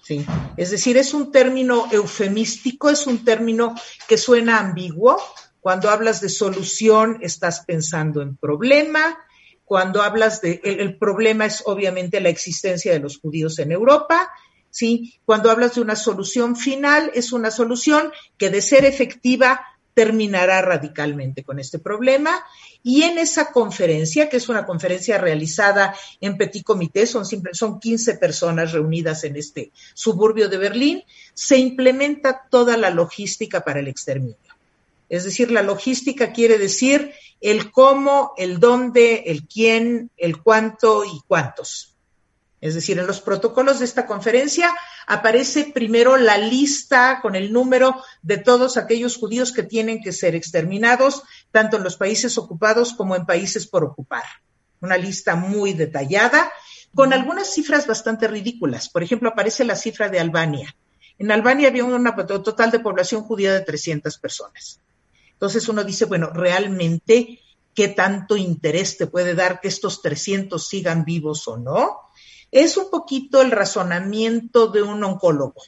Sí. 0.02 0.24
Es 0.56 0.70
decir, 0.70 0.96
es 0.96 1.12
un 1.12 1.32
término 1.32 1.88
eufemístico, 1.90 2.88
es 2.88 3.08
un 3.08 3.24
término 3.24 3.74
que 4.06 4.16
suena 4.16 4.60
ambiguo, 4.60 5.20
cuando 5.66 5.90
hablas 5.90 6.20
de 6.20 6.28
solución, 6.28 7.18
estás 7.22 7.64
pensando 7.66 8.22
en 8.22 8.36
problema. 8.36 9.18
Cuando 9.64 10.00
hablas 10.00 10.40
de, 10.40 10.60
el, 10.62 10.96
problema 10.96 11.44
es 11.44 11.64
obviamente 11.66 12.20
la 12.20 12.28
existencia 12.28 12.92
de 12.92 13.00
los 13.00 13.18
judíos 13.18 13.58
en 13.58 13.72
Europa. 13.72 14.30
¿sí? 14.70 15.18
Cuando 15.24 15.50
hablas 15.50 15.74
de 15.74 15.80
una 15.80 15.96
solución 15.96 16.54
final, 16.54 17.10
es 17.16 17.32
una 17.32 17.50
solución 17.50 18.12
que 18.38 18.48
de 18.48 18.62
ser 18.62 18.84
efectiva 18.84 19.60
terminará 19.92 20.62
radicalmente 20.62 21.42
con 21.42 21.58
este 21.58 21.80
problema. 21.80 22.44
Y 22.84 23.02
en 23.02 23.18
esa 23.18 23.50
conferencia, 23.50 24.28
que 24.28 24.36
es 24.36 24.48
una 24.48 24.66
conferencia 24.66 25.18
realizada 25.18 25.96
en 26.20 26.36
Petit 26.36 26.62
Comité, 26.62 27.08
son, 27.08 27.24
son 27.24 27.80
15 27.80 28.18
personas 28.18 28.70
reunidas 28.70 29.24
en 29.24 29.34
este 29.34 29.72
suburbio 29.94 30.48
de 30.48 30.58
Berlín, 30.58 31.02
se 31.34 31.58
implementa 31.58 32.46
toda 32.48 32.76
la 32.76 32.90
logística 32.90 33.64
para 33.64 33.80
el 33.80 33.88
exterminio. 33.88 34.45
Es 35.08 35.24
decir, 35.24 35.50
la 35.50 35.62
logística 35.62 36.32
quiere 36.32 36.58
decir 36.58 37.12
el 37.40 37.70
cómo, 37.70 38.32
el 38.36 38.58
dónde, 38.58 39.24
el 39.26 39.46
quién, 39.46 40.10
el 40.16 40.42
cuánto 40.42 41.04
y 41.04 41.20
cuántos. 41.26 41.96
Es 42.60 42.74
decir, 42.74 42.98
en 42.98 43.06
los 43.06 43.20
protocolos 43.20 43.78
de 43.78 43.84
esta 43.84 44.06
conferencia 44.06 44.74
aparece 45.06 45.70
primero 45.72 46.16
la 46.16 46.38
lista 46.38 47.20
con 47.20 47.36
el 47.36 47.52
número 47.52 48.02
de 48.22 48.38
todos 48.38 48.76
aquellos 48.76 49.16
judíos 49.16 49.52
que 49.52 49.62
tienen 49.62 50.02
que 50.02 50.12
ser 50.12 50.34
exterminados, 50.34 51.22
tanto 51.52 51.76
en 51.76 51.84
los 51.84 51.96
países 51.96 52.38
ocupados 52.38 52.94
como 52.94 53.14
en 53.14 53.26
países 53.26 53.66
por 53.66 53.84
ocupar. 53.84 54.24
Una 54.80 54.96
lista 54.96 55.36
muy 55.36 55.74
detallada, 55.74 56.50
con 56.94 57.12
algunas 57.12 57.52
cifras 57.52 57.86
bastante 57.86 58.26
ridículas. 58.26 58.88
Por 58.88 59.02
ejemplo, 59.02 59.28
aparece 59.28 59.64
la 59.64 59.76
cifra 59.76 60.08
de 60.08 60.18
Albania. 60.18 60.74
En 61.18 61.30
Albania 61.30 61.68
había 61.68 61.84
un 61.84 62.04
total 62.26 62.70
de 62.70 62.80
población 62.80 63.22
judía 63.22 63.52
de 63.52 63.60
300 63.60 64.18
personas. 64.18 64.80
Entonces 65.36 65.68
uno 65.68 65.84
dice, 65.84 66.06
bueno, 66.06 66.30
realmente, 66.30 67.40
¿qué 67.74 67.88
tanto 67.88 68.36
interés 68.36 68.96
te 68.96 69.06
puede 69.06 69.34
dar 69.34 69.60
que 69.60 69.68
estos 69.68 70.00
300 70.00 70.66
sigan 70.66 71.04
vivos 71.04 71.46
o 71.46 71.58
no? 71.58 72.10
Es 72.50 72.78
un 72.78 72.90
poquito 72.90 73.42
el 73.42 73.50
razonamiento 73.50 74.68
de 74.68 74.82
un 74.82 75.04
oncólogo. 75.04 75.62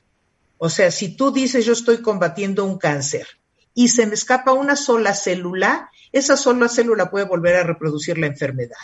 O 0.57 0.71
sea, 0.71 0.91
si 0.91 1.17
tú 1.17 1.31
dices 1.33 1.67
yo 1.67 1.75
estoy 1.75 2.01
combatiendo 2.01 2.65
un 2.65 2.79
cáncer 2.79 3.27
y 3.75 3.89
se 3.89 4.07
me 4.07 4.15
escapa 4.15 4.53
una 4.53 4.75
sola 4.75 5.15
célula, 5.15 5.91
esa 6.11 6.37
sola 6.37 6.69
célula 6.69 7.11
puede 7.11 7.27
volver 7.27 7.57
a 7.57 7.63
reproducir 7.63 8.17
la 8.17 8.27
enfermedad. 8.27 8.77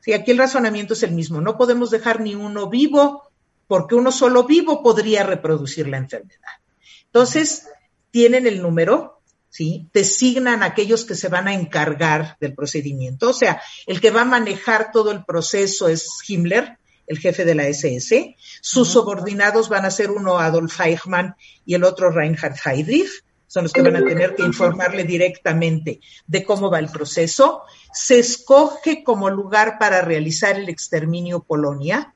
Sí, 0.00 0.12
aquí 0.12 0.30
el 0.30 0.38
razonamiento 0.38 0.94
es 0.94 1.02
el 1.02 1.12
mismo. 1.12 1.40
No 1.40 1.58
podemos 1.58 1.90
dejar 1.90 2.20
ni 2.20 2.34
uno 2.34 2.70
vivo 2.70 3.24
porque 3.66 3.94
uno 3.96 4.12
solo 4.12 4.44
vivo 4.44 4.82
podría 4.82 5.24
reproducir 5.24 5.88
la 5.88 5.96
enfermedad. 5.96 6.60
Entonces, 7.06 7.66
tienen 8.10 8.46
el 8.46 8.62
número, 8.62 9.13
¿sí? 9.54 9.88
Designan 9.94 10.64
aquellos 10.64 11.04
que 11.04 11.14
se 11.14 11.28
van 11.28 11.46
a 11.46 11.54
encargar 11.54 12.36
del 12.40 12.54
procedimiento. 12.54 13.30
O 13.30 13.32
sea, 13.32 13.62
el 13.86 14.00
que 14.00 14.10
va 14.10 14.22
a 14.22 14.24
manejar 14.24 14.90
todo 14.90 15.12
el 15.12 15.24
proceso 15.24 15.88
es 15.88 16.08
Himmler, 16.26 16.76
el 17.06 17.20
jefe 17.20 17.44
de 17.44 17.54
la 17.54 17.68
SS. 17.68 18.34
Sus 18.60 18.88
subordinados 18.88 19.68
van 19.68 19.84
a 19.84 19.92
ser 19.92 20.10
uno 20.10 20.40
Adolf 20.40 20.80
Eichmann 20.80 21.36
y 21.64 21.74
el 21.74 21.84
otro 21.84 22.10
Reinhard 22.10 22.56
Heydrich. 22.64 23.22
Son 23.46 23.62
los 23.62 23.72
que 23.72 23.82
van 23.82 23.94
a 23.94 24.04
tener 24.04 24.34
que 24.34 24.42
informarle 24.42 25.04
directamente 25.04 26.00
de 26.26 26.42
cómo 26.42 26.68
va 26.68 26.80
el 26.80 26.88
proceso. 26.88 27.62
Se 27.92 28.18
escoge 28.18 29.04
como 29.04 29.30
lugar 29.30 29.78
para 29.78 30.00
realizar 30.00 30.58
el 30.58 30.68
exterminio 30.68 31.44
Polonia 31.44 32.12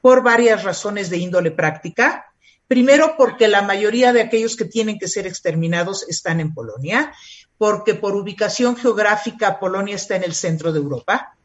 por 0.00 0.24
varias 0.24 0.64
razones 0.64 1.10
de 1.10 1.18
índole 1.18 1.52
práctica. 1.52 2.31
Primero, 2.66 3.14
porque 3.16 3.48
la 3.48 3.62
mayoría 3.62 4.12
de 4.12 4.22
aquellos 4.22 4.56
que 4.56 4.64
tienen 4.64 4.98
que 4.98 5.08
ser 5.08 5.26
exterminados 5.26 6.08
están 6.08 6.40
en 6.40 6.54
Polonia, 6.54 7.12
porque 7.58 7.94
por 7.94 8.16
ubicación 8.16 8.76
geográfica 8.76 9.60
Polonia 9.60 9.94
está 9.94 10.16
en 10.16 10.24
el 10.24 10.34
centro 10.34 10.72
de 10.72 10.78
Europa, 10.78 11.36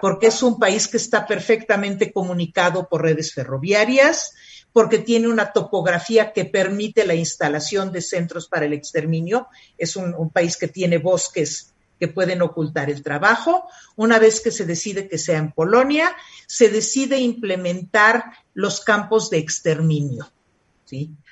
porque 0.00 0.28
es 0.28 0.42
un 0.42 0.58
país 0.58 0.88
que 0.88 0.96
está 0.96 1.26
perfectamente 1.26 2.12
comunicado 2.12 2.88
por 2.88 3.02
redes 3.02 3.32
ferroviarias, 3.32 4.34
porque 4.72 4.98
tiene 4.98 5.28
una 5.28 5.52
topografía 5.52 6.32
que 6.32 6.44
permite 6.44 7.06
la 7.06 7.14
instalación 7.14 7.92
de 7.92 8.02
centros 8.02 8.48
para 8.48 8.66
el 8.66 8.74
exterminio. 8.74 9.48
Es 9.78 9.96
un, 9.96 10.14
un, 10.14 10.30
país 10.30 10.56
que 10.56 10.68
tiene 10.68 10.98
bosques 10.98 11.72
que 11.98 12.08
pueden 12.08 12.42
ocultar 12.42 12.90
el 12.90 13.02
trabajo. 13.02 13.68
Una 13.94 14.18
vez 14.18 14.40
que 14.40 14.50
se 14.50 14.66
decide 14.66 15.08
que 15.08 15.18
sea 15.18 15.38
en 15.38 15.52
Polonia, 15.52 16.14
se 16.46 16.68
decide 16.68 17.18
implementar 17.18 18.24
los 18.52 18.80
campos 18.80 19.30
de 19.30 19.38
exterminio. 19.38 20.30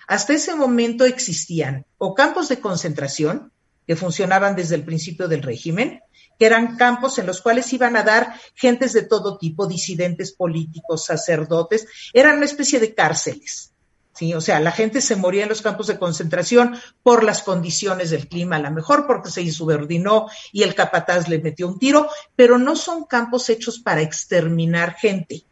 Hasta 0.06 0.32
ese 0.32 0.54
momento 0.54 1.04
existían 1.04 1.86
o 1.98 2.14
campos 2.14 2.48
de 2.48 2.60
concentración 2.60 3.52
que 3.86 3.96
funcionaban 3.96 4.56
desde 4.56 4.74
el 4.74 4.84
principio 4.84 5.28
del 5.28 5.42
régimen, 5.42 6.00
que 6.38 6.46
eran 6.46 6.76
campos 6.76 7.18
en 7.18 7.26
los 7.26 7.40
cuales 7.40 7.72
iban 7.72 7.96
a 7.96 8.02
dar 8.02 8.34
gentes 8.54 8.92
de 8.92 9.02
todo 9.02 9.38
tipo, 9.38 9.66
disidentes 9.66 10.32
políticos, 10.32 11.04
sacerdotes, 11.04 11.86
eran 12.12 12.36
una 12.36 12.46
especie 12.46 12.80
de 12.80 12.94
cárceles. 12.94 13.72
¿sí? 14.14 14.34
O 14.34 14.40
sea, 14.40 14.58
la 14.58 14.72
gente 14.72 15.00
se 15.00 15.16
moría 15.16 15.44
en 15.44 15.48
los 15.48 15.62
campos 15.62 15.86
de 15.86 15.98
concentración 15.98 16.76
por 17.02 17.22
las 17.22 17.42
condiciones 17.42 18.10
del 18.10 18.26
clima, 18.26 18.56
a 18.56 18.60
lo 18.60 18.70
mejor 18.70 19.06
porque 19.06 19.30
se 19.30 19.42
insubordinó 19.42 20.28
y 20.52 20.62
el 20.62 20.74
capataz 20.74 21.28
le 21.28 21.38
metió 21.38 21.68
un 21.68 21.78
tiro, 21.78 22.08
pero 22.34 22.58
no 22.58 22.74
son 22.74 23.04
campos 23.04 23.48
hechos 23.48 23.78
para 23.78 24.02
exterminar 24.02 24.94
gente. 24.94 25.44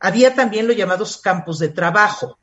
Había 0.00 0.34
también 0.34 0.66
los 0.66 0.76
llamados 0.76 1.18
campos 1.18 1.58
de 1.58 1.68
trabajo, 1.68 2.38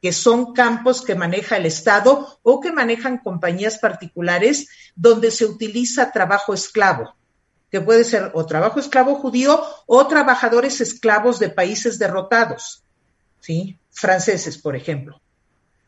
que 0.00 0.12
son 0.12 0.54
campos 0.54 1.02
que 1.02 1.14
maneja 1.14 1.56
el 1.56 1.66
Estado 1.66 2.38
o 2.42 2.60
que 2.60 2.72
manejan 2.72 3.18
compañías 3.18 3.78
particulares 3.78 4.68
donde 4.96 5.30
se 5.30 5.44
utiliza 5.44 6.12
trabajo 6.12 6.54
esclavo, 6.54 7.14
que 7.70 7.80
puede 7.80 8.04
ser 8.04 8.30
o 8.34 8.46
trabajo 8.46 8.80
esclavo 8.80 9.16
judío 9.16 9.62
o 9.86 10.06
trabajadores 10.06 10.80
esclavos 10.80 11.38
de 11.38 11.50
países 11.50 11.98
derrotados, 11.98 12.82
¿sí? 13.40 13.78
Franceses, 13.90 14.56
por 14.56 14.76
ejemplo. 14.76 15.20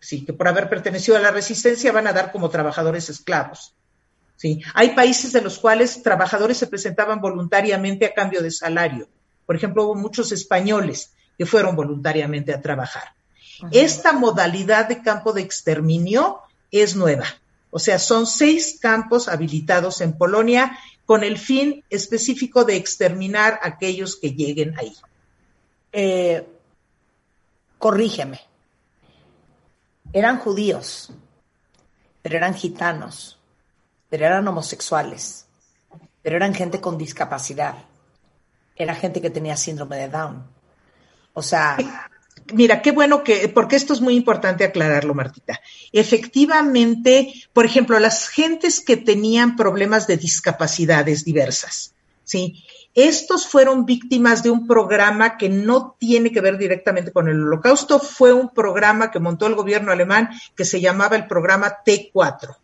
¿sí? 0.03 0.25
que 0.25 0.33
por 0.33 0.49
haber 0.49 0.69
pertenecido 0.69 1.17
a 1.17 1.21
la 1.21 1.31
resistencia 1.31 1.93
van 1.93 2.09
a 2.09 2.13
dar 2.13 2.33
como 2.33 2.51
trabajadores 2.51 3.09
esclavos. 3.09 3.75
¿sí? 4.37 4.61
Hay 4.75 4.91
países 4.91 5.33
de 5.33 5.41
los 5.41 5.59
cuales 5.59 6.03
trabajadores 6.03 6.59
se 6.59 6.67
presentaban 6.67 7.21
voluntariamente 7.21 8.05
a 8.05 8.13
cambio 8.13 8.43
de 8.43 8.51
salario. 8.51 9.09
Por 9.47 9.57
ejemplo, 9.57 9.85
hubo 9.85 9.95
muchos 9.95 10.33
españoles 10.33 11.13
que 11.39 11.47
fueron 11.47 11.77
voluntariamente 11.77 12.53
a 12.53 12.61
trabajar. 12.61 13.15
Esta 13.71 14.13
modalidad 14.13 14.89
de 14.89 15.03
campo 15.03 15.33
de 15.33 15.43
exterminio 15.43 16.41
es 16.71 16.97
nueva. 16.97 17.27
O 17.71 17.79
sea, 17.79 17.99
son 17.99 18.27
seis 18.27 18.79
campos 18.81 19.29
habilitados 19.29 20.01
en 20.01 20.17
Polonia 20.17 20.79
con 21.07 21.25
el 21.25 21.39
fin 21.39 21.85
específico 21.91 22.65
de 22.65 22.77
exterminar 22.77 23.61
a 23.63 23.69
aquellos 23.69 24.17
que 24.17 24.33
lleguen 24.33 24.79
ahí. 24.79 24.97
Eh, 25.93 26.47
corrígeme. 27.79 28.41
Eran 30.13 30.39
judíos, 30.39 31.11
pero 32.21 32.37
eran 32.37 32.55
gitanos, 32.55 33.39
pero 34.11 34.27
eran 34.27 34.47
homosexuales, 34.47 35.47
pero 36.23 36.37
eran 36.37 36.55
gente 36.55 36.81
con 36.81 36.99
discapacidad, 36.99 37.77
era 38.77 38.95
gente 38.95 39.23
que 39.23 39.31
tenía 39.31 39.57
síndrome 39.57 39.97
de 39.97 40.09
Down. 40.09 40.47
O 41.33 41.43
sea, 41.43 41.79
Mira, 42.53 42.83
qué 42.83 42.91
bueno 42.91 43.23
que, 43.23 43.49
porque 43.49 43.77
esto 43.77 43.93
es 43.93 44.01
muy 44.01 44.15
importante 44.15 44.65
aclararlo, 44.65 45.15
Martita. 45.15 45.61
Efectivamente, 45.93 47.33
por 47.53 47.65
ejemplo, 47.65 47.99
las 47.99 48.29
gentes 48.29 48.81
que 48.81 48.97
tenían 48.97 49.57
problemas 49.57 50.07
de 50.07 50.17
discapacidades 50.17 51.25
diversas, 51.25 51.95
¿sí? 52.25 52.65
Estos 52.95 53.47
fueron 53.47 53.87
víctimas 53.87 54.43
de 54.43 54.51
un 54.51 54.67
programa 54.67 55.39
que 55.39 55.49
no 55.49 55.97
tiene 55.99 56.31
que 56.31 56.43
ver 56.43 56.59
directamente 56.59 57.13
con 57.13 57.29
el 57.29 57.43
holocausto, 57.43 57.99
fue 57.99 58.33
un 58.33 58.51
programa 58.51 59.11
que 59.11 59.19
montó 59.19 59.47
el 59.47 59.55
gobierno 59.55 59.93
alemán 59.93 60.29
que 60.55 60.67
se 60.67 60.81
llamaba 60.81 61.17
el 61.17 61.27
programa 61.27 61.79
T4. 61.87 62.57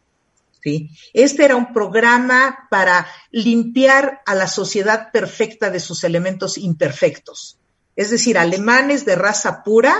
¿sí? 0.62 0.91
Este 1.14 1.45
era 1.47 1.57
un 1.57 1.72
programa 1.72 2.66
para 2.70 3.07
limpiar 3.31 4.20
a 4.26 4.35
la 4.35 4.49
sociedad 4.49 5.11
perfecta 5.12 5.70
de 5.70 5.81
sus 5.81 6.05
elementos 6.05 6.59
imperfectos 6.59 7.58
es 7.99 8.11
decir, 8.11 8.38
alemanes 8.38 9.05
de 9.05 9.16
raza 9.16 9.64
pura, 9.64 9.92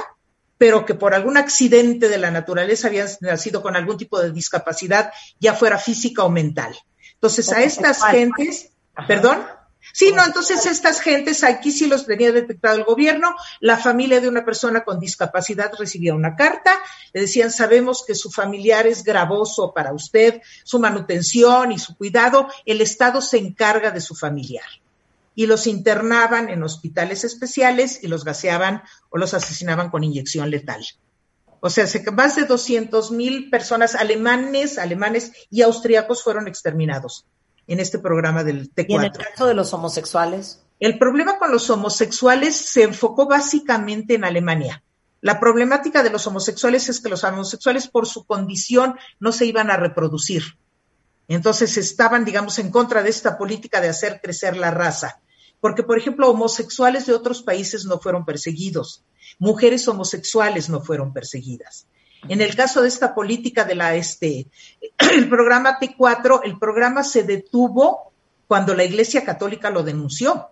pero 0.57 0.87
que 0.87 0.95
por 0.95 1.15
algún 1.15 1.37
accidente 1.37 2.09
de 2.09 2.19
la 2.19 2.31
naturaleza 2.31 2.87
habían 2.87 3.09
nacido 3.23 3.61
con 3.61 3.75
algún 3.75 3.99
tipo 3.99 4.21
de 4.21 4.31
discapacidad, 4.31 5.11
ya 5.41 5.53
fuera 5.53 5.79
física 5.79 6.23
o 6.23 6.31
mental. 6.31 6.79
Entonces, 7.15 7.51
a 7.51 7.61
estas 7.61 8.05
gentes, 8.05 8.71
perdón, 9.09 9.45
Sí, 9.93 10.13
no, 10.15 10.23
entonces 10.25 10.67
estas 10.67 11.01
gentes 11.01 11.43
aquí 11.43 11.73
sí 11.73 11.87
los 11.87 12.05
tenía 12.05 12.31
detectado 12.31 12.77
el 12.77 12.85
gobierno, 12.85 13.35
la 13.59 13.79
familia 13.79 14.21
de 14.21 14.29
una 14.29 14.45
persona 14.45 14.85
con 14.85 15.01
discapacidad 15.01 15.73
recibía 15.77 16.15
una 16.15 16.37
carta, 16.37 16.79
le 17.13 17.23
decían, 17.23 17.51
sabemos 17.51 18.05
que 18.07 18.15
su 18.15 18.31
familiar 18.31 18.87
es 18.87 19.03
gravoso 19.03 19.73
para 19.73 19.93
usted, 19.93 20.43
su 20.63 20.79
manutención 20.79 21.73
y 21.73 21.79
su 21.79 21.97
cuidado, 21.97 22.49
el 22.67 22.81
Estado 22.81 23.21
se 23.23 23.39
encarga 23.39 23.91
de 23.91 24.01
su 24.01 24.15
familiar 24.15 24.67
y 25.39 25.47
los 25.47 25.69
internaban 25.69 26.49
en 26.49 26.65
hospitales 26.65 27.23
especiales 27.23 28.03
y 28.03 28.09
los 28.09 28.25
gaseaban 28.25 28.83
o 29.09 29.19
los 29.19 29.35
asesinaban 29.35 29.89
con 29.89 30.03
inyección 30.03 30.51
letal. 30.51 30.85
O 31.61 31.71
sea, 31.71 31.87
más 32.13 32.35
de 32.35 32.43
200 32.43 33.13
mil 33.13 33.49
personas 33.49 33.95
alemanes, 33.95 34.79
alemanes 34.79 35.31
y 35.49 35.63
austriacos 35.63 36.25
fueron 36.25 36.49
exterminados 36.49 37.25
en 37.69 37.79
este 37.79 38.01
programa 38.01 38.43
del 38.43 38.75
T4. 38.75 38.87
¿Y 38.89 38.95
en 38.97 39.05
el 39.05 39.13
caso 39.13 39.47
de 39.47 39.55
los 39.55 39.73
homosexuales? 39.73 40.65
El 40.81 40.99
problema 40.99 41.39
con 41.39 41.53
los 41.53 41.71
homosexuales 41.71 42.57
se 42.57 42.83
enfocó 42.83 43.29
básicamente 43.29 44.15
en 44.15 44.25
Alemania. 44.25 44.83
La 45.21 45.39
problemática 45.39 46.03
de 46.03 46.11
los 46.11 46.27
homosexuales 46.27 46.89
es 46.89 47.01
que 47.01 47.11
los 47.11 47.23
homosexuales 47.23 47.87
por 47.87 48.09
su 48.09 48.25
condición 48.25 48.97
no 49.21 49.31
se 49.31 49.47
iban 49.47 49.71
a 49.71 49.77
reproducir. 49.77 50.59
Entonces 51.29 51.77
estaban, 51.77 52.25
digamos, 52.25 52.59
en 52.59 52.73
contra 52.73 53.05
de 53.05 53.11
esta 53.11 53.39
política 53.39 53.81
de 53.81 53.91
hacer 53.91 54.21
crecer 54.21 54.57
la 54.57 54.73
raza 54.73 55.21
porque, 55.61 55.83
por 55.83 55.99
ejemplo, 55.99 56.31
homosexuales 56.31 57.07
de 57.07 57.15
otros 57.15 57.43
países 57.43 57.85
no 57.85 57.99
fueron 57.99 58.25
perseguidos, 58.25 59.05
mujeres 59.39 59.87
homosexuales 59.89 60.69
no 60.69 60.81
fueron 60.81 61.13
perseguidas. 61.13 61.87
En 62.29 62.41
el 62.41 62.57
caso 62.57 62.83
de 62.83 62.89
esta 62.89 63.15
política 63.15 63.65
de 63.65 63.75
la 63.75 63.95
este, 63.95 64.47
el 65.13 65.29
programa 65.29 65.79
T4, 65.79 66.41
el 66.45 66.59
programa 66.59 67.05
se 67.05 67.23
detuvo 67.23 68.13
cuando 68.47 68.75
la 68.75 68.85
Iglesia 68.85 69.25
Católica 69.25 69.71
lo 69.71 69.83
denunció. 69.83 70.51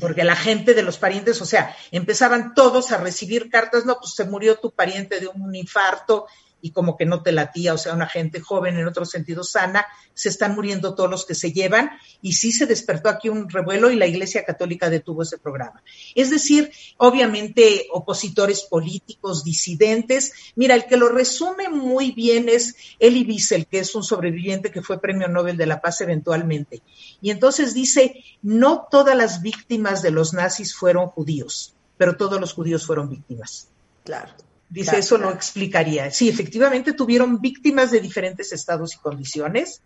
Porque 0.00 0.24
la 0.24 0.34
gente 0.34 0.74
de 0.74 0.82
los 0.82 0.98
parientes, 0.98 1.40
o 1.40 1.44
sea, 1.44 1.76
empezaban 1.92 2.54
todos 2.54 2.90
a 2.90 2.96
recibir 2.96 3.50
cartas, 3.50 3.84
no, 3.84 3.98
pues 4.00 4.14
se 4.14 4.24
murió 4.24 4.56
tu 4.56 4.72
pariente 4.72 5.20
de 5.20 5.28
un 5.28 5.54
infarto 5.54 6.26
y 6.62 6.72
como 6.72 6.96
que 6.96 7.06
no 7.06 7.22
te 7.22 7.32
latía, 7.32 7.74
o 7.74 7.78
sea, 7.78 7.94
una 7.94 8.06
gente 8.06 8.40
joven, 8.40 8.76
en 8.76 8.86
otro 8.86 9.04
sentido 9.04 9.44
sana, 9.44 9.86
se 10.14 10.28
están 10.28 10.54
muriendo 10.54 10.94
todos 10.94 11.10
los 11.10 11.24
que 11.24 11.34
se 11.34 11.52
llevan 11.52 11.90
y 12.20 12.34
sí 12.34 12.52
se 12.52 12.66
despertó 12.66 13.08
aquí 13.08 13.28
un 13.28 13.48
revuelo 13.48 13.90
y 13.90 13.96
la 13.96 14.06
Iglesia 14.06 14.44
Católica 14.44 14.90
detuvo 14.90 15.22
ese 15.22 15.38
programa. 15.38 15.82
Es 16.14 16.30
decir, 16.30 16.70
obviamente 16.98 17.86
opositores 17.92 18.62
políticos, 18.62 19.44
disidentes. 19.44 20.32
Mira, 20.56 20.74
el 20.74 20.86
que 20.86 20.96
lo 20.96 21.08
resume 21.08 21.68
muy 21.68 22.12
bien 22.12 22.48
es 22.48 22.76
Elie 22.98 23.24
Wiesel, 23.24 23.66
que 23.66 23.78
es 23.78 23.94
un 23.94 24.04
sobreviviente 24.04 24.70
que 24.70 24.82
fue 24.82 25.00
Premio 25.00 25.28
Nobel 25.28 25.56
de 25.56 25.66
la 25.66 25.80
Paz 25.80 26.00
eventualmente. 26.00 26.82
Y 27.20 27.30
entonces 27.30 27.74
dice, 27.74 28.22
no 28.42 28.86
todas 28.90 29.16
las 29.16 29.42
víctimas 29.42 30.02
de 30.02 30.10
los 30.10 30.34
nazis 30.34 30.74
fueron 30.74 31.06
judíos, 31.06 31.74
pero 31.96 32.16
todos 32.16 32.40
los 32.40 32.52
judíos 32.52 32.86
fueron 32.86 33.08
víctimas. 33.08 33.68
Claro. 34.04 34.32
Dice, 34.70 34.98
eso 34.98 35.18
lo 35.18 35.30
explicaría. 35.30 36.12
Sí, 36.12 36.28
efectivamente 36.28 36.92
tuvieron 36.92 37.40
víctimas 37.40 37.90
de 37.90 37.98
diferentes 37.98 38.52
estados 38.52 38.94
y 38.94 38.98
condiciones, 38.98 39.82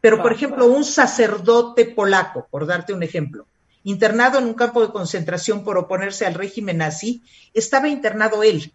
pero 0.00 0.20
por 0.20 0.32
ejemplo, 0.32 0.66
un 0.66 0.84
sacerdote 0.84 1.84
polaco, 1.84 2.48
por 2.50 2.66
darte 2.66 2.92
un 2.92 3.04
ejemplo, 3.04 3.46
internado 3.84 4.38
en 4.38 4.46
un 4.46 4.54
campo 4.54 4.82
de 4.82 4.90
concentración 4.90 5.62
por 5.62 5.78
oponerse 5.78 6.26
al 6.26 6.34
régimen 6.34 6.78
nazi, 6.78 7.22
estaba 7.54 7.88
internado 7.88 8.42
él, 8.42 8.72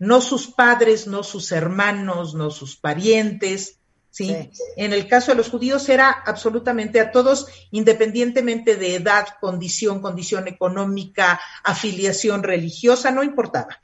no 0.00 0.20
sus 0.20 0.48
padres, 0.48 1.06
no 1.06 1.22
sus 1.22 1.52
hermanos, 1.52 2.34
no 2.34 2.50
sus 2.50 2.74
parientes, 2.74 3.76
¿sí? 4.10 4.50
En 4.76 4.92
el 4.92 5.06
caso 5.06 5.30
de 5.30 5.36
los 5.36 5.50
judíos 5.50 5.88
era 5.88 6.10
absolutamente 6.10 6.98
a 6.98 7.12
todos, 7.12 7.46
independientemente 7.70 8.74
de 8.74 8.96
edad, 8.96 9.28
condición, 9.40 10.00
condición 10.00 10.48
económica, 10.48 11.40
afiliación 11.62 12.42
religiosa, 12.42 13.12
no 13.12 13.22
importaba 13.22 13.78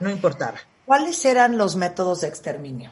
no 0.00 0.10
importaba. 0.10 0.58
¿Cuáles 0.84 1.24
eran 1.24 1.58
los 1.58 1.76
métodos 1.76 2.20
de 2.20 2.28
exterminio? 2.28 2.90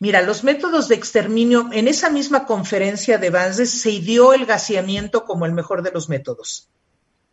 Mira, 0.00 0.22
los 0.22 0.44
métodos 0.44 0.88
de 0.88 0.94
exterminio, 0.94 1.70
en 1.72 1.88
esa 1.88 2.08
misma 2.08 2.46
conferencia 2.46 3.18
de 3.18 3.30
Banses 3.30 3.80
se 3.80 3.90
dio 3.98 4.32
el 4.32 4.46
gaseamiento 4.46 5.24
como 5.24 5.44
el 5.44 5.52
mejor 5.52 5.82
de 5.82 5.90
los 5.90 6.08
métodos, 6.08 6.68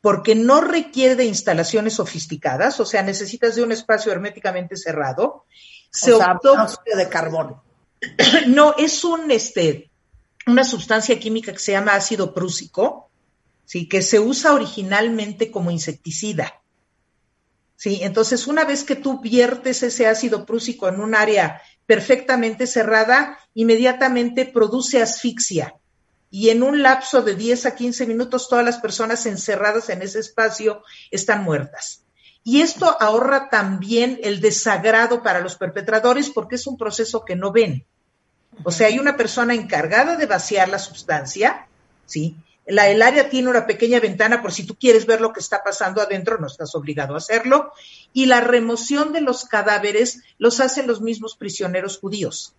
porque 0.01 0.33
no 0.33 0.61
requiere 0.61 1.15
de 1.15 1.25
instalaciones 1.25 1.93
sofisticadas, 1.93 2.79
o 2.79 2.85
sea, 2.85 3.03
necesitas 3.03 3.55
de 3.55 3.63
un 3.63 3.71
espacio 3.71 4.11
herméticamente 4.11 4.77
cerrado. 4.77 5.45
Se 5.91 6.11
o 6.13 6.17
optó 6.17 6.55
de 6.95 7.09
carbón. 7.09 7.61
No, 8.47 8.75
es 8.77 9.03
un 9.03 9.31
este 9.31 9.89
una 10.47 10.63
sustancia 10.63 11.19
química 11.19 11.51
que 11.51 11.59
se 11.59 11.71
llama 11.71 11.95
ácido 11.95 12.33
prúsico, 12.33 13.09
sí, 13.65 13.87
que 13.89 14.01
se 14.01 14.19
usa 14.19 14.53
originalmente 14.53 15.49
como 15.49 15.71
insecticida. 15.71 16.61
¿Sí? 17.75 17.99
Entonces, 18.01 18.47
una 18.47 18.65
vez 18.65 18.83
que 18.83 18.95
tú 18.95 19.19
viertes 19.19 19.83
ese 19.83 20.07
ácido 20.07 20.45
prúsico 20.45 20.87
en 20.87 20.99
un 20.99 21.15
área 21.15 21.61
perfectamente 21.85 22.67
cerrada, 22.67 23.37
inmediatamente 23.53 24.45
produce 24.45 25.01
asfixia. 25.01 25.75
Y 26.29 26.49
en 26.49 26.63
un 26.63 26.81
lapso 26.81 27.21
de 27.21 27.35
10 27.35 27.67
a 27.67 27.75
15 27.75 28.07
minutos, 28.07 28.49
todas 28.49 28.65
las 28.65 28.77
personas 28.79 29.25
encerradas 29.25 29.89
en 29.89 30.01
ese 30.01 30.19
espacio 30.19 30.83
están 31.11 31.43
muertas. 31.43 32.03
Y 32.43 32.61
esto 32.61 32.95
ahorra 32.99 33.49
también 33.49 34.19
el 34.21 34.39
desagrado 34.39 35.23
para 35.23 35.39
los 35.39 35.55
perpetradores 35.55 36.29
porque 36.29 36.55
es 36.55 36.67
un 36.67 36.77
proceso 36.77 37.25
que 37.25 37.35
no 37.35 37.51
ven. 37.51 37.85
O 38.63 38.71
sea, 38.71 38.87
hay 38.87 38.99
una 38.99 39.17
persona 39.17 39.53
encargada 39.53 40.15
de 40.15 40.27
vaciar 40.27 40.69
la 40.69 40.79
sustancia, 40.79 41.67
¿sí? 42.05 42.35
La, 42.67 42.89
el 42.89 43.01
área 43.01 43.29
tiene 43.29 43.49
una 43.49 43.67
pequeña 43.67 43.99
ventana 43.99 44.41
por 44.41 44.51
si 44.51 44.65
tú 44.65 44.75
quieres 44.75 45.05
ver 45.05 45.21
lo 45.21 45.33
que 45.33 45.39
está 45.39 45.63
pasando 45.63 46.01
adentro, 46.01 46.39
no 46.39 46.47
estás 46.47 46.73
obligado 46.73 47.13
a 47.13 47.17
hacerlo. 47.17 47.71
Y 48.11 48.25
la 48.25 48.41
remoción 48.41 49.13
de 49.13 49.21
los 49.21 49.45
cadáveres 49.45 50.23
los 50.37 50.59
hacen 50.59 50.87
los 50.87 51.01
mismos 51.01 51.35
prisioneros 51.35 51.99
judíos. 51.99 52.55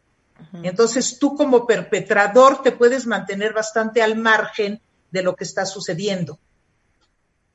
Entonces 0.62 1.18
tú 1.18 1.34
como 1.34 1.66
perpetrador 1.66 2.62
te 2.62 2.72
puedes 2.72 3.06
mantener 3.06 3.52
bastante 3.52 4.02
al 4.02 4.16
margen 4.16 4.80
de 5.10 5.22
lo 5.22 5.34
que 5.34 5.44
está 5.44 5.64
sucediendo. 5.64 6.38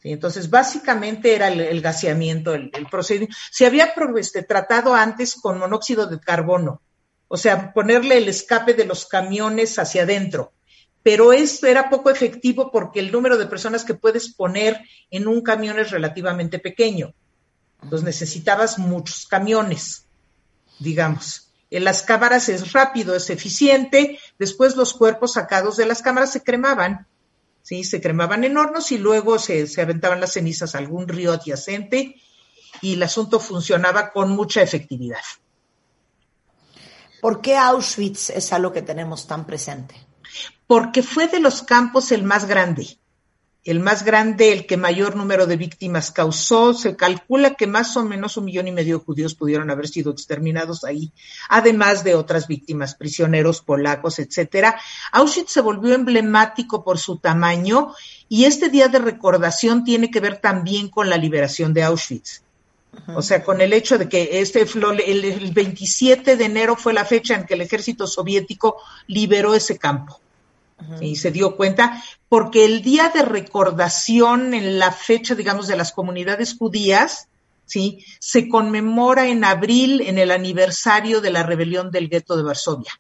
entonces, 0.04 0.50
básicamente 0.50 1.36
era 1.36 1.48
el, 1.50 1.82
gaseamiento, 1.82 2.56
el, 2.56 2.72
procedimiento. 2.90 3.36
Se 3.52 3.68
había 3.68 3.94
este, 4.18 4.42
tratado 4.44 4.96
antes 4.96 5.36
con 5.36 5.60
monóxido 5.60 6.08
de 6.08 6.20
carbono, 6.20 6.82
o 7.28 7.38
sea, 7.38 7.72
ponerle 7.72 8.18
el 8.18 8.28
escape 8.28 8.74
de 8.74 8.86
los 8.86 9.06
camiones 9.06 9.78
hacia 9.78 10.04
adentro 10.04 10.54
pero 11.04 11.34
esto 11.34 11.68
era 11.68 11.90
poco 11.90 12.10
efectivo 12.10 12.72
porque 12.72 13.00
el 13.00 13.12
número 13.12 13.38
de 13.38 13.48
personas 13.48 13.84
que 13.84 13.96
puedes 13.96 14.34
poner 14.34 14.82
en 15.10 15.28
un 15.28 15.42
camión 15.42 15.80
es 15.80 15.92
relativamente 15.92 16.60
pequeño. 16.60 17.14
Entonces 17.82 18.06
necesitabas 18.06 18.78
muchos 18.78 19.26
camiones, 19.26 20.06
digamos. 20.80 21.52
En 21.72 21.84
las 21.86 22.04
cámaras 22.04 22.50
es 22.50 22.74
rápido, 22.74 23.16
es 23.16 23.30
eficiente. 23.30 24.20
Después 24.38 24.76
los 24.76 24.94
cuerpos 24.94 25.34
sacados 25.34 25.78
de 25.78 25.88
las 25.88 26.02
cámaras 26.02 26.32
se 26.32 26.44
cremaban, 26.44 27.08
¿sí? 27.64 27.84
Se 27.84 28.02
cremaban 28.02 28.44
en 28.44 28.58
hornos 28.58 28.92
y 28.92 28.98
luego 28.98 29.40
se, 29.40 29.66
se 29.66 29.82
aventaban 29.82 30.20
las 30.20 30.34
cenizas 30.34 30.76
a 30.76 30.78
algún 30.78 31.08
río 31.08 31.32
adyacente 31.32 32.22
y 32.82 32.94
el 32.94 33.04
asunto 33.04 33.40
funcionaba 33.40 34.12
con 34.12 34.30
mucha 34.32 34.62
efectividad. 34.62 35.22
¿Por 37.22 37.42
qué 37.42 37.56
Auschwitz 37.56 38.32
es 38.32 38.54
algo 38.54 38.72
que 38.72 38.82
tenemos 38.82 39.26
tan 39.26 39.46
presente? 39.46 39.96
Porque 40.72 41.04
fue 41.04 41.28
de 41.28 41.42
los 41.42 41.64
campos 41.64 42.14
el 42.14 42.24
más 42.24 42.46
grande. 42.46 42.98
El 43.66 43.82
más 43.82 44.06
grande, 44.06 44.54
el 44.54 44.66
que 44.66 44.78
mayor 44.78 45.18
número 45.18 45.46
de 45.46 45.58
víctimas 45.58 46.12
causó. 46.12 46.74
Se 46.74 46.96
calcula 46.96 47.56
que 47.56 47.68
más 47.68 47.98
o 47.98 48.06
menos 48.06 48.38
un 48.38 48.46
millón 48.46 48.70
y 48.70 48.72
medio 48.72 48.98
de 48.98 49.04
judíos 49.04 49.36
pudieron 49.36 49.70
haber 49.70 49.90
sido 49.90 50.14
exterminados 50.14 50.86
ahí, 50.86 51.12
además 51.50 52.06
de 52.06 52.16
otras 52.16 52.48
víctimas, 52.48 52.96
prisioneros 52.96 53.62
polacos, 53.62 54.20
etcétera. 54.20 54.80
Auschwitz 55.12 55.52
se 55.52 55.60
volvió 55.60 55.94
emblemático 55.94 56.86
por 56.86 57.00
su 57.00 57.18
tamaño 57.18 57.94
y 58.30 58.46
este 58.46 58.70
día 58.70 58.88
de 58.88 59.00
recordación 59.00 59.84
tiene 59.84 60.10
que 60.10 60.22
ver 60.22 60.38
también 60.38 60.88
con 60.88 61.10
la 61.10 61.18
liberación 61.18 61.74
de 61.74 61.84
Auschwitz. 61.84 62.44
O 63.14 63.22
sea, 63.22 63.44
con 63.44 63.60
el 63.60 63.74
hecho 63.74 63.98
de 63.98 64.08
que 64.08 64.40
este 64.40 64.62
el, 64.62 65.26
el 65.26 65.52
27 65.52 66.38
de 66.38 66.46
enero 66.46 66.78
fue 66.78 66.94
la 66.94 67.04
fecha 67.04 67.36
en 67.36 67.46
que 67.46 67.56
el 67.56 67.62
ejército 67.62 68.08
soviético 68.08 68.78
liberó 69.08 69.54
ese 69.54 69.78
campo. 69.78 70.22
Y 71.00 71.16
se 71.16 71.32
dio 71.32 71.56
cuenta, 71.56 72.04
porque 72.30 72.66
el 72.66 72.82
día 72.82 73.10
de 73.10 73.22
recordación 73.24 74.54
en 74.54 74.80
la 74.80 74.92
fecha, 74.92 75.36
digamos, 75.36 75.68
de 75.68 75.76
las 75.76 75.92
comunidades 75.92 76.56
judías, 76.58 77.28
¿sí? 77.66 78.04
Se 78.20 78.50
conmemora 78.50 79.28
en 79.28 79.44
abril, 79.44 80.02
en 80.02 80.18
el 80.18 80.32
aniversario 80.32 81.22
de 81.22 81.32
la 81.32 81.44
rebelión 81.44 81.92
del 81.92 82.10
gueto 82.10 82.36
de 82.36 82.44
Varsovia. 82.44 82.92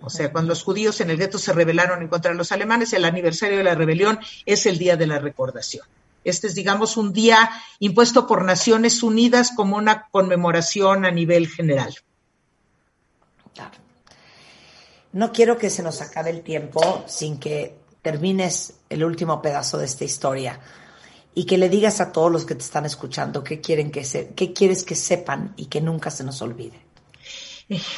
O 0.00 0.10
sea, 0.10 0.30
cuando 0.30 0.50
los 0.50 0.62
judíos 0.62 1.00
en 1.00 1.10
el 1.10 1.16
gueto 1.16 1.38
se 1.38 1.52
rebelaron 1.52 2.02
en 2.02 2.08
contra 2.08 2.30
de 2.30 2.36
los 2.36 2.52
alemanes, 2.52 2.92
el 2.92 3.04
aniversario 3.04 3.58
de 3.58 3.64
la 3.64 3.74
rebelión 3.74 4.18
es 4.46 4.66
el 4.66 4.78
día 4.78 4.96
de 4.96 5.06
la 5.06 5.18
recordación. 5.18 5.86
Este 6.24 6.46
es, 6.46 6.54
digamos, 6.54 6.96
un 6.96 7.12
día 7.12 7.50
impuesto 7.78 8.26
por 8.26 8.44
Naciones 8.44 9.02
Unidas 9.02 9.52
como 9.54 9.76
una 9.76 10.08
conmemoración 10.10 11.04
a 11.04 11.10
nivel 11.10 11.48
general. 11.48 11.94
No 15.12 15.32
quiero 15.32 15.56
que 15.56 15.70
se 15.70 15.82
nos 15.82 16.00
acabe 16.02 16.30
el 16.30 16.42
tiempo 16.42 17.04
sin 17.06 17.38
que 17.38 17.76
termines 18.02 18.74
el 18.88 19.04
último 19.04 19.40
pedazo 19.40 19.78
de 19.78 19.86
esta 19.86 20.04
historia 20.04 20.60
y 21.34 21.44
que 21.44 21.58
le 21.58 21.68
digas 21.68 22.00
a 22.00 22.12
todos 22.12 22.30
los 22.30 22.44
que 22.44 22.54
te 22.54 22.62
están 22.62 22.84
escuchando 22.84 23.44
qué 23.44 23.60
quieren 23.60 23.90
que 23.90 24.04
se, 24.04 24.28
qué 24.34 24.52
quieres 24.52 24.84
que 24.84 24.94
sepan 24.94 25.54
y 25.56 25.66
que 25.66 25.80
nunca 25.80 26.10
se 26.10 26.24
nos 26.24 26.42
olvide. 26.42 26.80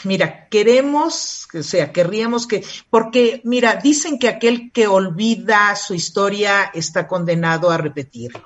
Mira, 0.05 0.49
queremos, 0.49 1.47
o 1.55 1.63
sea, 1.63 1.93
querríamos 1.93 2.47
que, 2.47 2.65
porque, 2.91 3.41
mira, 3.45 3.77
dicen 3.77 4.19
que 4.19 4.29
aquel 4.29 4.73
que 4.73 4.89
olvida 4.89 5.77
su 5.77 5.95
historia 5.95 6.71
está 6.75 7.07
condenado 7.07 7.71
a 7.71 7.77
repetirlo. 7.77 8.43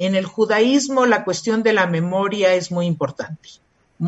En 0.00 0.14
el 0.16 0.26
judaísmo 0.26 1.06
la 1.06 1.24
cuestión 1.24 1.62
de 1.62 1.72
la 1.72 1.86
memoria 1.86 2.54
es 2.54 2.72
muy 2.72 2.86
importante. 2.86 3.48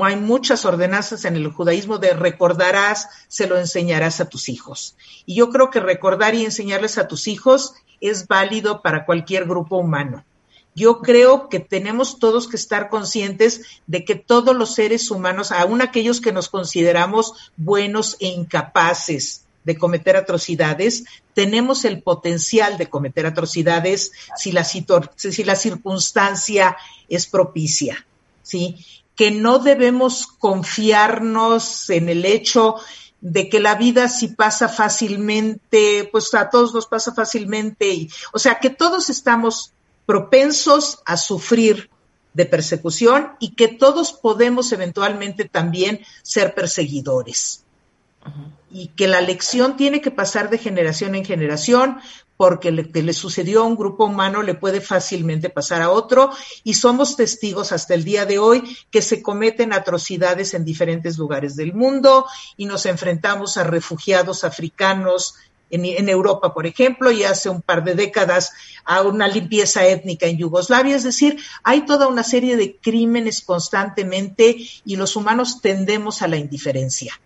Hay 0.03 0.16
muchas 0.16 0.64
ordenanzas 0.64 1.24
en 1.24 1.36
el 1.36 1.49
judaísmo 1.53 1.99
de 1.99 2.12
recordarás, 2.12 3.09
se 3.28 3.47
lo 3.47 3.59
enseñarás 3.59 4.20
a 4.20 4.28
tus 4.28 4.49
hijos. 4.49 4.97
Y 5.26 5.34
yo 5.34 5.51
creo 5.51 5.70
que 5.70 5.80
recordar 5.80 6.34
y 6.34 6.45
enseñarles 6.45 6.99
a 6.99 7.09
tus 7.09 7.26
hijos 7.26 7.74
es 8.01 8.28
válido 8.28 8.82
para 8.82 9.05
cualquier 9.05 9.47
grupo 9.47 9.76
humano. 9.76 10.24
Yo 10.74 11.01
creo 11.01 11.49
que 11.49 11.59
tenemos 11.59 12.18
todos 12.20 12.47
que 12.47 12.57
estar 12.57 12.88
conscientes 12.88 13.62
de 13.86 14.05
que 14.05 14.14
todos 14.14 14.55
los 14.55 14.74
seres 14.74 15.11
humanos, 15.11 15.51
aun 15.51 15.82
aquellos 15.82 16.20
que 16.20 16.32
nos 16.32 16.49
consideramos 16.49 17.51
buenos 17.57 18.16
e 18.20 18.28
incapaces 18.28 19.45
de 19.64 19.76
cometer 19.76 20.16
atrocidades, 20.16 21.05
tenemos 21.34 21.84
el 21.84 22.03
potencial 22.03 22.78
de 22.78 22.88
cometer 22.88 23.26
atrocidades 23.26 24.12
si 24.36 24.53
la, 24.53 24.64
si 24.64 25.45
la 25.45 25.57
circunstancia 25.57 26.76
es 27.09 27.26
propicia, 27.26 28.07
¿sí? 28.43 28.76
Que 29.21 29.31
no 29.31 29.59
debemos 29.59 30.27
confiarnos 30.27 31.91
en 31.91 32.09
el 32.09 32.25
hecho 32.25 32.77
de 33.21 33.51
que 33.51 33.61
la 33.61 33.75
vida 33.75 34.09
si 34.09 34.29
pasa 34.29 34.66
fácilmente, 34.66 36.09
pues 36.11 36.33
a 36.33 36.49
todos 36.49 36.73
nos 36.73 36.87
pasa 36.87 37.12
fácilmente, 37.12 37.91
y, 37.91 38.11
o 38.33 38.39
sea, 38.39 38.61
que 38.61 38.71
todos 38.71 39.11
estamos 39.11 39.75
propensos 40.07 41.03
a 41.05 41.18
sufrir 41.18 41.91
de 42.33 42.47
persecución 42.47 43.33
y 43.41 43.55
que 43.57 43.68
todos 43.68 44.14
podemos 44.14 44.73
eventualmente 44.73 45.45
también 45.45 46.01
ser 46.23 46.55
perseguidores. 46.55 47.66
Y 48.71 48.89
que 48.89 49.07
la 49.07 49.21
lección 49.21 49.77
tiene 49.77 50.01
que 50.01 50.11
pasar 50.11 50.49
de 50.49 50.57
generación 50.57 51.14
en 51.14 51.27
generación 51.27 52.01
porque 52.41 52.70
lo 52.70 52.91
que 52.91 53.03
le 53.03 53.12
sucedió 53.12 53.61
a 53.61 53.66
un 53.66 53.76
grupo 53.76 54.07
humano 54.07 54.43
le 54.43 54.55
puede 54.55 54.80
fácilmente 54.80 55.51
pasar 55.51 55.82
a 55.82 55.91
otro 55.91 56.30
y 56.64 56.72
somos 56.72 57.14
testigos 57.14 57.70
hasta 57.70 57.93
el 57.93 58.03
día 58.03 58.24
de 58.24 58.38
hoy 58.38 58.78
que 58.91 59.03
se 59.03 59.20
cometen 59.20 59.74
atrocidades 59.74 60.55
en 60.55 60.64
diferentes 60.64 61.18
lugares 61.18 61.55
del 61.55 61.74
mundo 61.74 62.24
y 62.57 62.64
nos 62.64 62.86
enfrentamos 62.86 63.59
a 63.59 63.64
refugiados 63.64 64.43
africanos 64.43 65.34
en, 65.68 66.09
Europa, 66.09 66.55
por 66.55 66.66
ejemplo, 66.66 67.11
y 67.11 67.24
hace 67.24 67.51
un 67.51 67.61
par 67.61 67.84
de 67.84 67.95
décadas 67.95 68.55
a 68.86 69.03
una 69.03 69.28
limpieza 69.28 69.86
étnica 69.86 70.24
en 70.24 70.38
Yugoslavia. 70.38 70.97
Es 70.97 71.05
decir, 71.05 71.38
hay 71.62 71.84
toda 71.84 72.09
una 72.09 72.22
serie 72.22 72.57
de 72.57 72.78
crímenes 72.78 73.43
constantemente 73.43 74.57
y 74.86 74.97
los 74.97 75.14
humanos 75.14 75.61
tendemos 75.61 76.22
a 76.22 76.26
la 76.28 76.38
indiferencia. 76.38 77.20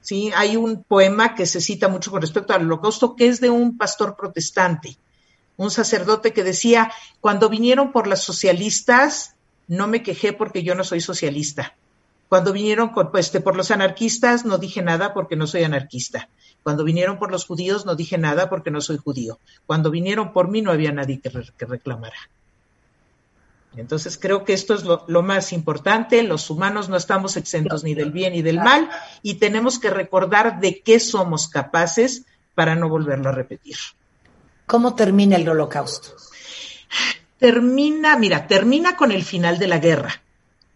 ¿Sí? 0.00 0.30
Hay 0.34 0.56
un 0.56 0.82
poema 0.82 1.34
que 1.34 1.46
se 1.46 1.60
cita 1.60 1.88
mucho 1.88 2.10
con 2.10 2.22
respecto 2.22 2.54
al 2.54 2.62
holocausto 2.62 3.16
que 3.16 3.28
es 3.28 3.40
de 3.40 3.50
un 3.50 3.76
pastor 3.76 4.16
protestante, 4.16 4.96
un 5.56 5.70
sacerdote 5.70 6.32
que 6.32 6.42
decía, 6.42 6.90
cuando 7.20 7.48
vinieron 7.50 7.92
por 7.92 8.06
las 8.06 8.22
socialistas, 8.22 9.34
no 9.68 9.86
me 9.86 10.02
quejé 10.02 10.32
porque 10.32 10.62
yo 10.62 10.74
no 10.74 10.84
soy 10.84 11.00
socialista. 11.00 11.74
Cuando 12.30 12.52
vinieron 12.52 12.92
pues, 12.92 13.30
por 13.30 13.56
los 13.56 13.70
anarquistas, 13.70 14.44
no 14.44 14.56
dije 14.58 14.82
nada 14.82 15.12
porque 15.12 15.36
no 15.36 15.46
soy 15.46 15.64
anarquista. 15.64 16.28
Cuando 16.62 16.84
vinieron 16.84 17.18
por 17.18 17.30
los 17.30 17.44
judíos 17.44 17.86
no 17.86 17.96
dije 17.96 18.18
nada 18.18 18.48
porque 18.48 18.70
no 18.70 18.80
soy 18.80 18.98
judío. 18.98 19.38
Cuando 19.66 19.90
vinieron 19.90 20.32
por 20.32 20.48
mí 20.48 20.62
no 20.62 20.70
había 20.70 20.92
nadie 20.92 21.20
que, 21.20 21.30
reclamara. 21.66 22.16
Entonces 23.76 24.18
creo 24.18 24.44
que 24.44 24.52
esto 24.52 24.74
es 24.74 24.84
lo, 24.84 25.04
lo, 25.06 25.22
más 25.22 25.52
importante. 25.52 26.22
Los 26.22 26.50
humanos 26.50 26.88
no 26.88 26.96
estamos 26.96 27.36
exentos 27.36 27.84
ni 27.84 27.94
del 27.94 28.10
bien 28.10 28.32
ni 28.32 28.42
del 28.42 28.56
mal 28.56 28.90
y 29.22 29.34
tenemos 29.34 29.78
que 29.78 29.90
recordar 29.90 30.60
de 30.60 30.80
qué 30.80 30.98
somos 30.98 31.48
capaces 31.48 32.24
para 32.54 32.74
no 32.74 32.88
volverlo 32.88 33.28
a 33.28 33.32
repetir. 33.32 33.76
¿Cómo 34.66 34.94
termina 34.94 35.36
el 35.36 35.48
holocausto? 35.48 36.16
Termina, 37.38 38.18
mira, 38.18 38.46
termina 38.46 38.96
con 38.96 39.12
el 39.12 39.24
final 39.24 39.58
de 39.58 39.68
la 39.68 39.78
guerra 39.78 40.20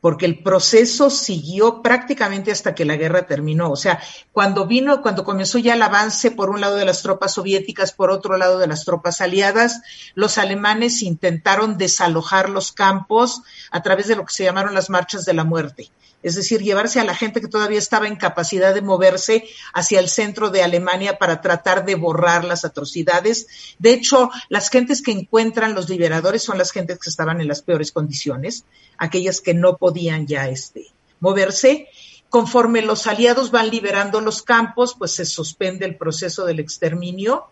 porque 0.04 0.26
el 0.26 0.42
proceso 0.42 1.08
siguió 1.08 1.80
prácticamente 1.80 2.52
hasta 2.52 2.74
que 2.74 2.84
la 2.84 2.96
guerra 2.96 3.26
terminó. 3.26 3.70
O 3.70 3.76
sea, 3.76 4.02
cuando 4.32 4.66
vino, 4.66 5.00
cuando 5.00 5.24
comenzó 5.24 5.56
ya 5.56 5.72
el 5.72 5.80
avance 5.80 6.30
por 6.30 6.50
un 6.50 6.60
lado 6.60 6.76
de 6.76 6.84
las 6.84 7.00
tropas 7.00 7.32
soviéticas, 7.32 7.92
por 7.92 8.10
otro 8.10 8.36
lado 8.36 8.58
de 8.58 8.66
las 8.66 8.84
tropas 8.84 9.22
aliadas, 9.22 9.80
los 10.14 10.36
alemanes 10.36 11.00
intentaron 11.00 11.78
desalojar 11.78 12.50
los 12.50 12.70
campos 12.72 13.44
a 13.70 13.80
través 13.80 14.06
de 14.06 14.16
lo 14.16 14.26
que 14.26 14.34
se 14.34 14.44
llamaron 14.44 14.74
las 14.74 14.90
marchas 14.90 15.24
de 15.24 15.32
la 15.32 15.44
muerte 15.44 15.90
es 16.24 16.34
decir, 16.36 16.62
llevarse 16.62 16.98
a 16.98 17.04
la 17.04 17.14
gente 17.14 17.42
que 17.42 17.48
todavía 17.48 17.78
estaba 17.78 18.08
en 18.08 18.16
capacidad 18.16 18.72
de 18.72 18.80
moverse 18.80 19.44
hacia 19.74 20.00
el 20.00 20.08
centro 20.08 20.48
de 20.48 20.62
Alemania 20.62 21.18
para 21.18 21.42
tratar 21.42 21.84
de 21.84 21.96
borrar 21.96 22.46
las 22.46 22.64
atrocidades. 22.64 23.46
De 23.78 23.92
hecho, 23.92 24.30
las 24.48 24.70
gentes 24.70 25.02
que 25.02 25.12
encuentran 25.12 25.74
los 25.74 25.90
liberadores 25.90 26.42
son 26.42 26.56
las 26.56 26.72
gentes 26.72 26.98
que 26.98 27.10
estaban 27.10 27.42
en 27.42 27.48
las 27.48 27.60
peores 27.60 27.92
condiciones, 27.92 28.64
aquellas 28.96 29.42
que 29.42 29.52
no 29.52 29.76
podían 29.76 30.26
ya 30.26 30.48
este, 30.48 30.86
moverse. 31.20 31.88
Conforme 32.30 32.80
los 32.80 33.06
aliados 33.06 33.50
van 33.50 33.68
liberando 33.68 34.22
los 34.22 34.42
campos, 34.42 34.96
pues 34.98 35.10
se 35.12 35.26
suspende 35.26 35.84
el 35.84 35.98
proceso 35.98 36.46
del 36.46 36.58
exterminio 36.58 37.48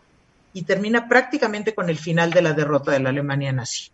y 0.54 0.62
termina 0.62 1.08
prácticamente 1.08 1.74
con 1.74 1.90
el 1.90 1.98
final 1.98 2.32
de 2.32 2.40
la 2.40 2.54
derrota 2.54 2.92
de 2.92 3.00
la 3.00 3.10
Alemania 3.10 3.52
nazi. 3.52 3.90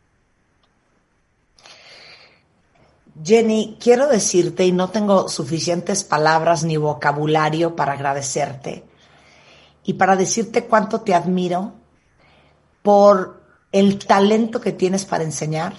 Jenny, 3.24 3.76
quiero 3.80 4.06
decirte, 4.06 4.64
y 4.64 4.72
no 4.72 4.90
tengo 4.90 5.28
suficientes 5.28 6.04
palabras 6.04 6.64
ni 6.64 6.76
vocabulario 6.76 7.74
para 7.74 7.92
agradecerte, 7.92 8.84
y 9.84 9.94
para 9.94 10.16
decirte 10.16 10.66
cuánto 10.66 11.00
te 11.00 11.14
admiro 11.14 11.74
por 12.82 13.42
el 13.72 13.98
talento 13.98 14.60
que 14.60 14.72
tienes 14.72 15.04
para 15.04 15.24
enseñar 15.24 15.74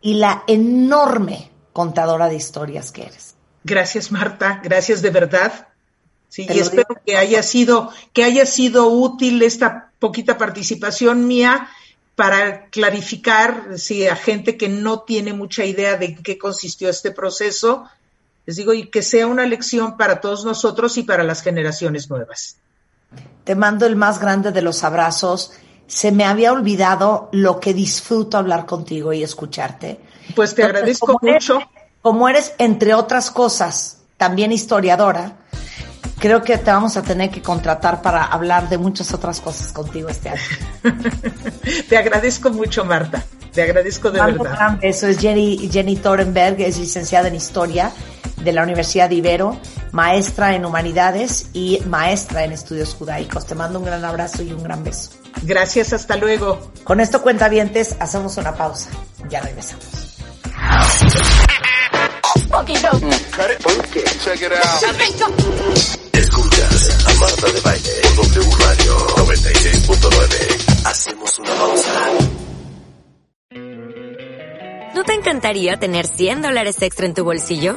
y 0.00 0.14
la 0.14 0.44
enorme 0.46 1.50
contadora 1.72 2.28
de 2.28 2.36
historias 2.36 2.92
que 2.92 3.02
eres. 3.02 3.34
Gracias, 3.64 4.12
Marta, 4.12 4.60
gracias 4.62 5.02
de 5.02 5.10
verdad. 5.10 5.68
Sí, 6.28 6.46
y 6.48 6.58
espero 6.58 6.96
que 7.04 7.16
haya 7.16 7.42
sido, 7.42 7.90
que 8.12 8.24
haya 8.24 8.46
sido 8.46 8.88
útil 8.88 9.42
esta 9.42 9.92
poquita 9.98 10.38
participación 10.38 11.26
mía 11.26 11.68
para 12.16 12.70
clarificar 12.70 13.78
si 13.78 14.08
a 14.08 14.16
gente 14.16 14.56
que 14.56 14.68
no 14.68 15.00
tiene 15.02 15.34
mucha 15.34 15.64
idea 15.64 15.96
de 15.96 16.16
qué 16.16 16.38
consistió 16.38 16.88
este 16.88 17.12
proceso, 17.12 17.84
les 18.46 18.56
digo, 18.56 18.72
y 18.72 18.88
que 18.88 19.02
sea 19.02 19.26
una 19.26 19.44
lección 19.44 19.96
para 19.98 20.20
todos 20.20 20.44
nosotros 20.44 20.96
y 20.96 21.02
para 21.02 21.24
las 21.24 21.42
generaciones 21.42 22.08
nuevas. 22.08 22.56
Te 23.44 23.54
mando 23.54 23.86
el 23.86 23.96
más 23.96 24.18
grande 24.18 24.50
de 24.50 24.62
los 24.62 24.82
abrazos. 24.82 25.52
Se 25.86 26.10
me 26.10 26.24
había 26.24 26.52
olvidado 26.52 27.28
lo 27.32 27.60
que 27.60 27.74
disfruto 27.74 28.38
hablar 28.38 28.64
contigo 28.64 29.12
y 29.12 29.22
escucharte. 29.22 30.00
Pues 30.34 30.54
te 30.54 30.64
agradezco 30.64 31.18
mucho. 31.20 31.60
como 32.00 32.28
eres, 32.28 32.54
entre 32.58 32.94
otras 32.94 33.30
cosas, 33.30 33.98
también 34.16 34.52
historiadora, 34.52 35.36
creo 36.18 36.42
que 36.42 36.58
te 36.58 36.70
vamos 36.70 36.96
a 36.96 37.02
tener 37.02 37.30
que 37.30 37.42
contratar 37.42 38.02
para 38.02 38.24
hablar 38.24 38.68
de 38.68 38.78
muchas 38.78 39.12
otras 39.12 39.40
cosas 39.40 39.72
contigo 39.72 40.08
este 40.08 40.30
año. 40.30 40.40
te 41.88 41.96
agradezco 41.96 42.50
mucho, 42.50 42.84
Marta. 42.84 43.24
Te 43.52 43.62
agradezco 43.62 44.10
de 44.10 44.20
verdad. 44.20 44.78
Eso 44.82 45.06
es 45.06 45.18
Jenny, 45.18 45.70
Jenny 45.72 45.96
Thorenberg, 45.96 46.60
es 46.60 46.78
licenciada 46.78 47.28
en 47.28 47.34
Historia 47.34 47.90
de 48.36 48.52
la 48.52 48.62
Universidad 48.62 49.08
de 49.08 49.16
Ibero, 49.16 49.58
maestra 49.92 50.54
en 50.54 50.64
Humanidades 50.66 51.48
y 51.54 51.80
maestra 51.86 52.44
en 52.44 52.52
Estudios 52.52 52.94
Judaicos. 52.94 53.46
Te 53.46 53.54
mando 53.54 53.78
un 53.78 53.86
gran 53.86 54.04
abrazo 54.04 54.42
y 54.42 54.52
un 54.52 54.62
gran 54.62 54.84
beso. 54.84 55.10
Gracias, 55.42 55.92
hasta 55.92 56.16
luego. 56.16 56.70
Con 56.84 57.00
esto, 57.00 57.22
cuentavientes, 57.22 57.96
hacemos 57.98 58.36
una 58.36 58.54
pausa. 58.54 58.90
Ya 59.28 59.40
regresamos. 59.40 60.16
Escuchas 66.12 67.06
a 67.06 67.14
Marta 67.14 67.46
de 67.52 67.60
Baile 67.60 67.90
W 68.16 68.50
Radio 68.58 68.98
96.9. 69.16 70.86
Hacemos 70.86 71.38
una 71.38 71.50
pausa. 71.54 72.10
¿No 74.94 75.04
te 75.04 75.12
encantaría 75.12 75.76
tener 75.78 76.06
100 76.06 76.42
dólares 76.42 76.80
extra 76.80 77.06
en 77.06 77.14
tu 77.14 77.24
bolsillo? 77.24 77.76